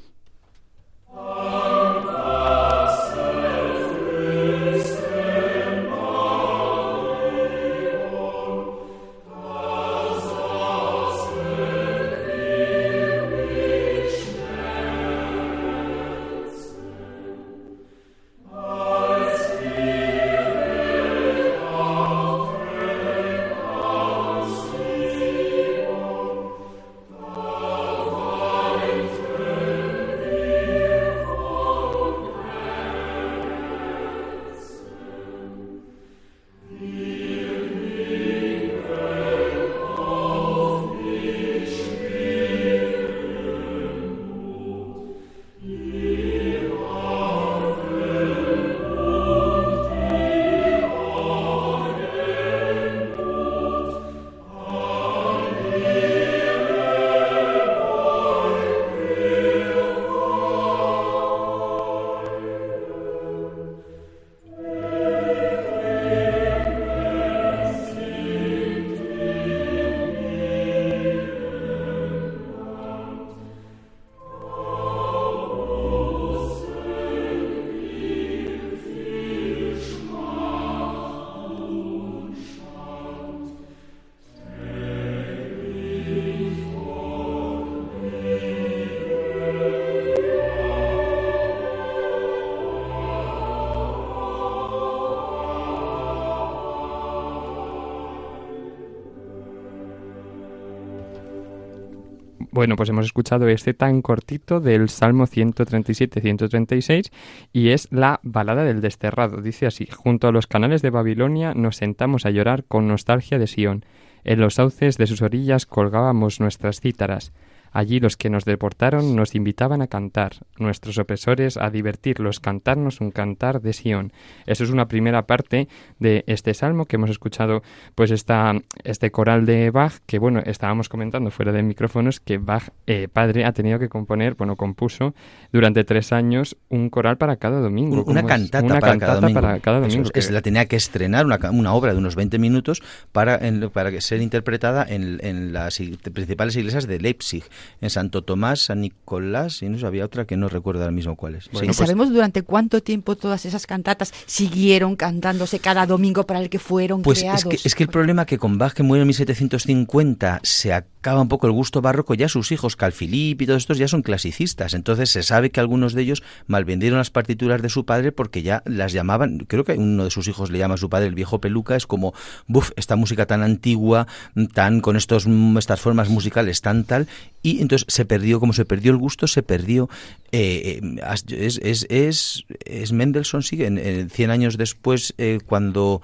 Bueno, 102.53 102.75
pues 102.75 102.89
hemos 102.89 103.05
escuchado 103.05 103.47
este 103.47 103.73
tan 103.73 104.01
cortito 104.01 104.59
del 104.59 104.89
Salmo 104.89 105.25
137-136 105.25 107.09
y 107.53 107.69
es 107.69 107.87
la 107.91 108.19
balada 108.23 108.65
del 108.65 108.81
desterrado. 108.81 109.41
Dice 109.41 109.67
así, 109.67 109.85
junto 109.85 110.27
a 110.27 110.33
los 110.33 110.47
canales 110.47 110.81
de 110.81 110.89
Babilonia 110.89 111.53
nos 111.53 111.77
sentamos 111.77 112.25
a 112.25 112.29
llorar 112.29 112.65
con 112.65 112.89
nostalgia 112.89 113.39
de 113.39 113.47
Sión. 113.47 113.85
En 114.25 114.41
los 114.41 114.55
sauces 114.55 114.97
de 114.97 115.07
sus 115.07 115.21
orillas 115.21 115.65
colgábamos 115.65 116.41
nuestras 116.41 116.81
cítaras. 116.81 117.31
Allí 117.71 117.99
los 117.99 118.17
que 118.17 118.29
nos 118.29 118.43
deportaron 118.45 119.15
nos 119.15 119.33
invitaban 119.35 119.81
a 119.81 119.87
cantar, 119.87 120.33
nuestros 120.57 120.97
opresores 120.97 121.57
a 121.57 121.69
divertirlos, 121.69 122.39
cantarnos 122.39 122.99
un 123.01 123.11
cantar 123.11 123.61
de 123.61 123.73
Sión. 123.73 124.11
Eso 124.45 124.63
es 124.63 124.69
una 124.71 124.87
primera 124.87 125.25
parte 125.25 125.67
de 125.99 126.23
este 126.27 126.53
salmo 126.53 126.85
que 126.85 126.97
hemos 126.97 127.09
escuchado, 127.09 127.63
pues 127.95 128.11
está 128.11 128.53
este 128.83 129.11
coral 129.11 129.45
de 129.45 129.71
Bach, 129.71 129.93
que 130.05 130.19
bueno, 130.19 130.41
estábamos 130.45 130.89
comentando 130.89 131.31
fuera 131.31 131.51
de 131.51 131.63
micrófonos 131.63 132.19
que 132.19 132.37
Bach, 132.37 132.69
eh, 132.87 133.07
padre, 133.11 133.45
ha 133.45 133.53
tenido 133.53 133.79
que 133.79 133.89
componer, 133.89 134.35
bueno, 134.35 134.55
compuso 134.55 135.13
durante 135.53 135.83
tres 135.83 136.11
años 136.11 136.57
un 136.69 136.89
coral 136.89 137.17
para 137.17 137.37
cada 137.37 137.59
domingo. 137.61 138.03
Una 138.03 138.23
cantata, 138.25 138.65
Una 138.65 138.79
para, 138.79 138.91
cantata 138.91 139.07
cada 139.11 139.21
domingo. 139.21 139.41
para 139.41 139.59
cada 139.59 139.77
Eso 139.79 139.87
domingo. 139.87 140.11
es, 140.13 140.27
que- 140.27 140.33
la 140.33 140.41
tenía 140.41 140.65
que 140.65 140.75
estrenar, 140.75 141.25
una, 141.25 141.73
obra 141.73 141.93
de 141.93 141.97
unos 141.99 142.15
20 142.15 142.37
minutos 142.39 142.81
para, 143.11 143.35
en- 143.37 143.69
para 143.69 143.91
que 143.91 144.01
ser 144.01 144.21
interpretada 144.21 144.85
en, 144.87 145.19
en 145.21 145.53
las 145.53 145.77
principales 146.13 146.55
iglesias 146.55 146.87
de 146.87 146.99
Leipzig, 146.99 147.43
en 147.81 147.89
Santo 147.89 148.21
Tomás, 148.23 148.61
San 148.61 148.81
Nicolás, 148.81 149.61
y 149.61 149.69
no 149.69 149.77
sé, 149.77 149.85
había 149.85 150.05
otra 150.05 150.25
que 150.25 150.37
no 150.37 150.49
recuerdo 150.49 150.81
ahora 150.81 150.91
mismo 150.91 151.15
cuál 151.15 151.35
es. 151.35 151.49
Bueno, 151.51 151.65
¿Y 151.65 151.67
pues- 151.67 151.77
sabemos 151.77 152.09
durante 152.11 152.43
cuánto 152.43 152.81
tiempo 152.81 153.15
todas 153.15 153.45
esas 153.45 153.65
cantatas 153.67 154.13
siguieron 154.25 154.95
cantándose 154.95 155.59
cada 155.59 155.85
domingo 155.85 156.25
para 156.25 156.39
el 156.39 156.49
que 156.49 156.59
fueron 156.59 157.01
Pues 157.01 157.19
creados? 157.19 157.45
es 157.45 157.61
que, 157.61 157.67
es 157.67 157.75
que 157.75 157.83
el 157.83 157.89
problema 157.89 158.25
que 158.25 158.37
con 158.37 158.57
Bach, 158.57 158.73
que 158.73 158.83
muere 158.83 159.01
en 159.01 159.07
1750, 159.07 160.39
se 160.43 160.73
acaba 160.73 161.21
un 161.21 161.27
poco 161.27 161.47
el 161.47 161.53
gusto 161.53 161.81
barroco, 161.81 162.13
ya 162.13 162.27
sus 162.29 162.51
hijos, 162.51 162.75
Calfilip 162.75 163.41
y 163.41 163.45
todos 163.45 163.63
estos, 163.63 163.77
ya 163.77 163.87
son 163.87 164.01
clasicistas. 164.01 164.73
Entonces 164.73 165.09
se 165.09 165.23
sabe 165.23 165.49
que 165.51 165.59
algunos 165.59 165.93
de 165.93 166.03
ellos 166.03 166.23
malvendieron 166.47 166.97
las 166.97 167.09
partituras 167.09 167.61
de 167.61 167.69
su 167.69 167.85
padre 167.85 168.11
porque 168.11 168.43
ya 168.43 168.61
las 168.65 168.93
llamaban, 168.93 169.39
creo 169.47 169.63
que 169.63 169.73
uno 169.73 170.03
de 170.03 170.11
sus 170.11 170.27
hijos 170.27 170.49
le 170.51 170.59
llama 170.59 170.75
a 170.75 170.77
su 170.77 170.89
padre 170.89 171.07
el 171.07 171.15
viejo 171.15 171.39
peluca, 171.41 171.75
es 171.75 171.87
como, 171.87 172.13
buf, 172.47 172.71
esta 172.75 172.95
música 172.95 173.25
tan 173.25 173.41
antigua, 173.43 174.07
tan 174.53 174.81
con 174.81 174.95
estos, 174.95 175.27
mm, 175.27 175.57
estas 175.57 175.81
formas 175.81 176.09
musicales 176.09 176.61
tan 176.61 176.83
tal, 176.83 177.07
y 177.43 177.50
entonces 177.59 177.85
se 177.89 178.05
perdió, 178.05 178.39
como 178.39 178.53
se 178.53 178.65
perdió 178.65 178.91
el 178.91 178.97
gusto, 178.97 179.27
se 179.27 179.43
perdió. 179.43 179.89
eh, 180.31 180.79
eh, 180.81 181.25
es, 181.37 181.59
es, 181.89 182.45
es, 182.65 182.91
Mendelssohn, 182.91 183.43
sigue, 183.43 183.65
en 183.65 184.09
100 184.09 184.29
años 184.29 184.57
después, 184.57 185.13
eh, 185.17 185.39
cuando 185.45 186.01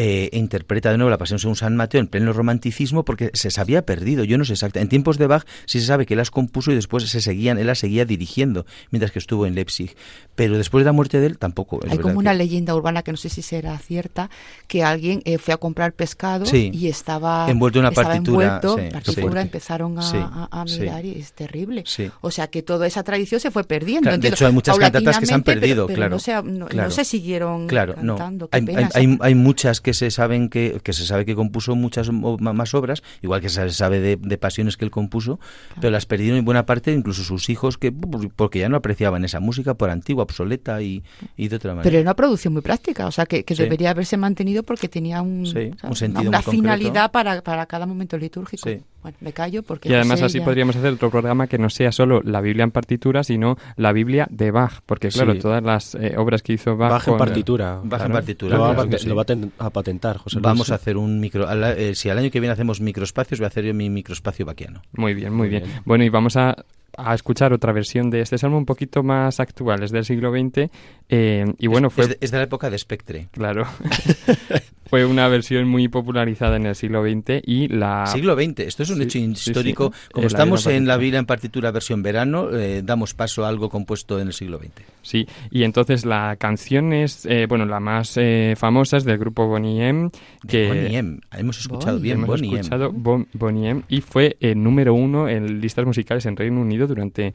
eh, 0.00 0.30
interpreta 0.32 0.92
de 0.92 0.96
nuevo 0.96 1.10
la 1.10 1.18
Pasión 1.18 1.40
según 1.40 1.56
San 1.56 1.74
Mateo 1.74 2.00
en 2.00 2.06
pleno 2.06 2.32
romanticismo 2.32 3.04
porque 3.04 3.30
se 3.34 3.48
había 3.60 3.82
perdido. 3.82 4.22
Yo 4.22 4.38
no 4.38 4.44
sé 4.44 4.52
exactamente. 4.52 4.84
En 4.86 4.90
tiempos 4.90 5.18
de 5.18 5.26
Bach 5.26 5.44
sí 5.66 5.80
se 5.80 5.86
sabe 5.86 6.06
que 6.06 6.14
él 6.14 6.18
las 6.18 6.30
compuso 6.30 6.70
y 6.70 6.76
después 6.76 7.02
se 7.08 7.20
seguían, 7.20 7.58
él 7.58 7.66
las 7.66 7.80
seguía 7.80 8.04
dirigiendo 8.04 8.64
mientras 8.92 9.10
que 9.10 9.18
estuvo 9.18 9.44
en 9.44 9.56
Leipzig. 9.56 9.96
Pero 10.36 10.56
después 10.56 10.82
de 10.82 10.86
la 10.86 10.92
muerte 10.92 11.18
de 11.18 11.26
él 11.26 11.38
tampoco. 11.38 11.80
es 11.84 11.90
Hay 11.90 11.98
como 11.98 12.16
una 12.20 12.30
que- 12.30 12.38
leyenda 12.38 12.76
urbana 12.76 13.02
que 13.02 13.10
no 13.10 13.16
sé 13.16 13.28
si 13.28 13.42
será 13.42 13.76
cierta, 13.78 14.30
que 14.68 14.84
alguien 14.84 15.20
eh, 15.24 15.38
fue 15.38 15.52
a 15.52 15.56
comprar 15.56 15.92
pescado 15.94 16.46
Sí. 16.46 16.70
y 16.72 16.86
estaba 16.86 17.50
Envuelto 17.50 17.80
en 17.80 17.86
una 17.86 17.88
estaba 17.88 18.08
partitura, 18.10 18.44
envuelto, 18.56 18.76
sí, 18.78 18.92
partitura, 18.92 19.22
fuerte. 19.22 19.40
empezaron 19.40 19.98
a, 19.98 20.02
Sí, 20.02 20.16
a- 20.16 20.48
a 20.52 20.66
sí. 20.68 20.78
mirar 20.80 21.04
y 21.04 21.18
es 21.18 21.32
terrible. 21.32 21.82
O 22.20 22.30
sea 22.30 22.46
que 22.46 22.62
toda 22.62 22.86
esa 22.86 23.02
tradición 23.02 23.40
se 23.40 23.50
fue 23.50 23.64
perdiendo. 23.64 24.02
Claro, 24.10 24.18
de 24.18 24.28
hecho, 24.28 24.46
hay 24.46 24.52
muchas 24.52 24.78
cantatas 24.78 25.18
que 25.18 25.26
se 25.26 25.34
han 25.34 25.42
perdido, 25.42 25.86
pero, 25.86 25.86
pero 25.88 25.96
claro, 25.96 26.14
No 26.14 26.18
se, 26.20 26.32
no- 26.76 26.88
no 26.88 27.04
siguieron 27.04 27.66
Claro, 27.66 27.94
no. 28.00 28.14
cantando. 28.16 28.48
Hay, 28.52 28.64
hay- 28.68 28.84
esa 28.84 28.98
hay- 28.98 29.18
hay 29.20 29.34
muchas 29.34 29.80
que 29.80 29.87
se 29.94 30.10
saben 30.10 30.48
que, 30.48 30.80
que 30.82 30.92
se 30.92 31.04
sabe 31.06 31.24
que 31.24 31.34
compuso 31.34 31.74
muchas 31.76 32.10
más 32.12 32.74
obras, 32.74 33.02
igual 33.22 33.40
que 33.40 33.48
se 33.48 33.70
sabe 33.70 34.00
de, 34.00 34.16
de 34.16 34.38
pasiones 34.38 34.76
que 34.76 34.84
él 34.84 34.90
compuso, 34.90 35.38
pero 35.80 35.90
las 35.90 36.06
perdieron 36.06 36.38
en 36.38 36.44
buena 36.44 36.66
parte, 36.66 36.92
incluso 36.92 37.22
sus 37.24 37.48
hijos, 37.50 37.78
que 37.78 37.92
porque 37.92 38.58
ya 38.60 38.68
no 38.68 38.76
apreciaban 38.76 39.24
esa 39.24 39.40
música 39.40 39.74
por 39.74 39.90
antigua, 39.90 40.22
obsoleta 40.24 40.80
y, 40.82 41.02
y 41.36 41.48
de 41.48 41.56
otra 41.56 41.72
manera. 41.72 41.82
Pero 41.84 41.96
era 41.96 42.02
una 42.02 42.14
producción 42.16 42.52
muy 42.52 42.62
práctica, 42.62 43.06
o 43.06 43.10
sea 43.12 43.26
que, 43.26 43.44
que 43.44 43.54
Sí. 43.54 43.62
debería 43.62 43.90
haberse 43.90 44.16
mantenido 44.16 44.62
porque 44.62 44.88
tenía 44.88 45.20
un, 45.22 45.46
Sí, 45.46 45.70
o 45.74 45.78
sea, 45.78 45.90
un 45.90 45.96
sentido 45.96 46.28
una, 46.28 46.38
una 46.38 46.42
finalidad 46.42 47.10
para, 47.10 47.42
para 47.42 47.66
cada 47.66 47.86
momento 47.86 48.16
litúrgico. 48.18 48.68
Sí. 48.68 48.80
Bueno, 49.02 49.16
me 49.20 49.32
callo 49.32 49.62
porque 49.62 49.88
Y 49.88 49.94
además 49.94 50.22
así 50.22 50.38
ya- 50.40 50.44
podríamos 50.44 50.74
hacer 50.76 50.92
otro 50.94 51.08
programa 51.10 51.46
que 51.46 51.56
no 51.56 51.70
sea 51.70 51.92
solo 51.92 52.20
la 52.24 52.40
Biblia 52.40 52.64
en 52.64 52.70
partitura, 52.72 53.22
sino 53.22 53.56
la 53.76 53.92
Biblia 53.92 54.26
de 54.30 54.50
Bach, 54.50 54.80
porque 54.86 55.08
claro, 55.08 55.34
Sí. 55.34 55.38
todas 55.38 55.62
las 55.62 55.94
eh, 55.94 56.14
obras 56.16 56.42
que 56.42 56.54
hizo 56.54 56.76
Bach, 56.76 56.90
Bach 56.90 57.06
en 57.08 57.12
con- 57.12 57.18
partitura. 57.18 57.80
Bach 57.84 58.04
en 58.04 58.12
partitura. 58.12 58.56
Lo 58.56 58.62
va, 58.62 58.70
a 58.72 58.74
claro 58.74 58.98
sí. 58.98 59.08
lo 59.08 59.14
va 59.14 59.22
a 59.22 59.24
ten- 59.24 59.52
a 59.58 59.70
patentar, 59.70 60.16
José 60.18 60.36
Luis. 60.36 60.42
Vamos 60.42 60.70
a 60.70 60.74
hacer 60.74 60.96
un 60.96 61.20
micro. 61.20 61.46
al- 61.48 61.62
eh, 61.78 61.94
si 61.94 62.10
al 62.10 62.18
año 62.18 62.30
que 62.30 62.40
viene 62.40 62.52
hacemos 62.52 62.80
microespacios, 62.80 63.38
voy 63.40 63.44
a 63.44 63.48
hacer 63.48 63.64
yo 63.64 63.72
mi 63.74 63.88
microespacio 63.88 64.44
vaquiano. 64.44 64.82
Muy 64.92 65.14
bien, 65.14 65.30
muy, 65.32 65.38
Muy 65.42 65.48
bien. 65.48 65.62
bien. 65.64 65.82
Bueno, 65.84 66.04
y 66.04 66.08
vamos 66.08 66.36
a, 66.36 66.56
a 66.96 67.14
escuchar 67.14 67.52
otra 67.52 67.72
versión 67.72 68.10
de 68.10 68.20
este 68.22 68.36
salmo 68.38 68.58
un 68.58 68.66
poquito 68.66 69.04
más 69.04 69.38
actual, 69.38 69.84
es 69.84 69.92
del 69.92 70.04
siglo 70.04 70.32
XX, 70.32 70.68
eh, 71.08 71.44
y 71.58 71.66
bueno, 71.68 71.90
fue... 71.90 72.04
Es 72.04 72.10
de, 72.10 72.18
es 72.20 72.30
de 72.32 72.36
la 72.38 72.42
época 72.44 72.68
de 72.70 72.78
Spectre. 72.78 73.28
Claro. 73.30 73.64
fue 74.88 75.04
una 75.04 75.28
versión 75.28 75.68
muy 75.68 75.88
popularizada 75.88 76.56
en 76.56 76.66
el 76.66 76.74
siglo 76.74 77.02
XX 77.02 77.42
y 77.44 77.68
la... 77.68 78.06
Siglo 78.06 78.34
XX, 78.34 78.60
esto 78.60 78.82
es 78.82 78.90
un 78.90 79.02
hecho 79.02 79.18
histórico. 79.18 79.92
Como 80.12 80.26
estamos 80.26 80.66
en 80.66 80.86
la 80.86 80.96
Biblia 80.96 81.18
en 81.18 81.26
partitura 81.26 81.70
versión 81.70 82.02
verano, 82.02 82.50
eh, 82.52 82.82
damos 82.82 83.12
paso 83.12 83.44
a 83.44 83.48
algo 83.48 83.68
compuesto 83.68 84.18
en 84.18 84.28
el 84.28 84.32
siglo 84.32 84.58
XX. 84.58 84.70
Sí, 85.02 85.26
y 85.50 85.64
entonces 85.64 86.06
la 86.06 86.36
canción 86.36 86.92
es, 86.92 87.26
eh, 87.26 87.46
bueno, 87.46 87.66
la 87.66 87.80
más 87.80 88.16
eh, 88.16 88.54
famosa 88.56 88.96
es 88.96 89.04
del 89.04 89.18
grupo 89.18 89.46
Bonnie 89.46 89.88
M. 89.88 90.10
Que 90.46 90.68
Bonnie 90.68 90.96
M, 90.96 91.20
hemos 91.32 91.58
escuchado 91.60 91.98
bien 91.98 92.22
hemos 92.22 92.40
escuchado 92.40 92.90
Bonnie 92.92 93.68
M. 93.68 93.82
Y 93.88 94.00
fue 94.00 94.36
el 94.40 94.62
número 94.62 94.94
uno 94.94 95.28
en 95.28 95.60
listas 95.60 95.84
musicales 95.84 96.24
en 96.26 96.36
Reino 96.36 96.60
Unido 96.60 96.86
durante 96.86 97.34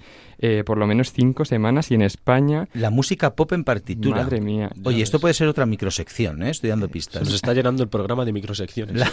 por 0.66 0.78
lo 0.78 0.86
menos 0.86 1.14
cinco 1.14 1.46
semanas 1.46 1.90
y 1.92 1.96
en 1.96 2.02
España... 2.02 2.68
La 2.74 2.90
música 2.90 3.34
pop 3.34 3.54
en 3.54 3.64
partitura. 3.64 4.24
Madre 4.24 4.42
mía. 4.42 4.70
Oye, 4.84 5.02
esto 5.02 5.20
puede 5.20 5.34
ser 5.34 5.48
otra 5.48 5.66
microsección, 5.66 6.44
¿eh? 6.44 6.50
estoy 6.50 6.70
dando 6.70 6.90
pistas. 6.90 7.22
Está 7.44 7.54
llenando 7.54 7.84
el 7.84 7.90
programa 7.90 8.24
de 8.24 8.32
microsecciones. 8.32 9.04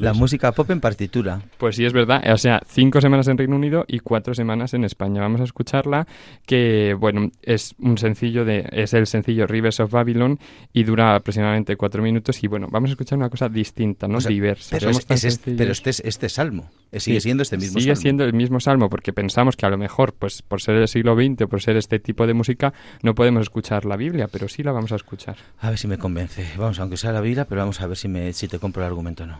La, 0.00 0.14
música 0.14 0.52
pop 0.52 0.70
en 0.70 0.80
partitura. 0.80 1.42
Pues 1.58 1.76
sí, 1.76 1.84
es 1.84 1.92
verdad. 1.92 2.22
O 2.32 2.38
sea, 2.38 2.62
cinco 2.66 3.02
semanas 3.02 3.28
en 3.28 3.36
Reino 3.36 3.56
Unido 3.56 3.84
y 3.86 3.98
cuatro 3.98 4.34
semanas 4.34 4.72
en 4.72 4.84
España. 4.84 5.20
Vamos 5.20 5.42
a 5.42 5.44
escucharla, 5.44 6.06
que, 6.46 6.96
bueno, 6.98 7.30
es 7.42 7.74
un 7.78 7.98
sencillo 7.98 8.46
de... 8.46 8.66
Es 8.72 8.94
el 8.94 9.06
sencillo 9.06 9.46
Rivers 9.46 9.80
of 9.80 9.90
Babylon 9.90 10.38
y 10.72 10.84
dura 10.84 11.14
aproximadamente 11.14 11.76
cuatro 11.76 12.02
minutos 12.02 12.42
y, 12.42 12.46
bueno, 12.46 12.68
vamos 12.70 12.88
a 12.88 12.92
escuchar 12.92 13.18
una 13.18 13.28
cosa 13.28 13.50
distinta, 13.50 14.08
¿no? 14.08 14.18
Diversa. 14.18 14.78
Pero, 14.78 14.90
este, 14.90 15.54
pero 15.54 15.72
este, 15.72 15.90
es 15.90 16.00
este 16.00 16.30
salmo. 16.30 16.70
Sigue 16.90 17.20
siendo 17.20 17.42
este 17.42 17.58
mismo 17.58 17.78
sigue 17.80 17.96
siendo 17.96 18.24
el 18.24 18.32
mismo 18.32 18.60
salmo 18.60 18.88
porque 18.88 19.12
pensamos 19.12 19.56
que 19.56 19.66
a 19.66 19.68
lo 19.68 19.76
mejor, 19.76 20.14
pues 20.14 20.40
por 20.40 20.62
ser 20.62 20.76
el 20.76 20.88
siglo 20.88 21.14
XX, 21.14 21.46
por 21.46 21.60
ser 21.60 21.76
este 21.76 21.98
tipo 21.98 22.26
de 22.26 22.32
música, 22.32 22.72
no 23.02 23.14
podemos 23.14 23.42
escuchar 23.42 23.84
la 23.84 23.96
Biblia, 23.96 24.26
pero 24.32 24.48
sí 24.48 24.62
la 24.62 24.72
vamos 24.72 24.92
a 24.92 24.96
escuchar. 24.96 25.36
A 25.60 25.68
ver 25.68 25.78
si 25.78 25.86
me 25.86 25.98
convence. 25.98 26.48
Vamos, 26.56 26.80
aunque 26.80 26.96
sea 26.96 27.12
la 27.12 27.20
Biblia, 27.20 27.44
pero 27.44 27.57
vamos 27.58 27.80
a 27.80 27.86
ver 27.86 27.96
si, 27.96 28.08
me, 28.08 28.32
si 28.32 28.48
te 28.48 28.58
compro 28.58 28.82
el 28.82 28.88
argumento 28.88 29.24
o 29.24 29.26
no. 29.26 29.38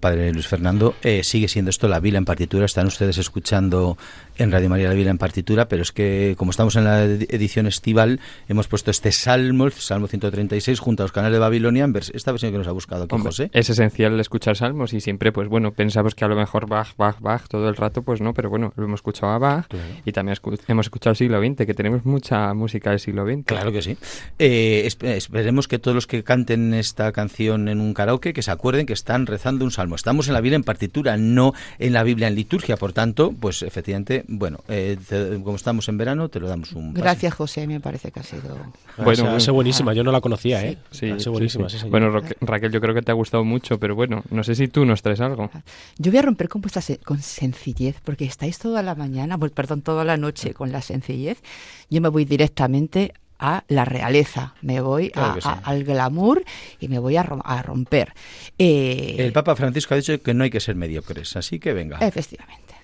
Padre 0.00 0.32
Luis 0.32 0.48
Fernando, 0.48 0.94
eh, 1.02 1.22
sigue 1.22 1.48
siendo 1.48 1.70
esto 1.70 1.86
la 1.88 2.00
Biblia 2.00 2.18
en 2.18 2.24
partitura. 2.24 2.64
Están 2.64 2.86
ustedes 2.86 3.18
escuchando 3.18 3.96
en 4.36 4.50
Radio 4.50 4.68
María 4.70 4.88
la 4.88 4.94
Biblia 4.94 5.10
en 5.10 5.18
partitura, 5.18 5.68
pero 5.68 5.82
es 5.82 5.92
que 5.92 6.34
como 6.36 6.50
estamos 6.50 6.74
en 6.76 6.84
la 6.84 7.04
edición 7.04 7.66
estival, 7.66 8.20
hemos 8.48 8.68
puesto 8.68 8.90
este 8.90 9.12
salmo, 9.12 9.66
el 9.66 9.72
Salmo 9.72 10.08
136, 10.08 10.80
junto 10.80 11.02
a 11.02 11.04
los 11.04 11.12
canales 11.12 11.34
de 11.34 11.40
Babilonia, 11.40 11.84
en 11.84 11.94
esta 11.96 12.32
versión 12.32 12.52
que 12.52 12.58
nos 12.58 12.66
ha 12.66 12.72
buscado 12.72 13.04
aquí 13.04 13.16
José. 13.18 13.50
Es 13.52 13.70
esencial 13.70 14.18
escuchar 14.18 14.56
salmos 14.56 14.92
y 14.92 15.00
siempre, 15.00 15.32
pues 15.32 15.48
bueno, 15.48 15.72
pensamos 15.72 16.14
que 16.14 16.24
a 16.24 16.28
lo 16.28 16.36
mejor 16.36 16.68
Bach, 16.68 16.96
Bach, 16.96 17.20
Bach 17.20 17.46
todo 17.48 17.68
el 17.68 17.76
rato, 17.76 18.02
pues 18.02 18.20
no, 18.20 18.32
pero 18.32 18.48
bueno, 18.48 18.72
lo 18.76 18.84
hemos 18.84 18.98
escuchado 18.98 19.32
a 19.32 19.38
Bach 19.38 19.66
y 20.04 20.12
también 20.12 20.36
hemos 20.68 20.86
escuchado 20.86 21.12
el 21.12 21.16
siglo 21.16 21.40
XX, 21.40 21.66
que 21.66 21.74
tenemos 21.74 22.04
mucha 22.04 22.52
música 22.54 22.90
del 22.90 23.00
siglo 23.00 23.26
XX. 23.26 23.44
Claro 23.44 23.72
que 23.72 23.82
sí. 23.82 23.96
Eh, 24.38 24.88
esperemos 25.02 25.68
que 25.68 25.78
todos 25.78 25.94
los 25.94 26.06
que 26.06 26.24
canten 26.24 26.74
esta 26.74 27.12
canción 27.12 27.68
en 27.68 27.80
un 27.80 27.94
karaoke, 27.94 28.32
que 28.32 28.42
se 28.42 28.50
acuerden 28.50 28.86
que 28.86 28.92
están 28.94 29.26
rezando 29.26 29.64
un 29.64 29.70
salmo. 29.70 29.89
Estamos 29.96 30.28
en 30.28 30.34
la 30.34 30.40
Biblia 30.40 30.56
en 30.56 30.64
partitura, 30.64 31.16
no 31.16 31.52
en 31.78 31.92
la 31.92 32.02
Biblia 32.02 32.28
en 32.28 32.34
liturgia. 32.34 32.76
Por 32.76 32.92
tanto, 32.92 33.32
pues 33.32 33.62
efectivamente, 33.62 34.24
bueno, 34.28 34.60
eh, 34.68 34.96
como 35.42 35.56
estamos 35.56 35.88
en 35.88 35.98
verano, 35.98 36.28
te 36.28 36.40
lo 36.40 36.48
damos 36.48 36.72
un. 36.72 36.94
Gracias, 36.94 37.34
José. 37.34 37.66
Me 37.66 37.80
parece 37.80 38.10
que 38.10 38.20
ha 38.20 38.22
sido. 38.22 38.56
Bueno, 38.98 39.30
ha 39.30 39.40
sido 39.40 39.54
buenísima. 39.54 39.94
Yo 39.94 40.04
no 40.04 40.12
la 40.12 40.20
conocía, 40.20 40.64
¿eh? 40.64 40.78
Sí, 40.90 41.12
buenísima. 41.28 41.66
bueno, 41.88 42.20
Raquel, 42.40 42.72
yo 42.72 42.80
creo 42.80 42.94
que 42.94 43.02
te 43.02 43.10
ha 43.10 43.14
gustado 43.14 43.44
mucho, 43.44 43.78
pero 43.78 43.94
bueno, 43.94 44.22
no 44.30 44.44
sé 44.44 44.54
si 44.54 44.68
tú 44.68 44.84
nos 44.84 45.02
traes 45.02 45.20
algo. 45.20 45.50
Yo 45.98 46.10
voy 46.10 46.18
a 46.18 46.22
romper 46.22 46.48
con 46.48 46.60
vuestra 46.62 46.80
con 47.04 47.20
sencillez, 47.20 47.96
porque 48.04 48.24
estáis 48.24 48.58
toda 48.58 48.82
la 48.82 48.94
mañana, 48.94 49.38
pues, 49.38 49.52
perdón, 49.52 49.82
toda 49.82 50.04
la 50.04 50.16
noche 50.16 50.54
con 50.54 50.72
la 50.72 50.82
sencillez. 50.82 51.42
Yo 51.90 52.00
me 52.00 52.08
voy 52.08 52.24
directamente 52.24 53.14
a 53.40 53.64
la 53.68 53.84
realeza, 53.84 54.54
me 54.62 54.80
voy 54.80 55.10
al 55.14 55.84
glamour 55.84 56.44
y 56.78 56.88
me 56.88 56.98
voy 56.98 57.16
a, 57.16 57.22
romper. 57.22 58.12
Eh, 58.58 59.16
el 59.18 59.32
Papa 59.32 59.56
Francisco 59.56 59.94
ha 59.94 59.96
dicho 59.96 60.20
que 60.22 60.34
no 60.34 60.44
hay 60.44 60.50
que 60.50 60.60
ser 60.60 60.76
mediocres, 60.76 61.36
así 61.36 61.58
que 61.58 61.72
venga. 61.72 61.98
Efectivamente. 61.98 62.74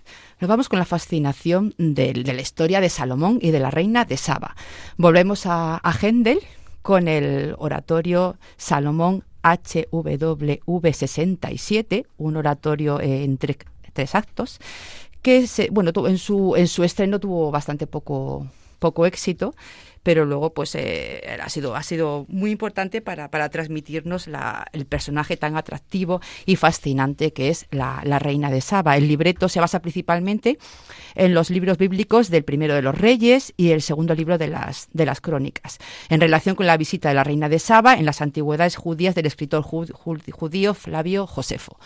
Nos 0.41 0.49
vamos 0.49 0.69
con 0.69 0.79
la 0.79 0.85
fascinación 0.85 1.75
de, 1.79 2.15
la 2.15 2.41
historia 2.41 2.81
de 2.81 2.89
Salomón 2.89 3.39
y 3.41 3.51
de 3.53 3.61
la 3.61 3.71
reina 3.71 4.05
de 4.05 4.17
Saba. 4.17 4.57
Volvemos 4.97 5.47
a, 5.47 5.81
a 5.83 5.93
Händel 5.93 6.41
con 6.83 7.09
el 7.09 7.55
oratorio 7.59 8.37
Salomón 8.57 9.25
HWV 9.43 10.93
67, 10.93 12.07
un 12.19 12.37
oratorio 12.37 13.01
en 13.01 13.39
tres 13.39 14.15
actos, 14.15 14.59
que 15.23 15.47
se, 15.47 15.71
bueno, 15.71 15.93
en 16.07 16.19
su, 16.19 16.55
en 16.57 16.69
su 16.69 16.85
estreno 16.85 17.19
tuvo 17.19 17.51
bastante 17.51 17.87
poco, 17.87 18.47
poco 18.79 19.07
éxito, 19.07 19.55
pero 20.07 20.25
luego 20.25 20.55
pues 20.55 20.77
eh, 20.77 21.37
ha, 21.43 21.49
sido, 21.49 21.75
ha 21.75 21.83
sido 21.83 22.27
muy 22.29 22.53
importante 22.53 23.01
para, 23.01 23.29
para 23.29 23.49
transmitirnos 23.49 24.29
el 24.73 24.87
personaje 24.87 25.37
tan 25.37 25.57
atractivo 25.57 26.21
y 26.45 26.55
fascinante 26.55 27.33
que 27.33 27.49
es 27.49 27.67
la, 27.73 28.01
reina 28.21 28.49
de 28.49 28.61
Saba. 28.61 28.97
El 28.97 29.09
libreto 29.09 29.49
se 29.49 29.59
basa 29.59 29.83
principalmente 29.83 30.59
en 31.17 31.35
los 31.35 31.51
libros 31.51 31.77
bíblicos 31.77 32.31
del 32.31 32.45
primero 32.45 32.77
de 32.77 32.83
los 32.83 32.97
reyes 32.97 33.53
y 33.57 33.71
el 33.73 33.83
segundo 33.83 34.15
libro 34.15 34.39
de 34.39 34.47
las, 34.47 34.87
de 34.93 35.07
las 35.07 35.21
crónicas, 35.21 35.79
en 36.09 36.21
relación 36.21 36.55
con 36.55 36.67
la 36.67 36.77
visita 36.77 37.09
de 37.09 37.17
la 37.17 37.25
reina 37.25 37.49
de 37.49 37.59
Saba 37.59 37.95
en 37.95 38.07
las 38.07 38.23
antigüedades 38.23 38.77
judías 38.77 39.17
del 39.17 39.27
escritor 39.27 39.65
judío 39.65 40.75
Flavio 40.75 41.27
Josefo. 41.27 41.81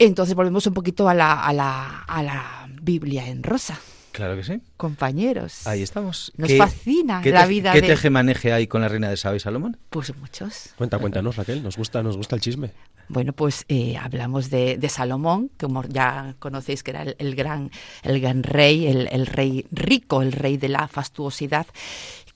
Entonces 0.00 0.34
volvemos 0.34 0.66
un 0.66 0.74
poquito 0.74 1.08
a 1.08 1.14
la, 1.14 1.34
a 1.34 1.52
la, 1.52 2.00
a 2.00 2.20
la 2.20 2.68
Biblia 2.82 3.28
en 3.28 3.44
rosa. 3.44 3.78
Claro 4.12 4.36
que 4.36 4.44
sí. 4.44 4.60
Compañeros. 4.76 5.66
Ahí 5.66 5.82
estamos. 5.82 6.32
Nos 6.36 6.52
fascina 6.56 7.22
la 7.24 7.46
vida 7.46 7.72
¿Qué 7.72 7.82
teje 7.82 8.10
maneje 8.10 8.52
hay 8.52 8.66
con 8.66 8.80
la 8.80 8.88
reina 8.88 9.08
de 9.10 9.16
Saba 9.16 9.36
y 9.36 9.40
Salomón? 9.40 9.76
Pues 9.90 10.16
muchos. 10.16 10.70
Cuenta, 10.76 10.98
cuéntanos, 10.98 11.36
Raquel. 11.36 11.62
Nos 11.62 11.76
gusta, 11.76 12.02
nos 12.02 12.16
gusta 12.16 12.36
el 12.36 12.42
chisme. 12.42 12.72
Bueno, 13.08 13.32
pues 13.32 13.64
eh, 13.68 13.96
hablamos 13.96 14.50
de, 14.50 14.86
Salomón, 14.90 15.50
como 15.58 15.82
ya 15.84 16.34
conocéis 16.38 16.82
que 16.82 16.90
era 16.90 17.02
el, 17.02 17.34
gran, 17.34 17.70
el 18.02 18.20
gran 18.20 18.42
rey, 18.42 18.86
el, 18.86 19.26
rey 19.26 19.66
rico, 19.70 20.20
el 20.20 20.32
rey 20.32 20.58
de 20.58 20.68
la 20.68 20.88
fastuosidad 20.88 21.66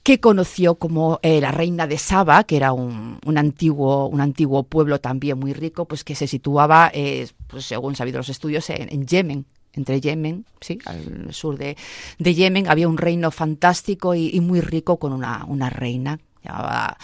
que 0.02 0.18
conoció 0.18 0.76
como 0.76 1.20
eh, 1.22 1.40
la 1.40 1.52
reina 1.52 1.86
de 1.86 1.96
Saba, 1.96 2.42
que 2.44 2.56
era 2.56 2.72
un, 2.72 3.20
antiguo, 3.36 4.08
un 4.08 4.20
antiguo 4.20 4.64
pueblo 4.64 4.98
también 4.98 5.38
muy 5.38 5.52
rico, 5.52 5.84
pues 5.84 6.02
que 6.02 6.16
se 6.16 6.26
situaba, 6.26 6.90
eh, 6.92 7.28
pues 7.46 7.66
según 7.66 7.94
sabido 7.94 8.18
los 8.18 8.28
estudios, 8.28 8.68
en 8.70 9.06
Yemen, 9.06 9.46
entre 9.74 10.00
Yemen, 10.00 10.44
sí, 10.60 10.78
al 10.84 11.32
sur 11.32 11.56
de, 11.58 11.76
Yemen, 12.18 12.68
había 12.68 12.88
un 12.88 12.98
reino 12.98 13.30
fantástico 13.30 14.14
y, 14.14 14.40
muy 14.40 14.60
rico 14.60 14.98
con 14.98 15.12
una, 15.12 15.70
reina 15.70 16.18
llamada 16.44 16.98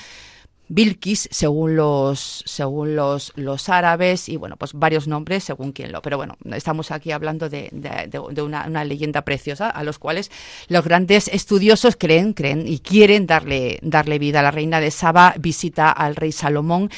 Bilkis, 0.71 1.29
según 1.33 1.77
los, 1.77 2.43
según 2.45 2.95
los, 2.95 3.33
los 3.37 3.71
árabes, 3.71 4.29
y 4.29 4.37
bueno, 4.37 4.57
pues 4.57 4.75
varios 4.75 5.09
nombres 5.09 5.45
según 5.45 5.73
quien 5.73 5.93
lo. 5.93 6.03
Pero 6.03 6.19
bueno, 6.19 6.37
estamos 6.53 6.91
aquí 6.91 7.11
hablando 7.11 7.49
de, 7.49 7.71
de, 7.73 8.43
una, 8.43 8.67
una, 8.67 8.85
leyenda 8.85 9.23
preciosa 9.23 9.71
a 9.71 9.83
los 9.83 9.99
cuales 9.99 10.31
los 10.69 10.85
grandes 10.85 11.29
estudiosos 11.29 11.97
creen, 11.97 12.35
creen 12.35 12.69
y 12.69 12.81
quieren 12.81 13.27
darle, 13.27 13.79
darle 13.81 14.19
vida. 14.19 14.43
La 14.43 14.51
reina 14.51 14.79
de 14.79 14.91
Saba 14.91 15.35
visita 15.39 15.91
al 15.91 16.17
rey 16.17 16.33
Salomón 16.33 16.91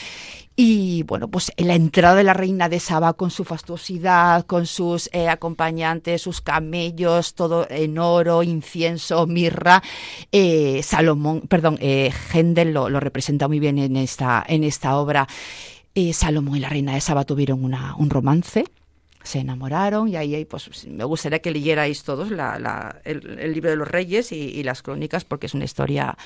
y 0.57 1.05
bueno, 1.05 1.29
pues 1.29 1.53
la 1.57 1.75
entrada 1.75 2.17
de 2.17 2.25
la 2.25 2.35
reina 2.35 2.69
de 2.69 2.81
Saba 2.81 3.15
con 3.15 3.31
su 3.31 3.45
fastuosidad, 3.45 4.45
con 4.45 4.67
sus 4.67 5.09
eh, 5.13 5.29
acompañantes, 5.29 6.23
sus 6.23 6.41
camellos, 6.41 7.35
todo 7.35 7.67
en 7.71 7.99
oro, 7.99 8.43
incienso, 8.43 9.27
mirra, 9.27 9.83
eh, 10.33 10.83
Salomón, 10.83 11.43
perdón, 11.43 11.79
eh, 11.81 12.13
lo, 12.67 13.01
representa 13.01 13.49
muy 13.49 13.59
bien 13.59 13.79
en 13.79 13.97
esta, 13.97 14.45
en 14.47 14.65
esta 14.65 14.97
obra. 14.97 15.27
Eh, 15.95 16.13
Salomón 16.13 16.57
y 16.57 16.61
la 16.61 16.69
reina 16.69 16.95
de 16.95 17.01
Saba 17.01 17.25
tuvieron 17.25 17.65
una, 17.65 17.97
un 17.97 18.11
romance, 18.11 18.65
se 19.23 19.41
enamoraron 19.41 20.09
y 20.09 20.17
ahí 20.17 20.45
pues 20.45 20.87
me 20.87 21.05
gustaría 21.05 21.41
que 21.41 21.51
leyerais 21.51 22.03
todos 22.05 22.31
el, 22.31 23.53
libro 23.53 23.71
de 23.71 23.77
los 23.77 23.89
reyes 23.89 24.33
y, 24.33 24.63
las 24.63 24.83
crónicas 24.83 25.25
porque 25.25 25.47
es 25.47 25.55
una 25.55 25.65
historia 25.65 26.17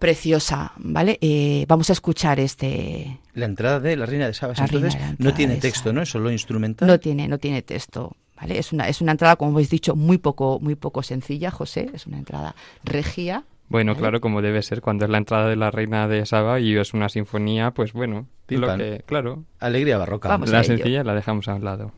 preciosa, 0.00 0.72
¿vale? 0.78 1.18
Eh, 1.20 1.66
vamos 1.68 1.90
a 1.90 1.92
escuchar 1.92 2.40
este... 2.40 3.20
La 3.34 3.44
entrada 3.44 3.78
de 3.78 3.96
la 3.96 4.06
Reina 4.06 4.26
de 4.26 4.34
Sabas, 4.34 4.58
entonces 4.58 4.96
no 5.18 5.34
tiene 5.34 5.56
texto, 5.56 5.92
¿no? 5.92 6.02
Es 6.02 6.08
solo 6.08 6.32
instrumental. 6.32 6.88
No 6.88 6.98
tiene, 6.98 7.28
no 7.28 7.38
tiene 7.38 7.60
texto, 7.62 8.16
¿vale? 8.34 8.58
Es 8.58 8.72
una, 8.72 8.88
es 8.88 9.02
una 9.02 9.12
entrada, 9.12 9.36
como 9.36 9.52
habéis 9.52 9.68
dicho, 9.68 9.94
muy 9.94 10.16
poco, 10.16 10.58
muy 10.58 10.74
poco 10.74 11.02
sencilla, 11.02 11.50
José, 11.50 11.90
es 11.94 12.06
una 12.06 12.18
entrada 12.18 12.56
regia. 12.82 13.44
Bueno, 13.68 13.94
claro, 13.94 14.20
como 14.20 14.42
debe 14.42 14.62
ser 14.62 14.80
cuando 14.80 15.04
es 15.04 15.10
la 15.10 15.18
entrada 15.18 15.48
de 15.48 15.54
la 15.54 15.70
Reina 15.70 16.08
de 16.08 16.24
Saba 16.26 16.58
y 16.58 16.76
es 16.76 16.94
una 16.94 17.08
sinfonía, 17.10 17.70
pues 17.70 17.92
bueno, 17.92 18.26
lo 18.48 18.76
que, 18.76 19.04
claro. 19.06 19.44
Alegría 19.60 19.98
barroca. 19.98 20.28
Vamos 20.30 20.50
la 20.50 20.64
sencilla 20.64 21.04
la 21.04 21.14
dejamos 21.14 21.46
a 21.46 21.54
un 21.54 21.64
lado. 21.64 21.92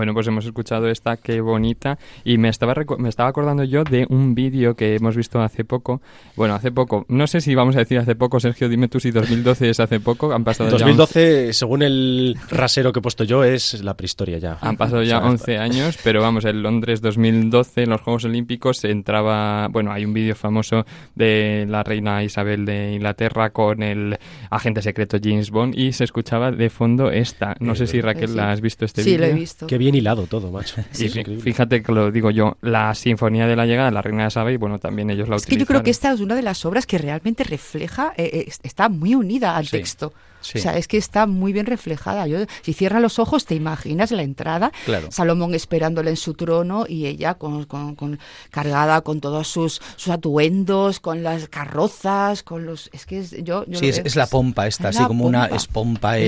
Bueno, 0.00 0.14
pues 0.14 0.26
hemos 0.28 0.46
escuchado 0.46 0.88
esta, 0.88 1.18
qué 1.18 1.42
bonita. 1.42 1.98
Y 2.24 2.38
me 2.38 2.48
estaba, 2.48 2.74
me 2.96 3.10
estaba 3.10 3.28
acordando 3.28 3.64
yo 3.64 3.84
de 3.84 4.06
un 4.08 4.34
vídeo 4.34 4.74
que 4.74 4.94
hemos 4.94 5.14
visto 5.14 5.42
hace 5.42 5.62
poco. 5.62 6.00
Bueno, 6.36 6.54
hace 6.54 6.72
poco. 6.72 7.04
No 7.08 7.26
sé 7.26 7.42
si 7.42 7.54
vamos 7.54 7.76
a 7.76 7.80
decir 7.80 7.98
hace 7.98 8.14
poco, 8.14 8.40
Sergio, 8.40 8.70
dime 8.70 8.88
tú 8.88 8.98
si 8.98 9.10
2012 9.10 9.68
es 9.68 9.78
hace 9.78 10.00
poco. 10.00 10.32
Han 10.32 10.42
pasado 10.42 10.70
2012, 10.70 11.52
según 11.52 11.82
el 11.82 12.34
rasero 12.50 12.94
que 12.94 13.00
he 13.00 13.02
puesto 13.02 13.24
yo, 13.24 13.44
es 13.44 13.84
la 13.84 13.92
prehistoria 13.92 14.38
ya. 14.38 14.56
Han 14.62 14.78
pasado 14.78 15.02
ya 15.02 15.18
11 15.18 15.58
años, 15.58 15.98
pero 16.02 16.22
vamos, 16.22 16.46
en 16.46 16.62
Londres 16.62 17.02
2012, 17.02 17.82
en 17.82 17.90
los 17.90 18.00
Juegos 18.00 18.24
Olímpicos, 18.24 18.82
entraba. 18.84 19.68
Bueno, 19.68 19.92
hay 19.92 20.06
un 20.06 20.14
vídeo 20.14 20.34
famoso 20.34 20.86
de 21.14 21.66
la 21.68 21.82
reina 21.82 22.24
Isabel 22.24 22.64
de 22.64 22.94
Inglaterra 22.94 23.50
con 23.50 23.82
el 23.82 24.16
agente 24.48 24.80
secreto 24.80 25.18
James 25.22 25.50
Bond 25.50 25.78
y 25.78 25.92
se 25.92 26.04
escuchaba 26.04 26.52
de 26.52 26.70
fondo 26.70 27.10
esta. 27.10 27.54
No 27.60 27.74
sé 27.74 27.86
si 27.86 28.00
Raquel 28.00 28.34
la 28.34 28.50
has 28.50 28.62
visto 28.62 28.86
este 28.86 29.02
vídeo. 29.02 29.12
Sí, 29.12 29.18
lo 29.18 29.26
he 29.26 29.32
visto 29.34 29.66
bien 29.80 29.89
hilado 29.94 30.26
todo, 30.26 30.50
macho. 30.50 30.76
fíjate 30.92 31.82
que 31.82 31.92
lo 31.92 32.10
digo 32.10 32.30
yo, 32.30 32.56
la 32.62 32.94
Sinfonía 32.94 33.46
de 33.46 33.56
la 33.56 33.66
Llegada 33.66 33.88
de 33.88 33.94
la 33.94 34.02
Reina 34.02 34.22
de 34.22 34.28
Isabel, 34.28 34.58
bueno, 34.58 34.78
también 34.78 35.10
ellos 35.10 35.28
la 35.28 35.36
es 35.36 35.46
que 35.46 35.56
yo 35.56 35.66
creo 35.66 35.82
que 35.82 35.90
esta 35.90 36.12
es 36.12 36.20
una 36.20 36.34
de 36.34 36.42
las 36.42 36.64
obras 36.64 36.86
que 36.86 36.98
realmente 36.98 37.44
refleja, 37.44 38.12
eh, 38.16 38.46
eh, 38.46 38.52
está 38.62 38.88
muy 38.88 39.14
unida 39.14 39.56
al 39.56 39.68
texto. 39.68 40.12
O 40.40 40.58
sea, 40.58 40.76
es 40.76 40.88
que 40.88 40.96
está 40.96 41.26
muy 41.26 41.52
bien 41.52 41.66
reflejada. 41.66 42.26
Yo, 42.26 42.38
si 42.62 42.72
cierras 42.72 43.02
los 43.02 43.18
ojos, 43.18 43.44
te 43.44 43.54
imaginas 43.54 44.10
la 44.10 44.22
entrada, 44.22 44.72
Salomón 45.10 45.54
esperándole 45.54 46.10
en 46.10 46.16
su 46.16 46.34
trono 46.34 46.86
y 46.88 47.06
ella 47.06 47.34
con, 47.34 47.64
con, 47.64 48.18
cargada 48.50 49.00
con 49.02 49.20
todos 49.20 49.48
sus, 49.48 49.80
sus, 49.96 50.08
atuendos, 50.08 51.00
con 51.00 51.22
las 51.22 51.48
carrozas, 51.48 52.42
con 52.42 52.66
los... 52.66 52.90
Es 52.92 53.06
que 53.06 53.20
es, 53.20 53.30
yo, 53.42 53.64
sí, 53.72 53.88
es, 53.88 54.16
la 54.16 54.26
pompa 54.26 54.66
esta, 54.66 54.88
así 54.88 55.04
como 55.04 55.26
una. 55.26 55.46
Es 55.46 55.68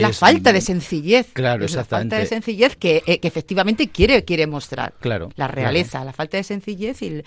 la 0.00 0.12
falta 0.12 0.52
de 0.52 0.60
sencillez. 0.60 1.28
Claro, 1.32 1.64
exactamente. 1.64 2.16
La 2.16 2.20
falta 2.20 2.22
de 2.22 2.26
sencillez 2.26 2.76
que, 2.76 3.02
eh, 3.06 3.18
que 3.18 3.28
efectivamente 3.28 3.88
quiere, 3.88 4.24
quiere 4.24 4.46
mostrar. 4.46 4.94
Claro. 5.00 5.30
La 5.36 5.48
realeza, 5.48 6.04
la 6.04 6.12
falta 6.12 6.36
de 6.36 6.44
sencillez 6.44 7.02
y 7.02 7.06
el, 7.06 7.24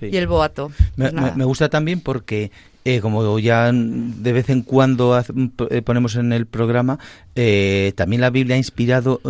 y 0.00 0.16
el 0.16 0.26
boato. 0.26 0.72
me, 0.96 1.10
me, 1.12 1.44
gusta 1.44 1.68
también 1.68 2.00
porque 2.00 2.50
eh, 2.82 3.00
como 3.00 3.38
ya 3.38 3.70
de 3.72 4.32
vez 4.32 4.48
en 4.48 4.62
cuando 4.62 5.22
eh, 5.70 5.82
ponemos 5.82 6.16
en 6.16 6.32
el 6.32 6.46
programa, 6.46 6.98
eh, 7.34 7.92
también 7.94 8.22
la 8.22 8.30
Biblia 8.30 8.54
ha 8.54 8.58
inspirado 8.58 9.20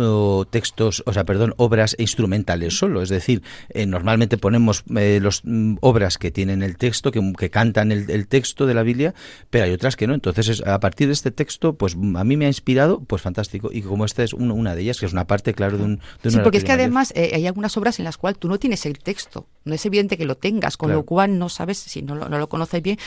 textos, 0.49 1.03
o 1.05 1.11
sea, 1.11 1.25
perdón, 1.25 1.53
obras 1.57 1.95
instrumentales 1.99 2.77
solo. 2.77 3.01
Es 3.01 3.09
decir, 3.09 3.41
normalmente 3.87 4.37
ponemos 4.37 4.83
las 4.87 5.41
mm, 5.43 5.77
obras 5.81 6.17
que 6.17 6.31
tienen 6.31 6.63
el 6.63 6.77
texto, 6.77 7.11
que, 7.11 7.49
cantan 7.49 7.91
el, 7.91 8.27
texto 8.27 8.65
de 8.65 8.73
la 8.73 8.83
Biblia, 8.83 9.13
pero 9.49 9.65
hay 9.65 9.71
otras 9.71 9.97
que 9.97 10.07
no. 10.07 10.13
Entonces, 10.13 10.63
a 10.65 10.79
partir 10.79 11.07
de 11.07 11.13
este 11.13 11.31
texto, 11.31 11.73
pues 11.73 11.95
a 11.95 12.23
mí 12.23 12.37
me 12.37 12.45
ha 12.45 12.49
inspirado, 12.49 13.01
pues 13.01 13.21
fantástico. 13.21 13.69
Y 13.73 13.81
como 13.81 14.05
esta 14.05 14.23
es 14.23 14.33
una 14.33 14.75
de 14.75 14.81
ellas, 14.81 14.99
que 14.99 15.05
es 15.05 15.11
una 15.11 15.27
parte, 15.27 15.53
claro, 15.53 15.77
de 15.77 15.83
un... 15.83 15.99
sí, 16.23 16.37
porque 16.41 16.57
es 16.57 16.63
que 16.63 16.71
además 16.71 17.13
hay 17.15 17.45
algunas 17.47 17.75
obras 17.75 17.99
en 17.99 18.05
las 18.05 18.17
cuales 18.17 18.39
tú 18.39 18.47
no 18.47 18.57
tienes 18.59 18.85
el 18.85 18.99
texto. 18.99 19.45
No 19.65 19.75
es 19.75 19.85
evidente 19.85 20.17
que 20.17 20.25
lo 20.25 20.35
tengas, 20.35 20.77
con 20.77 20.91
lo 20.91 21.03
cual 21.03 21.37
no 21.37 21.49
sabes, 21.49 21.77
si 21.77 22.01
no, 22.01 22.15
no 22.15 22.37
lo 22.39 22.49
conoces 22.49 22.81
bien, 22.81 22.97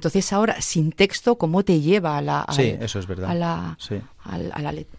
entonces 0.00 0.32
ahora, 0.32 0.62
sin 0.62 0.92
texto, 0.92 1.36
¿cómo 1.36 1.62
te 1.62 1.80
lleva 1.80 2.16
a 2.16 2.22
la, 2.22 2.46
sí, 2.48 2.74
eso 2.80 2.98
es 2.98 3.06
verdad. 3.06 3.30
A 3.30 3.34
la, 3.34 3.78
a, 4.24 4.62
la 4.62 4.72
letra? 4.72 4.98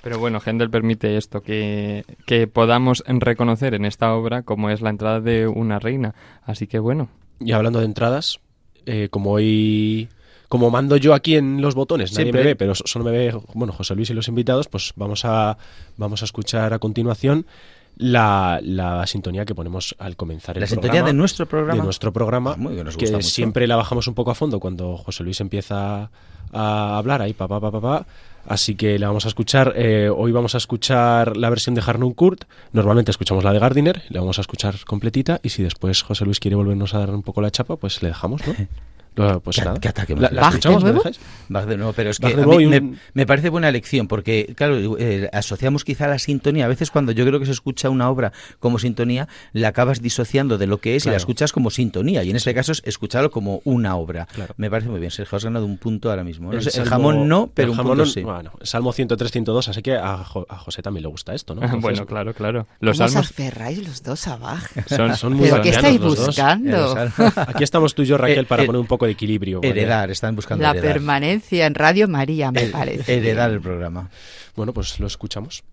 Pero 0.00 0.20
bueno, 0.20 0.40
Händel 0.40 0.70
permite 0.70 1.16
esto, 1.16 1.40
que, 1.40 2.04
que 2.24 2.46
podamos 2.46 3.02
reconocer 3.04 3.74
en 3.74 3.84
esta 3.84 4.14
obra 4.14 4.44
como 4.44 4.70
es 4.70 4.80
la 4.80 4.90
entrada 4.90 5.20
de 5.20 5.48
una 5.48 5.80
reina. 5.80 6.14
Así 6.44 6.68
que 6.68 6.78
bueno. 6.78 7.08
Y 7.40 7.50
hablando 7.50 7.80
de 7.80 7.86
entradas, 7.86 8.38
eh, 8.86 9.08
como 9.10 9.32
hoy 9.32 10.08
como 10.48 10.70
mando 10.70 10.96
yo 10.96 11.14
aquí 11.14 11.34
en 11.34 11.60
los 11.60 11.74
botones, 11.74 12.16
nadie 12.16 12.32
me 12.32 12.42
ve, 12.42 12.56
pero 12.56 12.74
solo 12.74 13.04
me 13.04 13.10
ve, 13.10 13.38
bueno, 13.54 13.72
José 13.72 13.94
Luis 13.94 14.08
y 14.10 14.14
los 14.14 14.28
invitados, 14.28 14.68
pues 14.68 14.92
vamos 14.96 15.24
a, 15.24 15.58
vamos 15.96 16.22
a 16.22 16.24
escuchar 16.24 16.72
a 16.72 16.78
continuación 16.78 17.44
la, 17.98 18.60
la 18.62 19.06
sintonía 19.06 19.44
que 19.44 19.54
ponemos 19.54 19.94
al 19.98 20.16
comenzar 20.16 20.56
el 20.56 20.60
la 20.62 20.66
sintonía 20.66 21.02
de 21.02 21.12
nuestro 21.12 21.46
programa. 21.46 21.80
de 21.80 21.84
nuestro 21.84 22.12
programa 22.12 22.56
ah, 22.58 22.90
que 22.96 23.22
siempre 23.22 23.66
la 23.66 23.76
bajamos 23.76 24.06
un 24.06 24.14
poco 24.14 24.30
a 24.30 24.34
fondo 24.34 24.60
cuando 24.60 24.96
José 24.96 25.24
Luis 25.24 25.40
empieza 25.40 26.10
a 26.52 26.96
hablar 26.96 27.20
ahí 27.20 27.34
pa 27.34 27.48
pa 27.48 27.60
pa 27.60 27.80
pa, 27.80 28.06
así 28.46 28.76
que 28.76 28.98
la 28.98 29.08
vamos 29.08 29.24
a 29.24 29.28
escuchar 29.28 29.74
eh, 29.76 30.08
hoy 30.14 30.30
vamos 30.30 30.54
a 30.54 30.58
escuchar 30.58 31.36
la 31.36 31.50
versión 31.50 31.74
de 31.74 31.82
Harnum 31.84 32.14
Kurt. 32.14 32.44
Normalmente 32.72 33.10
escuchamos 33.10 33.42
la 33.42 33.52
de 33.52 33.58
Gardiner 33.58 34.02
la 34.10 34.20
vamos 34.20 34.38
a 34.38 34.42
escuchar 34.42 34.76
completita 34.86 35.40
y 35.42 35.48
si 35.48 35.64
después 35.64 36.02
José 36.02 36.24
Luis 36.24 36.38
quiere 36.38 36.54
volvernos 36.54 36.94
a 36.94 37.00
dar 37.00 37.10
un 37.10 37.22
poco 37.22 37.42
la 37.42 37.50
chapa 37.50 37.76
pues 37.76 38.00
le 38.02 38.08
dejamos 38.08 38.46
¿no? 38.46 38.54
pues 39.42 39.56
¿Qué, 39.56 39.64
nada. 39.64 39.80
¿Qué 39.80 39.88
ataque 39.88 40.16
¿La, 40.16 40.30
la 40.30 40.48
escuchamos? 40.48 40.84
de 40.84 40.92
nuevo? 40.92 41.10
de 41.66 41.76
nuevo, 41.76 41.92
pero 41.92 42.10
es 42.10 42.18
que 42.18 42.34
a 42.34 42.46
mí 42.46 42.66
me, 42.66 42.94
me, 43.14 43.26
parece 43.26 43.48
buena 43.48 43.68
elección, 43.68 44.08
porque, 44.08 44.54
claro, 44.56 44.96
eh, 44.98 45.28
asociamos 45.32 45.84
quizá 45.84 46.06
la 46.06 46.18
sintonía. 46.18 46.64
A 46.64 46.68
veces 46.68 46.90
cuando 46.90 47.12
yo 47.12 47.24
creo 47.26 47.40
que 47.40 47.46
se 47.46 47.52
escucha 47.52 47.90
una 47.90 48.08
obra 48.10 48.32
como 48.58 48.78
sintonía, 48.78 49.28
la 49.52 49.68
acabas 49.68 50.00
disociando 50.02 50.58
de 50.58 50.66
lo 50.66 50.78
que 50.78 50.96
es 50.96 51.06
y 51.06 51.10
la 51.10 51.16
escuchas 51.16 51.52
como 51.52 51.70
sintonía. 51.70 52.22
Y 52.24 52.30
en 52.30 52.36
este 52.36 52.54
caso 52.54 52.72
es 52.72 52.82
escucharlo 52.84 53.30
como 53.30 53.60
una 53.64 53.96
obra. 53.96 54.28
Me 54.56 54.70
parece 54.70 54.88
muy 54.88 55.00
bien. 55.00 55.10
Sergio, 55.10 55.36
has 55.36 55.44
ganado 55.44 55.66
un 55.66 55.78
punto 55.78 56.10
ahora 56.10 56.24
mismo. 56.24 56.52
El, 56.52 56.68
jamón 56.88 57.28
no, 57.28 57.50
pero 57.52 57.72
un 57.72 57.78
punto 57.78 58.06
sí. 58.06 58.22
Bueno, 58.22 58.52
Salmo 58.62 58.92
103, 58.92 59.30
102, 59.30 59.68
así 59.68 59.82
que 59.82 59.96
a, 59.96 60.24
José 60.24 60.82
también 60.82 61.02
le 61.02 61.08
gusta 61.08 61.34
esto, 61.34 61.54
¿no? 61.54 61.66
bueno, 61.80 62.06
claro, 62.06 62.34
claro. 62.34 62.66
Los 62.80 62.96
¿Cómo 62.96 63.08
salmos... 63.08 63.26
os 63.26 63.32
aferráis 63.32 63.86
los 63.86 64.02
dos 64.02 64.26
abajo? 64.28 64.66
Son, 64.86 65.16
son 65.16 65.32
muy 65.34 65.48
¿Pero 65.48 65.62
qué 65.62 65.70
estáis 65.70 66.00
buscando? 66.00 66.96
Aquí 67.36 67.64
estamos 67.64 67.94
tú 67.94 68.02
y 68.02 68.06
yo, 68.06 68.18
Raquel, 68.18 68.40
eh, 68.40 68.44
para 68.44 68.62
eh, 68.62 68.66
poner 68.66 68.80
un 68.80 68.86
poco 68.86 69.06
de 69.08 69.12
equilibrio 69.12 69.60
están 69.62 70.36
buscando 70.36 70.62
la 70.62 70.74
permanencia 70.74 71.66
en 71.66 71.74
Radio 71.74 72.08
María, 72.08 72.52
me 72.52 72.66
parece. 72.66 73.16
Heredar 73.16 73.50
el 73.50 73.60
programa. 73.60 74.10
Bueno, 74.54 74.72
pues 74.72 75.00
lo 75.00 75.06
escuchamos. 75.06 75.64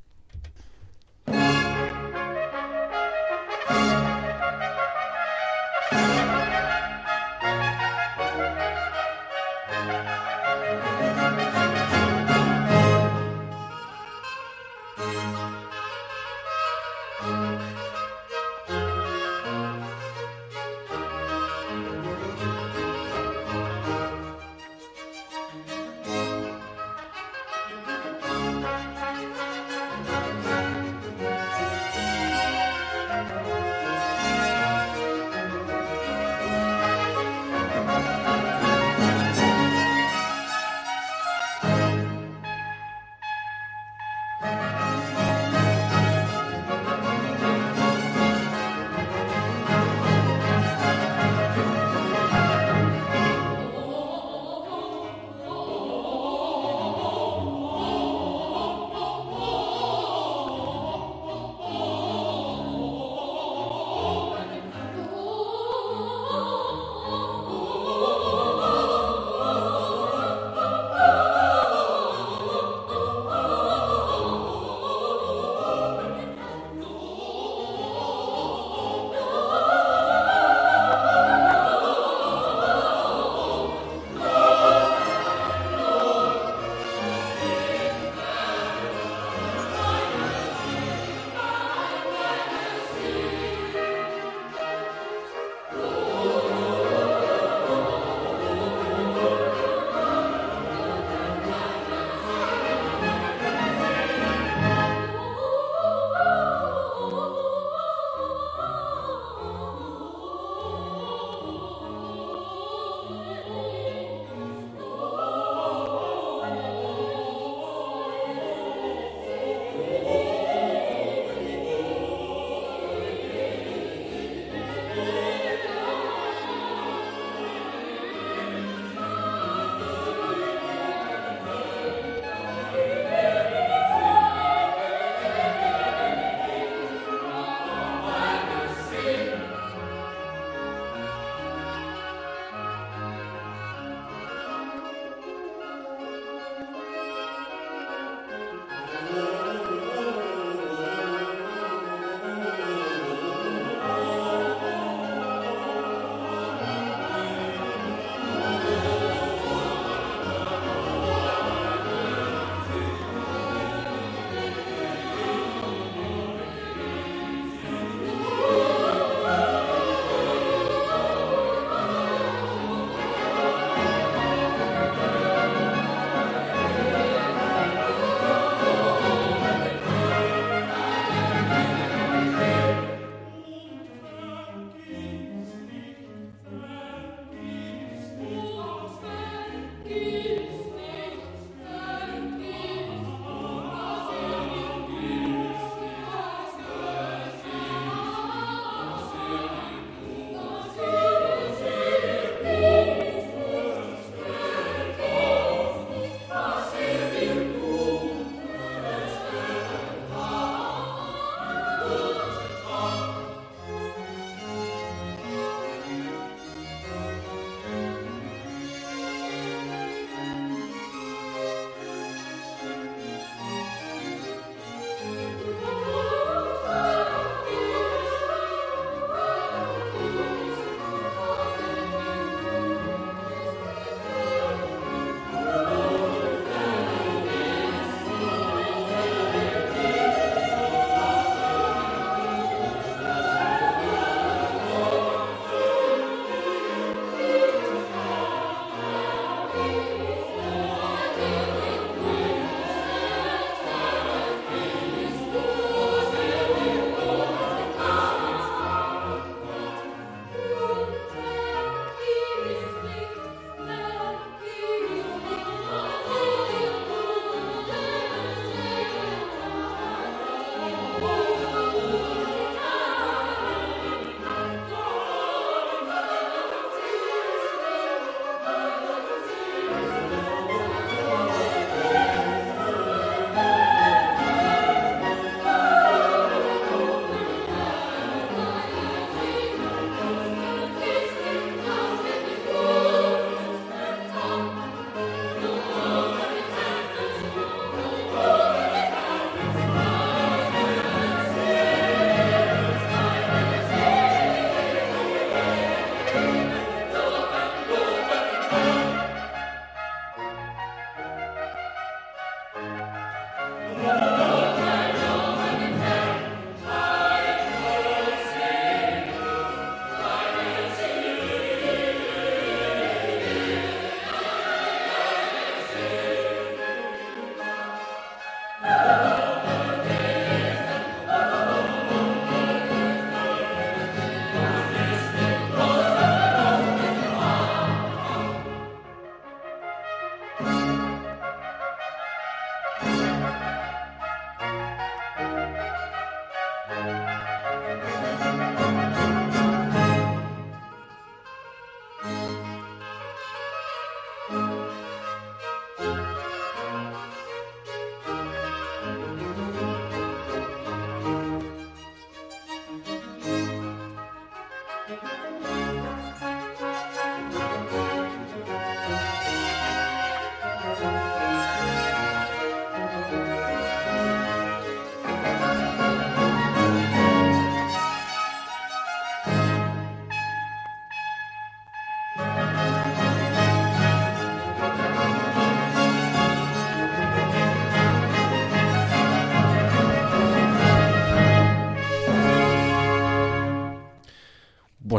Música 347.26 349.05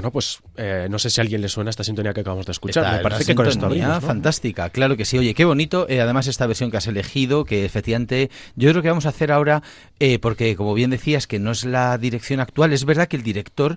Bueno, 0.06 0.12
pues 0.12 0.38
eh, 0.56 0.86
no 0.90 0.98
sé 0.98 1.10
si 1.10 1.20
a 1.20 1.22
alguien 1.22 1.40
le 1.40 1.48
suena 1.48 1.70
esta 1.70 1.84
sintonía 1.84 2.12
que 2.14 2.20
acabamos 2.20 2.46
de 2.46 2.52
escuchar. 2.52 2.96
Me 2.96 3.02
parece 3.02 3.24
que 3.24 3.34
con 3.34 3.46
esto 3.46 3.52
sintonía 3.60 3.84
abrimos, 3.86 4.02
¿no? 4.02 4.06
fantástica, 4.06 4.70
claro 4.70 4.96
que 4.96 5.04
sí. 5.04 5.18
Oye, 5.18 5.34
qué 5.34 5.44
bonito. 5.44 5.86
eh, 5.88 6.00
además, 6.00 6.26
esta 6.26 6.46
versión 6.46 6.70
que 6.70 6.76
has 6.76 6.86
elegido, 6.86 7.44
que 7.44 7.64
efectivamente 7.64 8.30
yo 8.56 8.70
creo 8.70 8.82
que 8.82 8.88
vamos 8.88 9.06
a 9.06 9.10
hacer 9.10 9.32
ahora, 9.32 9.62
eh, 10.00 10.18
porque 10.18 10.56
como 10.56 10.74
bien 10.74 10.90
decías, 10.90 11.26
que 11.26 11.38
no 11.38 11.50
es 11.52 11.64
la 11.64 11.96
dirección 11.98 12.40
actual, 12.40 12.72
es 12.72 12.84
verdad 12.84 13.08
que 13.08 13.16
el 13.16 13.22
director 13.22 13.76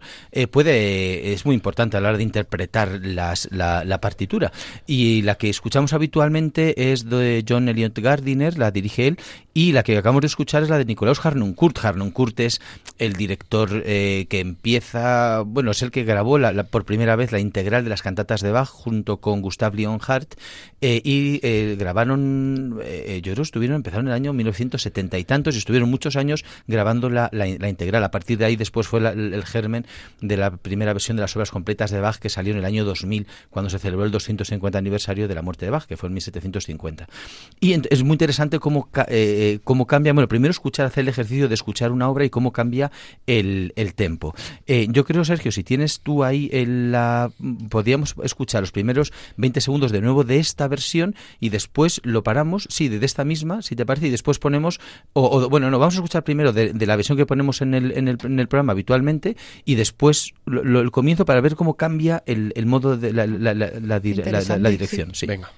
puede, 0.52 1.34
es 1.34 1.46
muy 1.46 1.56
importante 1.56 1.98
a 1.98 2.02
la 2.02 2.10
hora 2.10 2.18
de 2.18 2.24
interpretar 2.24 3.00
las, 3.04 3.48
la, 3.52 3.84
la 3.86 4.02
partitura. 4.02 4.52
Y 4.88 5.22
la 5.22 5.36
que 5.36 5.50
escuchamos 5.50 5.94
habitualmente 5.94 6.92
es 6.92 7.10
de 7.10 7.44
John 7.48 7.70
Elliot 7.70 7.98
Gardiner, 8.00 8.58
la 8.58 8.72
dirige 8.72 9.08
él, 9.08 9.20
y 9.54 9.72
la 9.74 9.84
que 9.84 9.98
acabamos 9.98 10.22
de 10.22 10.28
escuchar 10.28 10.64
es 10.64 10.70
la 10.70 10.78
de 10.78 10.86
Nicolaus 10.86 11.24
Harnoncourt. 11.26 11.84
Harnoncourt 11.84 12.40
es 12.40 12.62
el 12.98 13.14
director 13.14 13.84
que 13.84 14.28
empieza, 14.32 15.42
bueno, 15.46 15.72
es 15.72 15.82
el 15.82 15.92
que 15.92 16.04
grabó 16.04 16.38
la- 16.38 16.52
la- 16.52 16.64
por 16.70 16.86
primera 16.86 17.15
vez 17.15 17.32
la 17.32 17.39
integral 17.39 17.84
de 17.84 17.89
las 17.89 18.01
cantatas 18.01 18.41
de 18.41 18.51
Bach 18.51 18.67
junto 18.70 19.17
con 19.17 19.41
Gustav 19.41 19.76
Leonhardt 19.76 20.36
eh, 20.82 21.01
y 21.03 21.39
eh, 21.43 21.76
grabaron, 21.78 22.80
eh, 22.84 23.20
yo 23.24 23.34
creo 23.34 23.43
estuvieron, 23.43 23.76
empezaron 23.78 24.05
en 24.07 24.11
el 24.11 24.15
año 24.15 24.34
1970 24.34 25.17
y 25.17 25.24
tantos 25.24 25.55
y 25.55 25.57
estuvieron 25.57 25.89
muchos 25.89 26.15
años 26.15 26.45
grabando 26.67 27.09
la, 27.09 27.30
la- 27.32 27.47
integral. 27.70 28.03
A 28.03 28.11
partir 28.11 28.38
de 28.38 28.45
ahí 28.45 28.55
después 28.55 28.88
fue 28.88 28.99
el, 28.99 29.43
germen 29.45 29.86
de 30.22 30.38
la 30.38 30.51
primera 30.57 30.93
versión 30.93 31.17
de 31.17 31.22
las 31.22 31.36
obras 31.36 31.51
completas 31.51 31.91
de 31.91 31.99
Bach 31.99 32.17
que 32.17 32.30
salió 32.30 32.53
en 32.53 32.59
el 32.59 32.65
año 32.65 32.86
2000 32.86 33.28
cuando 33.49 33.70
se 33.70 33.80
celebró 33.80 34.05
el 34.05 34.11
250 34.11 34.78
aniversario 34.78 35.28
de 35.28 35.36
la 35.36 35.41
muerte 35.41 35.65
de 35.65 35.72
Bach, 35.72 35.86
que 35.86 35.97
fue 35.97 36.07
en 36.07 36.13
1750. 36.13 37.07
Y 37.59 37.74
ent- 37.74 37.88
es 37.89 38.03
muy 38.03 38.13
interesante 38.13 38.59
cómo, 38.59 38.89
eh, 39.07 39.59
cómo 39.63 39.88
cambia, 39.88 40.13
bueno, 40.13 40.28
primero 40.28 40.51
escuchar, 40.51 40.86
hacer 40.86 41.01
el 41.03 41.09
ejercicio 41.09 41.47
de 41.47 41.53
escuchar 41.55 41.91
una 41.91 42.09
obra 42.09 42.26
y 42.26 42.30
cómo 42.30 42.51
cambia 42.51 42.91
el, 43.28 43.74
el 43.76 43.93
tempo. 43.93 44.34
Eh, 44.67 44.88
yo 44.89 45.05
creo, 45.05 45.24
Sergio, 45.26 45.51
si 45.51 45.63
tienes 45.63 45.99
tú 46.01 46.24
ahí 46.24 46.49
la... 46.66 47.32
Podríamos 47.70 48.16
escuchar 48.24 48.62
los 48.62 48.72
primeros 48.72 49.12
20 49.38 49.62
segundos 49.62 49.91
de 49.91 50.01
nuevo 50.01 50.24
de 50.24 50.38
esta 50.39 50.68
versión 50.68 51.16
y 51.39 51.49
después 51.49 52.01
lo 52.03 52.24
paramos, 52.24 52.68
sí, 52.70 52.89
de, 52.89 52.99
de 52.99 53.05
esta 53.05 53.24
misma, 53.26 53.62
si 53.62 53.76
te 53.76 53.86
parece, 53.86 54.07
y 54.07 54.12
después 54.12 54.39
ponemos, 54.39 54.80
o, 55.14 55.24
o- 55.30 55.49
bueno, 55.49 55.70
no, 55.72 55.80
vamos 55.80 55.95
a 55.95 55.97
escuchar 55.97 56.24
primero 56.24 56.53
de, 56.53 56.74
de 56.74 56.86
la 56.86 56.95
versión 56.95 57.18
que 57.18 57.26
ponemos 57.26 57.62
en 57.62 57.74
el, 57.74 57.91
en 57.97 58.07
el, 58.07 58.18
en 58.24 58.39
el 58.39 58.47
programa 58.47 58.72
habitualmente 58.74 59.36
y 59.66 59.76
después 59.76 60.34
lo- 60.45 60.64
lo- 60.64 60.82
el 60.82 60.91
comienzo 60.91 61.26
para 61.26 61.41
ver 61.41 61.55
cómo 61.55 61.76
cambia 61.76 62.24
el, 62.26 62.53
el 62.55 62.66
modo 62.66 62.97
de 62.97 63.14
la, 63.14 63.26
la- 63.28 63.53
la- 63.53 63.72
la 63.80 63.99
dirección. 64.70 65.14
Sí. 65.16 65.26
Venga. 65.28 65.49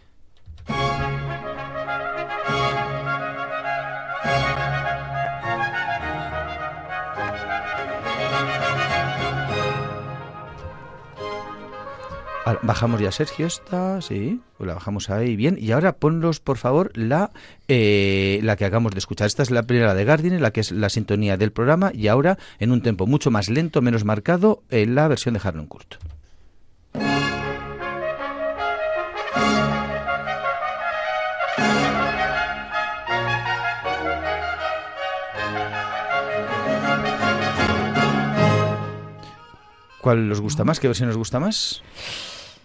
Bajamos 12.63 12.99
ya, 12.99 13.11
Sergio, 13.11 13.45
esta, 13.45 14.01
sí, 14.01 14.41
pues 14.57 14.67
la 14.67 14.73
bajamos 14.73 15.09
ahí, 15.09 15.35
bien. 15.35 15.57
Y 15.59 15.71
ahora 15.71 15.93
ponlos, 15.93 16.39
por 16.39 16.57
favor, 16.57 16.91
la, 16.95 17.29
eh, 17.67 18.39
la 18.43 18.55
que 18.55 18.65
acabamos 18.65 18.93
de 18.93 18.99
escuchar. 18.99 19.27
Esta 19.27 19.43
es 19.43 19.51
la 19.51 19.63
primera 19.63 19.93
de 19.93 20.05
Gardiner, 20.05 20.41
la 20.41 20.51
que 20.51 20.61
es 20.61 20.71
la 20.71 20.89
sintonía 20.89 21.37
del 21.37 21.51
programa, 21.51 21.91
y 21.93 22.07
ahora, 22.07 22.37
en 22.59 22.71
un 22.71 22.81
tempo 22.81 23.05
mucho 23.05 23.29
más 23.29 23.49
lento, 23.49 23.81
menos 23.81 24.05
marcado, 24.05 24.63
en 24.69 24.95
la 24.95 25.07
versión 25.07 25.35
de 25.35 25.41
Harnoncourt. 25.43 25.95
¿Cuál 40.01 40.31
os 40.31 40.41
gusta 40.41 40.63
más? 40.63 40.79
¿Qué 40.79 40.87
versión 40.87 41.09
os 41.09 41.17
gusta 41.17 41.39
más? 41.39 41.83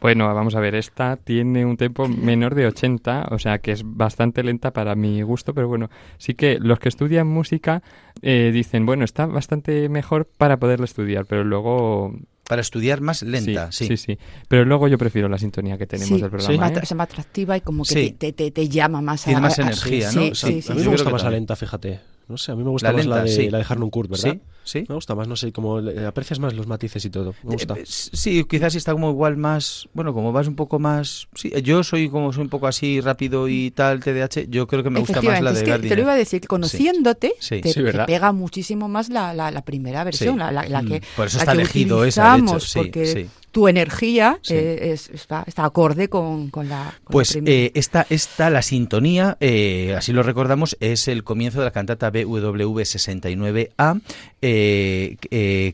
Bueno, 0.00 0.32
vamos 0.34 0.54
a 0.54 0.60
ver, 0.60 0.74
esta 0.74 1.16
tiene 1.16 1.64
un 1.64 1.76
tempo 1.76 2.06
menor 2.06 2.54
de 2.54 2.66
80, 2.66 3.28
o 3.30 3.38
sea 3.38 3.58
que 3.58 3.72
es 3.72 3.82
bastante 3.84 4.42
lenta 4.42 4.70
para 4.72 4.94
mi 4.94 5.22
gusto, 5.22 5.54
pero 5.54 5.68
bueno, 5.68 5.88
sí 6.18 6.34
que 6.34 6.58
los 6.60 6.78
que 6.78 6.88
estudian 6.90 7.26
música 7.26 7.82
eh, 8.22 8.50
dicen, 8.52 8.84
bueno, 8.86 9.04
está 9.04 9.26
bastante 9.26 9.88
mejor 9.88 10.26
para 10.36 10.58
poderla 10.58 10.84
estudiar, 10.84 11.24
pero 11.26 11.44
luego... 11.44 12.14
Para 12.48 12.60
estudiar 12.60 13.00
más 13.00 13.22
lenta, 13.22 13.72
sí. 13.72 13.86
sí, 13.88 13.96
sí. 13.96 14.18
Pero 14.46 14.64
luego 14.64 14.86
yo 14.86 14.98
prefiero 14.98 15.28
la 15.28 15.38
sintonía 15.38 15.76
que 15.78 15.86
tenemos 15.88 16.14
Sí, 16.16 16.20
del 16.22 16.30
programa. 16.30 16.68
¿eh? 16.68 16.70
atra- 16.72 16.82
es 16.84 16.94
más 16.94 17.04
atractiva 17.08 17.56
y 17.56 17.60
como 17.62 17.82
que 17.82 17.94
Sí. 17.94 18.10
te, 18.12 18.32
te- 18.32 18.52
te 18.52 18.68
llama 18.68 19.00
más 19.00 19.24
Tiene 19.24 19.38
a, 19.38 19.40
más 19.42 19.58
a- 19.58 19.62
energía, 19.62 20.10
sí, 20.10 20.16
¿no? 20.16 20.22
Sí, 20.26 20.34
Sí. 20.34 20.62
sí, 20.62 20.72
A 20.72 20.74
mí 20.76 20.82
Yo 20.82 20.90
me 20.90 20.96
creo 20.96 21.04
gusta 21.06 21.24
más 21.24 21.32
lenta, 21.32 21.56
fíjate. 21.56 22.00
No 22.28 22.36
sé, 22.36 22.50
a 22.50 22.56
mí 22.56 22.64
me 22.64 22.70
gusta 22.70 22.90
La 22.90 22.96
más 22.96 23.06
la 23.06 23.22
de, 23.22 23.28
sí. 23.30 23.50
la 23.50 23.58
de 23.58 23.64
Harnoncourt, 23.68 24.10
¿verdad? 24.10 24.32
Sí, 24.32 24.40
sí. 24.80 24.84
Me 24.88 24.96
gusta 24.96 25.14
más, 25.14 25.28
no 25.28 25.36
sé, 25.36 25.52
como 25.52 25.80
le- 25.80 26.04
aprecias 26.06 26.40
más 26.40 26.54
los 26.54 26.66
matices 26.66 27.04
y 27.04 27.10
todo. 27.10 27.34
Me 27.44 27.52
gusta. 27.52 27.74
Eh, 27.74 27.84
Sí, 27.86 28.42
quizás 28.50 28.74
está 28.74 28.92
como 28.92 29.10
igual 29.10 29.36
más, 29.36 29.88
bueno, 29.94 30.12
como 30.12 30.32
vas 30.32 30.48
un 30.48 30.56
poco 30.56 30.80
más, 30.80 31.28
sí, 31.36 31.52
yo 31.62 31.84
soy 31.84 32.08
como 32.08 32.32
soy 32.32 32.42
un 32.42 32.48
poco 32.48 32.66
así 32.66 33.00
rápido 33.00 33.46
y 33.48 33.70
tal 33.70 34.00
TDAH, 34.02 34.46
yo 34.48 34.66
creo 34.66 34.82
que 34.82 34.90
me 34.90 34.98
gusta 34.98 35.22
más 35.22 35.40
la 35.40 35.52
de 35.52 35.58
es 35.58 35.62
que 35.64 35.88
te 35.88 35.94
lo 35.94 36.02
iba 36.02 36.14
a 36.14 36.16
decir, 36.16 36.40
que 36.40 36.48
conociéndote, 36.48 37.34
Sí. 37.38 37.60
te, 37.60 37.68
Sí, 37.68 37.74
te 37.74 37.82
¿verdad? 37.82 38.06
pega 38.06 38.32
muchísimo 38.32 38.88
más 38.88 39.08
la, 39.08 39.32
la, 39.32 39.52
la 39.52 39.64
primera 39.64 40.02
versión, 40.02 40.34
Sí. 40.34 40.38
la, 40.40 40.50
la- 40.50 40.68
la 40.68 40.82
Mm. 40.82 40.88
que, 40.88 41.02
Por 41.16 41.26
eso 41.28 41.36
la 41.38 41.42
está 41.44 41.52
que 41.52 41.58
elegido 41.60 42.04
esa, 42.04 42.36
de 42.36 42.42
hecho, 42.42 42.58
porque 42.74 43.06
sí. 43.06 43.26
Tu 43.56 43.68
energía 43.68 44.38
Sí. 44.42 44.52
eh, 44.52 44.92
es- 44.92 45.08
está, 45.08 45.42
está 45.46 45.64
acorde 45.64 46.10
con, 46.10 46.50
con 46.50 46.68
la 46.68 46.92
con 47.04 47.12
Pues 47.12 47.38
eh, 47.42 47.70
esta, 47.74 48.06
esta, 48.10 48.50
la 48.50 48.60
sintonía, 48.60 49.38
eh, 49.40 49.94
así 49.96 50.12
lo 50.12 50.22
recordamos, 50.22 50.76
es 50.80 51.08
el 51.08 51.24
comienzo 51.24 51.60
de 51.60 51.64
la 51.64 51.70
cantata 51.70 52.10
BWV 52.10 52.84
69A, 52.84 53.98
eh, 54.42 55.16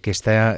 que 0.01 0.11
está, 0.12 0.57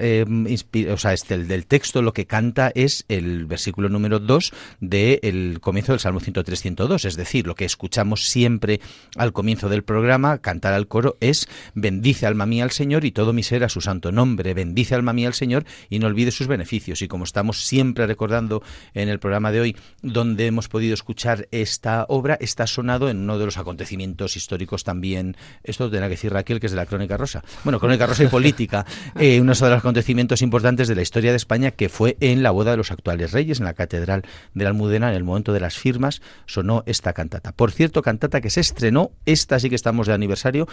o 0.93 0.97
sea, 0.99 1.13
este, 1.15 1.33
el 1.35 1.49
del 1.49 1.65
texto 1.65 2.03
lo 2.03 2.13
que 2.13 2.27
canta 2.27 2.71
es 2.75 3.07
el 3.09 3.47
versículo 3.47 3.89
número 3.89 4.19
2 4.19 4.53
del 4.81 5.61
comienzo 5.63 5.93
del 5.93 6.01
Salmo 6.01 6.21
103-102, 6.21 7.07
es 7.07 7.17
decir, 7.17 7.47
lo 7.47 7.55
que 7.55 7.65
escuchamos 7.65 8.29
siempre 8.29 8.81
al 9.17 9.33
comienzo 9.33 9.71
del 9.71 9.83
programa, 9.83 10.39
cantar 10.39 10.75
al 10.75 10.89
coro, 10.89 11.17
es 11.21 11.49
bendice 11.75 12.27
alma 12.27 12.45
mía 12.45 12.65
al 12.65 12.71
Señor 12.71 13.07
y 13.07 13.13
todo 13.13 13.33
mi 13.33 13.43
ser 13.43 13.65
a 13.65 13.71
su 13.71 13.81
santo 13.81 14.13
nombre, 14.13 14.53
bendice 14.53 14.95
alma 14.95 15.15
mía 15.15 15.29
al 15.29 15.35
Señor 15.35 15.65
y 15.89 15.99
no 16.01 16.07
olvide 16.07 16.31
sus 16.31 16.49
beneficios. 16.49 17.01
Y 17.01 17.09
como 17.15 17.23
estamos 17.23 17.65
siempre 17.65 18.09
recordando 18.09 18.61
en 18.93 19.09
el 19.09 19.21
programa 19.21 19.53
de 19.53 19.61
hoy, 19.61 19.77
donde 20.03 20.49
hemos 20.49 20.67
podido 20.67 20.95
escuchar 20.95 21.47
esta 21.53 22.07
obra, 22.09 22.37
está 22.41 22.67
sonado 22.67 23.09
en 23.09 23.19
uno 23.19 23.39
de 23.39 23.45
los 23.45 23.57
acontecimientos 23.57 24.37
históricos 24.37 24.83
también, 24.83 25.37
esto 25.63 25.89
tendrá 25.89 26.09
que 26.09 26.17
decir 26.17 26.33
Raquel, 26.33 26.59
que 26.59 26.67
es 26.67 26.73
de 26.73 26.77
la 26.77 26.87
Crónica 26.87 27.17
Rosa, 27.17 27.45
bueno, 27.63 27.79
Crónica 27.79 28.09
Rosa 28.09 28.25
y 28.25 28.27
Política, 28.27 28.85
eh, 29.17 29.41
uno 29.41 29.55
de 29.55 29.61
los 29.61 29.79
acontecimientos 29.79 30.43
importantes 30.43 30.89
de 30.89 30.97
la 30.97 31.03
historia 31.03 31.31
de 31.31 31.37
España, 31.37 31.71
que 31.71 31.89
fue 31.89 32.17
en 32.19 32.43
la 32.43 32.51
boda 32.51 32.73
de 32.73 32.79
los 32.79 32.91
actuales 32.91 33.31
reyes, 33.31 33.61
en 33.61 33.67
la 33.67 33.75
Catedral 33.75 34.25
de 34.55 34.65
la 34.65 34.71
Almudena, 34.71 35.11
en 35.11 35.15
el 35.15 35.23
momento 35.23 35.53
de 35.53 35.61
las 35.61 35.79
firmas, 35.79 36.21
sonó 36.47 36.83
esta 36.85 37.13
cantata. 37.13 37.53
Por 37.53 37.71
cierto, 37.71 38.03
cantata 38.03 38.41
que 38.41 38.51
se 38.51 38.61
estrenó, 38.61 39.13
esta 39.25 39.61
sí 39.61 39.69
que 39.69 39.77
estamos 39.77 40.09
de 40.09 40.15
aniversario, 40.15 40.67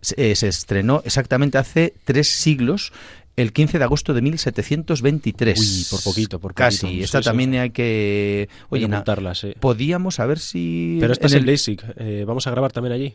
se, 0.00 0.30
eh, 0.30 0.36
se 0.36 0.46
estrenó 0.46 1.02
exactamente 1.04 1.58
hace 1.58 1.94
tres 2.04 2.28
siglos, 2.28 2.92
el 3.40 3.52
15 3.52 3.78
de 3.78 3.84
agosto 3.84 4.14
de 4.14 4.22
1723. 4.22 5.58
Uy, 5.58 5.86
por 5.90 6.02
poquito, 6.02 6.38
por 6.40 6.54
Casi. 6.54 6.86
poquito. 6.86 7.04
Esta 7.04 7.18
Sí, 7.18 7.22
sí. 7.24 7.28
también 7.30 7.54
hay 7.54 7.70
que... 7.70 8.48
Oye, 8.70 8.88
na- 8.88 8.96
montarla, 8.96 9.34
sí. 9.34 9.52
podíamos 9.60 10.20
a 10.20 10.26
ver 10.26 10.38
si... 10.38 10.98
Pero 11.00 11.12
esta 11.12 11.26
en 11.26 11.28
es 11.28 11.32
en 11.34 11.38
el- 11.40 11.46
Leipzig. 11.46 11.80
eh, 11.96 12.24
¿Vamos 12.26 12.46
a 12.46 12.50
grabar 12.50 12.72
también 12.72 12.92
allí? 12.92 13.14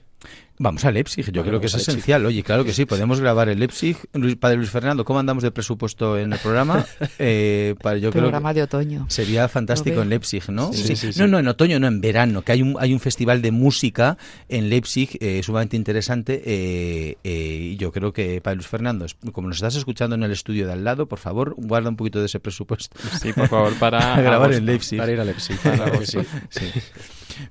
Vamos 0.59 0.85
a 0.85 0.91
Leipzig, 0.91 1.25
yo 1.25 1.41
Vale, 1.41 1.49
creo 1.49 1.59
que 1.59 1.65
es 1.65 1.73
esencial. 1.73 2.23
Oye, 2.27 2.43
claro 2.43 2.63
que 2.63 2.73
sí, 2.73 2.85
podemos 2.85 3.19
grabar 3.19 3.49
en 3.49 3.57
Leipzig. 3.59 3.97
Luis, 4.13 4.35
padre 4.35 4.57
Luis 4.57 4.69
Fernando, 4.69 5.03
¿cómo 5.03 5.19
andamos 5.19 5.41
de 5.43 5.49
presupuesto 5.51 6.17
en 6.17 6.31
el 6.33 6.39
programa? 6.39 6.85
Eh, 7.19 7.75
para, 7.81 7.97
yo 7.97 8.11
creo 8.11 8.23
programa 8.23 8.53
de 8.53 8.63
otoño. 8.63 9.05
sería 9.09 9.47
fantástico 9.47 10.01
en 10.01 10.09
Leipzig, 10.09 10.43
¿no? 10.49 10.71
Sí, 10.73 10.95
sí, 10.95 11.11
sí. 11.13 11.19
No, 11.19 11.27
no, 11.27 11.39
en 11.39 11.47
otoño, 11.47 11.79
no, 11.79 11.87
en 11.87 12.01
verano, 12.01 12.43
que 12.43 12.51
hay 12.51 12.61
un, 12.61 12.75
hay 12.79 12.93
un 12.93 12.99
festival 12.99 13.41
de 13.41 13.51
música 13.51 14.17
en 14.47 14.69
Leipzig 14.69 15.17
eh, 15.19 15.41
sumamente 15.43 15.75
interesante. 15.75 16.41
eh, 16.45 17.17
eh, 17.23 17.69
y 17.73 17.77
yo 17.77 17.91
creo 17.91 18.13
que, 18.13 18.39
padre 18.41 18.57
Luis 18.57 18.67
Fernando, 18.67 19.05
como 19.31 19.47
nos 19.47 19.57
estás 19.57 19.75
escuchando 19.75 20.15
en 20.15 20.23
el 20.23 20.31
estudio 20.31 20.67
de 20.67 20.73
al 20.73 20.83
lado, 20.83 21.07
por 21.07 21.19
favor, 21.19 21.55
guarda 21.57 21.89
un 21.89 21.95
poquito 21.95 22.19
de 22.19 22.27
ese 22.27 22.39
presupuesto. 22.39 22.95
Sí, 23.21 23.33
por 23.33 23.47
favor, 23.47 23.73
para 23.79 24.13
A 24.15 24.21
grabar 24.21 24.43
agosto. 24.43 24.57
en 24.57 24.65
Leipzig. 24.67 24.97
Para 24.99 25.11
ir 25.11 25.19
a 25.19 25.25
Leipzig. 25.25 25.57
claro 25.57 25.99
que 25.99 26.05
sí. 26.05 26.19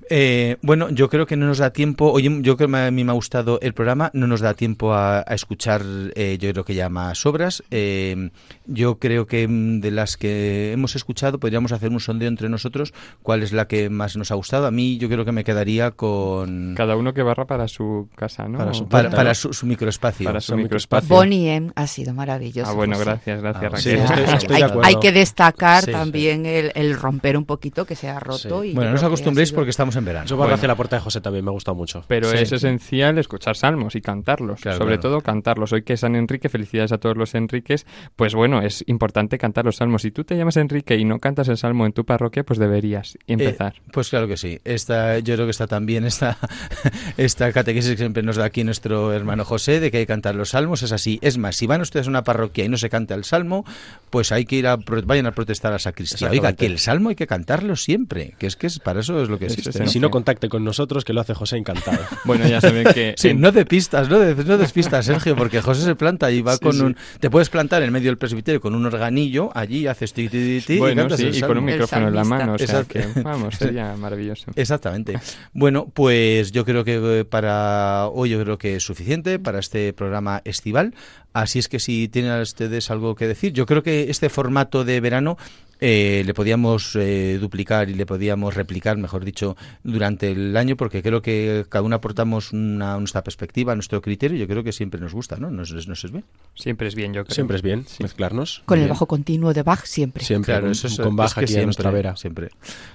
Eh, 0.09 0.57
bueno, 0.61 0.89
yo 0.89 1.09
creo 1.09 1.25
que 1.25 1.35
no 1.35 1.45
nos 1.47 1.57
da 1.57 1.71
tiempo. 1.71 2.11
Oye, 2.11 2.29
yo 2.41 2.55
creo 2.57 2.67
que 2.67 2.71
me- 2.71 2.85
a 2.87 2.91
mí 2.91 3.03
me 3.03 3.11
ha 3.11 3.15
gustado 3.15 3.59
el 3.61 3.73
programa. 3.73 4.09
No 4.13 4.27
nos 4.27 4.41
da 4.41 4.53
tiempo 4.53 4.93
a, 4.93 5.19
a 5.19 5.33
escuchar, 5.35 5.81
eh, 6.15 6.37
yo 6.39 6.51
creo 6.51 6.65
que 6.65 6.75
ya 6.75 6.89
más 6.89 7.25
obras. 7.25 7.63
Eh, 7.71 8.29
yo 8.65 8.99
creo 8.99 9.27
que 9.27 9.47
mm, 9.47 9.79
de 9.81 9.91
las 9.91 10.17
que 10.17 10.71
hemos 10.73 10.95
escuchado 10.95 11.39
podríamos 11.39 11.71
hacer 11.71 11.89
un 11.91 11.99
sondeo 11.99 12.27
entre 12.27 12.49
nosotros. 12.49 12.93
¿Cuál 13.21 13.43
es 13.43 13.51
la 13.53 13.67
que 13.67 13.89
más 13.89 14.15
nos 14.17 14.31
ha 14.31 14.35
gustado? 14.35 14.67
A 14.67 14.71
mí, 14.71 14.97
yo 14.97 15.09
creo 15.09 15.25
que 15.25 15.31
me 15.31 15.43
quedaría 15.43 15.91
con. 15.91 16.73
Cada 16.75 16.95
uno 16.95 17.13
que 17.13 17.23
barra 17.23 17.45
para 17.45 17.67
su 17.67 18.09
casa, 18.15 18.47
¿no? 18.47 18.57
Para 18.57 18.73
su 18.73 18.87
Para, 18.87 19.03
puerta, 19.09 19.17
para 19.17 19.29
¿no? 19.31 19.35
su, 19.35 19.53
su 19.53 19.65
microespacio. 19.65 20.25
Para 20.25 20.41
su 20.41 20.55
microespacio. 20.55 21.09
Bonnie 21.09 21.55
M 21.55 21.71
ha 21.75 21.87
sido 21.87 22.13
maravilloso. 22.13 22.69
Ah, 22.69 22.73
bueno, 22.73 22.97
gracias, 22.99 23.41
gracias, 23.41 23.63
Ah, 23.65 23.69
Raquel. 23.69 24.35
Estoy- 24.37 24.61
hay- 24.83 24.93
de 24.95 24.99
que 24.99 25.11
destacar 25.11 25.83
Sí, 25.85 25.91
también 25.91 26.45
El, 26.45 26.71
el 26.75 26.95
romper 26.95 27.35
un 27.37 27.45
poquito 27.45 27.85
que 27.85 27.95
se 27.95 28.07
ha 28.09 28.19
roto. 28.19 28.61
Sí. 28.63 28.69
Y 28.69 28.73
Bueno, 28.73 28.91
no 28.91 28.95
os 28.97 29.03
acostumbréis 29.03 29.49
sido- 29.49 29.57
porque 29.57 29.69
estamos 29.73 29.95
en 29.95 30.05
verano. 30.05 30.25
Yo 30.25 30.37
barro 30.37 30.53
hacia 30.55 30.67
la 30.67 30.75
puerta 30.75 30.95
de 30.95 31.01
José 31.01 31.19
también 31.21 31.43
me 31.45 31.49
ha 31.49 31.53
gustado 31.53 31.75
mucho. 31.75 32.03
Pero 32.07 32.29
Sí. 32.29 32.37
es 32.37 32.51
esencial 32.51 33.17
escuchar 33.17 33.55
salmos 33.55 33.95
y 33.95 34.01
cantarlos. 34.01 34.61
Claro, 34.61 34.77
Sobre 34.77 34.95
claro. 34.97 35.01
todo 35.01 35.21
cantarlos. 35.21 35.73
Hoy 35.73 35.83
que 35.83 35.93
es 35.93 35.99
San 35.99 36.15
Enrique, 36.15 36.49
felicidades 36.49 36.91
a 36.91 36.97
todos 36.97 37.17
los 37.17 37.35
Enriques. 37.35 37.85
Pues 38.15 38.33
bueno, 38.35 38.61
es 38.61 38.83
importante 38.87 39.37
cantar 39.37 39.65
los 39.65 39.75
salmos. 39.77 40.01
Si 40.03 40.11
tú 40.11 40.23
te 40.23 40.37
llamas 40.37 40.57
Enrique 40.57 40.95
y 40.95 41.05
no 41.05 41.19
cantas 41.19 41.47
el 41.49 41.57
salmo 41.57 41.85
en 41.85 41.93
tu 41.93 42.05
parroquia, 42.05 42.43
pues 42.43 42.59
deberías 42.59 43.17
empezar. 43.27 43.73
Eh, 43.77 43.81
pues 43.91 44.09
claro 44.09 44.27
que 44.27 44.37
sí. 44.37 44.59
Esta, 44.63 45.19
yo 45.19 45.35
creo 45.35 45.45
que 45.47 45.51
está 45.51 45.67
también 45.67 46.05
esta, 46.05 46.37
esta 47.17 47.51
catequesis 47.51 47.91
que 47.91 47.97
siempre 47.97 48.23
nos 48.23 48.35
da 48.37 48.45
aquí 48.45 48.63
nuestro 48.63 49.13
hermano 49.13 49.45
José, 49.45 49.79
de 49.79 49.91
que 49.91 49.97
hay 49.97 50.03
que 50.03 50.07
cantar 50.07 50.35
los 50.35 50.49
salmos. 50.49 50.83
Es 50.83 50.91
así. 50.91 51.19
Es 51.21 51.37
más, 51.37 51.55
si 51.55 51.67
van 51.67 51.81
ustedes 51.81 52.07
a 52.07 52.09
una 52.09 52.23
parroquia 52.23 52.65
y 52.65 52.69
no 52.69 52.77
se 52.77 52.89
canta 52.89 53.15
el 53.15 53.23
salmo, 53.23 53.65
pues 54.09 54.31
hay 54.31 54.45
que 54.45 54.55
ir 54.57 54.67
a 54.67 54.77
pro- 54.77 55.01
vayan 55.03 55.25
a 55.25 55.31
protestar 55.31 55.71
a 55.71 55.75
la 55.75 55.79
sacristía. 55.79 56.29
Oiga, 56.29 56.53
que 56.53 56.65
el 56.65 56.79
salmo 56.79 57.09
hay 57.09 57.15
que 57.15 57.27
cantarlo 57.27 57.75
siempre. 57.75 58.35
Que 58.37 58.47
es 58.47 58.55
que 58.55 58.67
es, 58.67 58.79
para 58.79 58.99
eso 59.01 59.21
es 59.21 59.29
lo 59.29 59.39
que 59.39 59.45
Eso 59.47 59.55
existe. 59.69 59.83
es 59.83 59.87
¿no? 59.87 59.89
Y 59.89 59.93
si 59.93 59.99
no, 59.99 60.09
contacte 60.11 60.49
con 60.49 60.63
nosotros, 60.63 61.03
que 61.05 61.13
lo 61.13 61.21
hace 61.21 61.33
José 61.33 61.57
encantado. 61.57 61.97
Bueno, 62.25 62.47
ya 62.47 62.61
saben 62.61 62.85
que... 62.93 63.15
Sí, 63.17 63.29
en- 63.29 63.41
no 63.41 63.51
de 63.51 63.65
pistas, 63.65 64.09
no 64.09 64.19
de, 64.19 64.35
no 64.43 64.57
despistas, 64.57 65.05
Sergio, 65.05 65.35
porque 65.35 65.61
José 65.61 65.83
se 65.83 65.95
planta 65.95 66.31
y 66.31 66.41
va 66.41 66.53
Sí, 66.53 66.59
con 66.61 66.73
sí. 66.73 66.81
un... 66.81 66.97
Te 67.19 67.29
puedes 67.29 67.49
plantar 67.49 67.83
en 67.83 67.91
medio 67.91 68.09
del 68.09 68.17
presbiterio 68.17 68.61
con 68.61 68.75
un 68.75 68.85
organillo, 68.85 69.49
allí 69.53 69.87
haces 69.87 70.13
ti, 70.13 70.29
ti, 70.29 70.59
ti, 70.59 70.65
ti, 70.65 70.73
y 70.73 70.77
bueno, 70.79 71.01
cantas 71.03 71.19
sí, 71.19 71.29
y 71.33 71.41
con 71.41 71.57
un 71.57 71.65
micrófono 71.65 72.07
en 72.07 72.15
la 72.15 72.23
mano. 72.23 72.53
O 72.53 72.57
sea 72.57 72.81
Exacto. 72.81 72.99
que, 73.13 73.21
vamos, 73.21 73.55
sería 73.59 73.95
maravilloso. 73.97 74.51
Exactamente. 74.55 75.19
Bueno, 75.53 75.87
pues 75.93 76.51
yo 76.51 76.65
creo 76.65 76.83
que 76.83 77.19
eh, 77.19 77.25
para 77.25 78.07
hoy 78.07 78.29
yo 78.29 78.41
creo 78.41 78.57
que 78.57 78.75
es 78.77 78.83
suficiente 78.83 79.39
para 79.39 79.59
este 79.59 79.93
programa 79.93 80.41
estival. 80.45 80.93
Así 81.33 81.59
es 81.59 81.67
que 81.67 81.79
si 81.79 82.07
tienen 82.07 82.39
ustedes 82.41 82.89
algo 82.91 83.15
que 83.15 83.27
decir, 83.27 83.53
yo 83.53 83.65
creo 83.65 83.83
que 83.83 84.09
este 84.09 84.29
formato 84.29 84.83
de 84.85 84.99
verano 85.01 85.37
eh, 85.85 86.23
le 86.25 86.33
podíamos 86.33 86.95
eh, 86.95 87.37
duplicar 87.41 87.89
y 87.89 87.93
le 87.93 88.05
podíamos 88.05 88.53
replicar, 88.55 88.95
mejor 88.97 89.25
dicho, 89.25 89.57
durante 89.83 90.31
el 90.31 90.55
año, 90.55 90.77
porque 90.77 91.01
creo 91.03 91.21
que 91.21 91.65
cada 91.67 91.81
uno 91.83 91.95
aportamos 91.97 92.53
una, 92.53 92.97
nuestra 92.99 93.21
perspectiva, 93.23 93.75
nuestro 93.75 94.01
criterio. 94.01 94.37
y 94.37 94.39
Yo 94.39 94.47
creo 94.47 94.63
que 94.63 94.71
siempre 94.71 95.01
nos 95.01 95.13
gusta, 95.13 95.35
¿no? 95.37 95.49
Nos, 95.51 95.73
nos 95.87 96.03
es 96.05 96.11
bien. 96.11 96.23
Siempre 96.55 96.87
es 96.87 96.95
bien, 96.95 97.13
yo 97.13 97.25
creo. 97.25 97.33
Siempre 97.35 97.57
es 97.57 97.63
bien 97.63 97.83
Sí. 97.85 98.01
mezclarnos. 98.01 98.61
Con 98.65 98.79
el 98.79 98.87
bajo 98.87 99.07
continuo 99.07 99.53
de 99.53 99.63
Bach 99.63 99.83
siempre. 99.85 100.23
Siempre, 100.23 100.53
Claro, 100.53 100.65
con, 100.67 100.71
eso 100.71 100.87
es, 100.87 100.95
con 100.97 101.07
es 101.09 101.15
baja 101.15 101.41
que 101.41 101.45
aquí 101.45 101.57
a 101.57 101.65
nuestra 101.65 101.91
vera. 101.91 102.15
Siempre. 102.15 102.49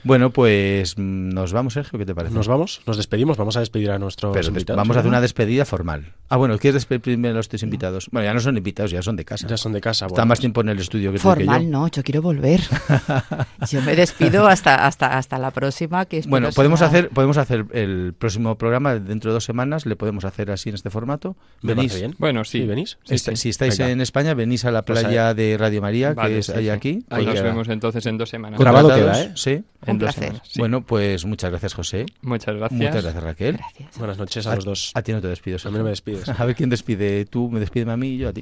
Bueno, 0.05 0.31
pues 0.31 0.95
mm, 0.97 1.29
nos 1.31 1.53
vamos, 1.53 1.75
Sergio, 1.75 1.99
¿qué 1.99 2.07
te 2.07 2.15
parece? 2.15 2.35
Nos 2.35 2.49
vamos, 2.49 2.81
nos 2.87 2.97
despedimos, 2.97 3.37
vamos 3.37 3.57
a 3.59 3.61
despedir 3.61 3.91
a 3.91 3.99
nuestros 3.99 4.33
Pero 4.33 4.49
invitados. 4.49 4.77
vamos 4.79 4.97
a 4.97 5.01
hacer 5.01 5.09
una 5.11 5.21
despedida 5.21 5.67
formal. 5.67 6.15
Ah, 6.31 6.37
bueno, 6.37 6.57
¿quieres 6.59 6.75
despedir 6.75 7.03
primero 7.03 7.35
a 7.35 7.37
los 7.39 7.49
tres 7.49 7.63
invitados? 7.63 8.09
Bueno, 8.13 8.28
ya 8.29 8.35
no 8.35 8.41
son 8.41 8.59
invitados, 8.59 8.91
ya 8.91 9.01
son 9.01 9.17
de 9.17 9.25
casa. 9.25 9.47
Ya 9.49 9.57
son 9.57 9.73
de 9.73 9.81
casa. 9.81 10.05
Está 10.05 10.15
bueno, 10.17 10.27
más 10.27 10.39
tiempo 10.41 10.61
en 10.61 10.69
el 10.69 10.79
estudio 10.79 11.11
que 11.13 11.19
tú 11.19 11.29
y 11.31 11.35
que 11.35 11.45
Formal, 11.45 11.63
yo. 11.63 11.69
no, 11.71 11.89
yo 11.89 12.03
quiero 12.03 12.21
volver. 12.21 12.61
yo 13.71 13.81
me 13.83 13.97
despido 13.97 14.47
hasta, 14.47 14.87
hasta, 14.87 15.17
hasta 15.17 15.39
la 15.39 15.51
próxima. 15.51 16.05
Que 16.05 16.23
Bueno, 16.27 16.51
podemos 16.55 16.81
sea- 16.81 16.89
hacer, 16.89 17.09
podemos 17.09 17.39
hacer 17.39 17.65
el 17.73 18.13
próximo 18.19 18.57
programa 18.59 18.95
dentro 18.97 19.31
de 19.31 19.35
dos 19.35 19.45
semanas, 19.45 19.87
le 19.87 19.97
podemos 19.97 20.25
hacer 20.27 20.51
así 20.51 20.69
en 20.69 20.75
este 20.75 20.91
formato. 20.91 21.37
me 21.63 21.75
Venís. 21.75 21.95
bien. 21.95 22.15
Bueno, 22.19 22.45
sí. 22.45 22.59
¿Sí, 22.61 22.67
venís? 22.67 22.99
Sí, 23.05 23.15
Esta- 23.15 23.31
sí. 23.33 23.37
Si 23.39 23.49
estáis 23.49 23.79
Venga. 23.79 23.93
en 23.93 24.01
España, 24.03 24.35
venís 24.35 24.65
a 24.67 24.71
la 24.71 24.85
Pues 24.85 25.01
playa 25.01 25.33
de 25.33 25.57
Radio 25.59 25.81
María, 25.81 26.13
Vale, 26.13 26.35
que 26.35 26.39
es 26.41 26.47
sí, 26.47 26.53
ahí 26.53 26.65
sí. 26.65 26.71
aquí. 26.71 27.05
Ahí 27.09 27.25
nos 27.25 27.35
queda. 27.35 27.45
vemos 27.45 27.69
entonces 27.69 28.05
en 28.07 28.19
dos 28.19 28.29
semanas. 28.29 28.61
Grabado 28.61 28.89
queda, 28.95 29.23
¿eh? 29.23 29.33
Sí. 29.35 29.63
En 29.87 29.93
Un 29.93 29.99
dos 29.99 30.07
placer. 30.09 30.25
semanas, 30.25 30.49
sí. 30.53 30.59
Bueno, 30.59 30.85
pues 30.85 31.25
muchas 31.25 31.51
gracias, 31.51 31.73
José. 31.75 32.05
Muchas 32.23 32.57
gracias. 32.57 32.79
Muchas 32.81 33.03
gracias, 33.05 33.23
Raquel. 33.23 33.57
Gracias. 33.59 33.97
Buenas 33.97 34.19
noches 34.19 34.47
a 34.49 34.57
los 34.57 34.65
dos. 34.65 34.91
A 34.95 35.03
ti 35.03 35.13
no 35.13 35.21
te 35.21 35.29
despido. 35.29 35.57
A 35.65 35.71
mí 35.71 35.79
no 35.79 35.85
me 35.85 35.91
despides. 35.91 36.29
A 36.41 36.45
ver 36.45 36.57
quién 36.57 36.69
despide. 36.69 37.25
Tú 37.27 37.49
me 37.49 37.61
despídeme 37.61 37.93
a 37.93 37.97
mí 37.97 38.18
y 38.19 38.23
yo 38.23 38.33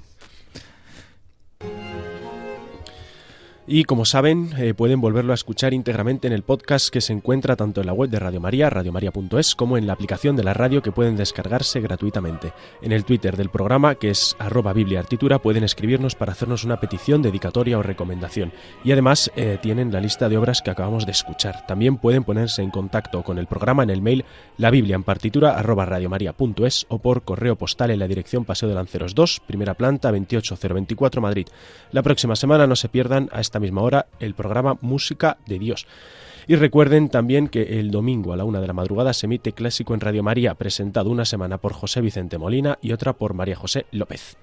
Y 3.69 3.83
como 3.83 4.05
saben, 4.05 4.51
eh, 4.59 4.75
pueden 4.75 5.01
volverlo 5.01 5.33
a 5.33 5.35
escuchar 5.35 5.75
íntegramente 5.75 6.29
en 6.29 6.33
el 6.33 6.45
podcast 6.45 6.89
que 6.89 7.01
se 7.01 7.13
encuentra 7.13 7.57
tanto 7.57 7.81
en 7.81 7.89
la 7.89 7.93
web 7.93 8.09
de 8.09 8.21
Radio 8.21 8.41
María, 8.41 8.71
radiomaria.es, 8.71 9.57
como 9.57 9.77
en 9.77 9.89
la 9.89 9.93
aplicación 9.93 10.37
de 10.37 10.45
la 10.45 10.55
radio 10.55 10.83
que 10.83 10.93
pueden 10.93 11.17
descargarse 11.17 11.81
gratuitamente. 11.81 12.53
En 12.81 12.93
el 12.93 13.05
Twitter 13.05 13.37
del 13.37 13.51
programa, 13.51 13.97
que 13.97 14.11
es 14.11 14.37
arroba 14.39 14.73
bibliaartitura, 14.73 15.41
pueden 15.41 15.65
escribirnos 15.65 16.15
para 16.15 16.31
hacernos 16.31 16.63
una 16.63 16.79
petición, 16.79 17.23
dedicatoria 17.23 17.77
o 17.77 17.83
recomendación. 17.83 18.53
Y 18.85 18.93
además 18.93 19.33
eh, 19.35 19.59
tienen 19.61 19.93
la 19.93 20.01
lista 20.01 20.29
de 20.29 20.39
obras 20.39 20.63
que 20.63 20.71
acabamos 20.71 21.05
de 21.05 21.11
escuchar. 21.11 21.67
También 21.67 21.97
pueden 21.97 22.23
ponerse 22.23 22.63
en 22.63 22.71
contacto 22.71 23.25
con 23.25 23.37
el 23.37 23.49
programa 23.49 23.83
en 23.83 23.91
el 23.91 24.01
mail 24.01 24.25
la 24.59 24.71
biblia 24.71 24.95
en 24.95 25.03
partitura 25.03 25.61
radiomaria.es 25.61 26.87
o 26.89 26.99
por 26.99 27.23
correo 27.23 27.57
postal 27.57 27.91
en 27.91 27.99
la 27.99 28.07
dirección 28.07 28.45
Paseo 28.45 28.69
de 28.69 28.77
Lanceros 28.77 29.17
2, 29.17 29.43
primera 29.45 29.75
planta 29.75 30.13
28024 30.13 31.21
Madrid. 31.21 31.49
La 31.91 32.05
próxima 32.05 32.37
semana 32.37 32.69
no 32.69 32.77
se 32.77 32.89
pierdan 32.89 33.29
a 33.33 33.41
esta 33.57 33.61
misma 33.63 33.81
hora 33.81 34.07
el 34.21 34.35
programa 34.35 34.77
Música 34.83 35.39
de 35.47 35.59
Dios. 35.59 35.87
Y 36.47 36.57
recuerden 36.57 37.09
también 37.09 37.49
que 37.49 37.81
el 37.81 37.91
domingo 37.91 38.35
a 38.35 38.37
la 38.37 38.45
una 38.45 38.61
de 38.61 38.67
la 38.67 38.75
madrugada 38.75 39.15
se 39.15 39.25
emite 39.25 39.53
Clásico 39.53 39.95
en 39.95 40.01
Radio 40.01 40.23
María, 40.23 40.55
presentado 40.55 41.09
una 41.09 41.25
semana 41.25 41.57
por 41.57 41.73
José 41.73 42.03
Vicente 42.03 42.37
Molina 42.37 42.79
y 42.83 42.93
otra 42.93 43.15
por 43.15 43.33
María 43.33 43.57
José 43.57 43.87
López. 43.93 44.37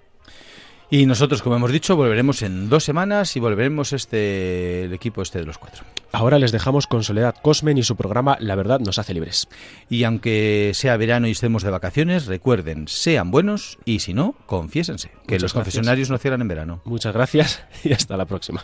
Y 0.89 1.05
nosotros, 1.05 1.41
como 1.41 1.55
hemos 1.55 1.71
dicho, 1.71 1.95
volveremos 1.95 2.41
en 2.41 2.69
dos 2.69 2.83
semanas 2.83 3.35
y 3.35 3.39
volveremos 3.39 3.93
este 3.93 4.83
el 4.83 4.93
equipo 4.93 5.21
este 5.21 5.39
de 5.39 5.45
los 5.45 5.57
cuatro. 5.57 5.83
Ahora 6.11 6.37
les 6.39 6.51
dejamos 6.51 6.87
con 6.87 7.03
Soledad 7.03 7.35
Cosmen 7.41 7.77
y 7.77 7.83
su 7.83 7.95
programa 7.95 8.37
La 8.39 8.55
Verdad 8.55 8.79
nos 8.79 8.99
hace 8.99 9.13
libres. 9.13 9.47
Y 9.89 10.03
aunque 10.03 10.71
sea 10.73 10.97
verano 10.97 11.27
y 11.27 11.31
estemos 11.31 11.63
de 11.63 11.71
vacaciones, 11.71 12.25
recuerden, 12.27 12.87
sean 12.87 13.31
buenos 13.31 13.77
y 13.85 13.99
si 13.99 14.13
no, 14.13 14.35
confiésense. 14.45 15.09
Que 15.09 15.15
Muchas 15.15 15.29
los 15.29 15.39
gracias. 15.41 15.53
confesionarios 15.53 16.09
no 16.09 16.17
cierran 16.17 16.41
en 16.41 16.47
verano. 16.47 16.81
Muchas 16.85 17.13
gracias 17.13 17.63
y 17.83 17.93
hasta 17.93 18.17
la 18.17 18.25
próxima. 18.25 18.63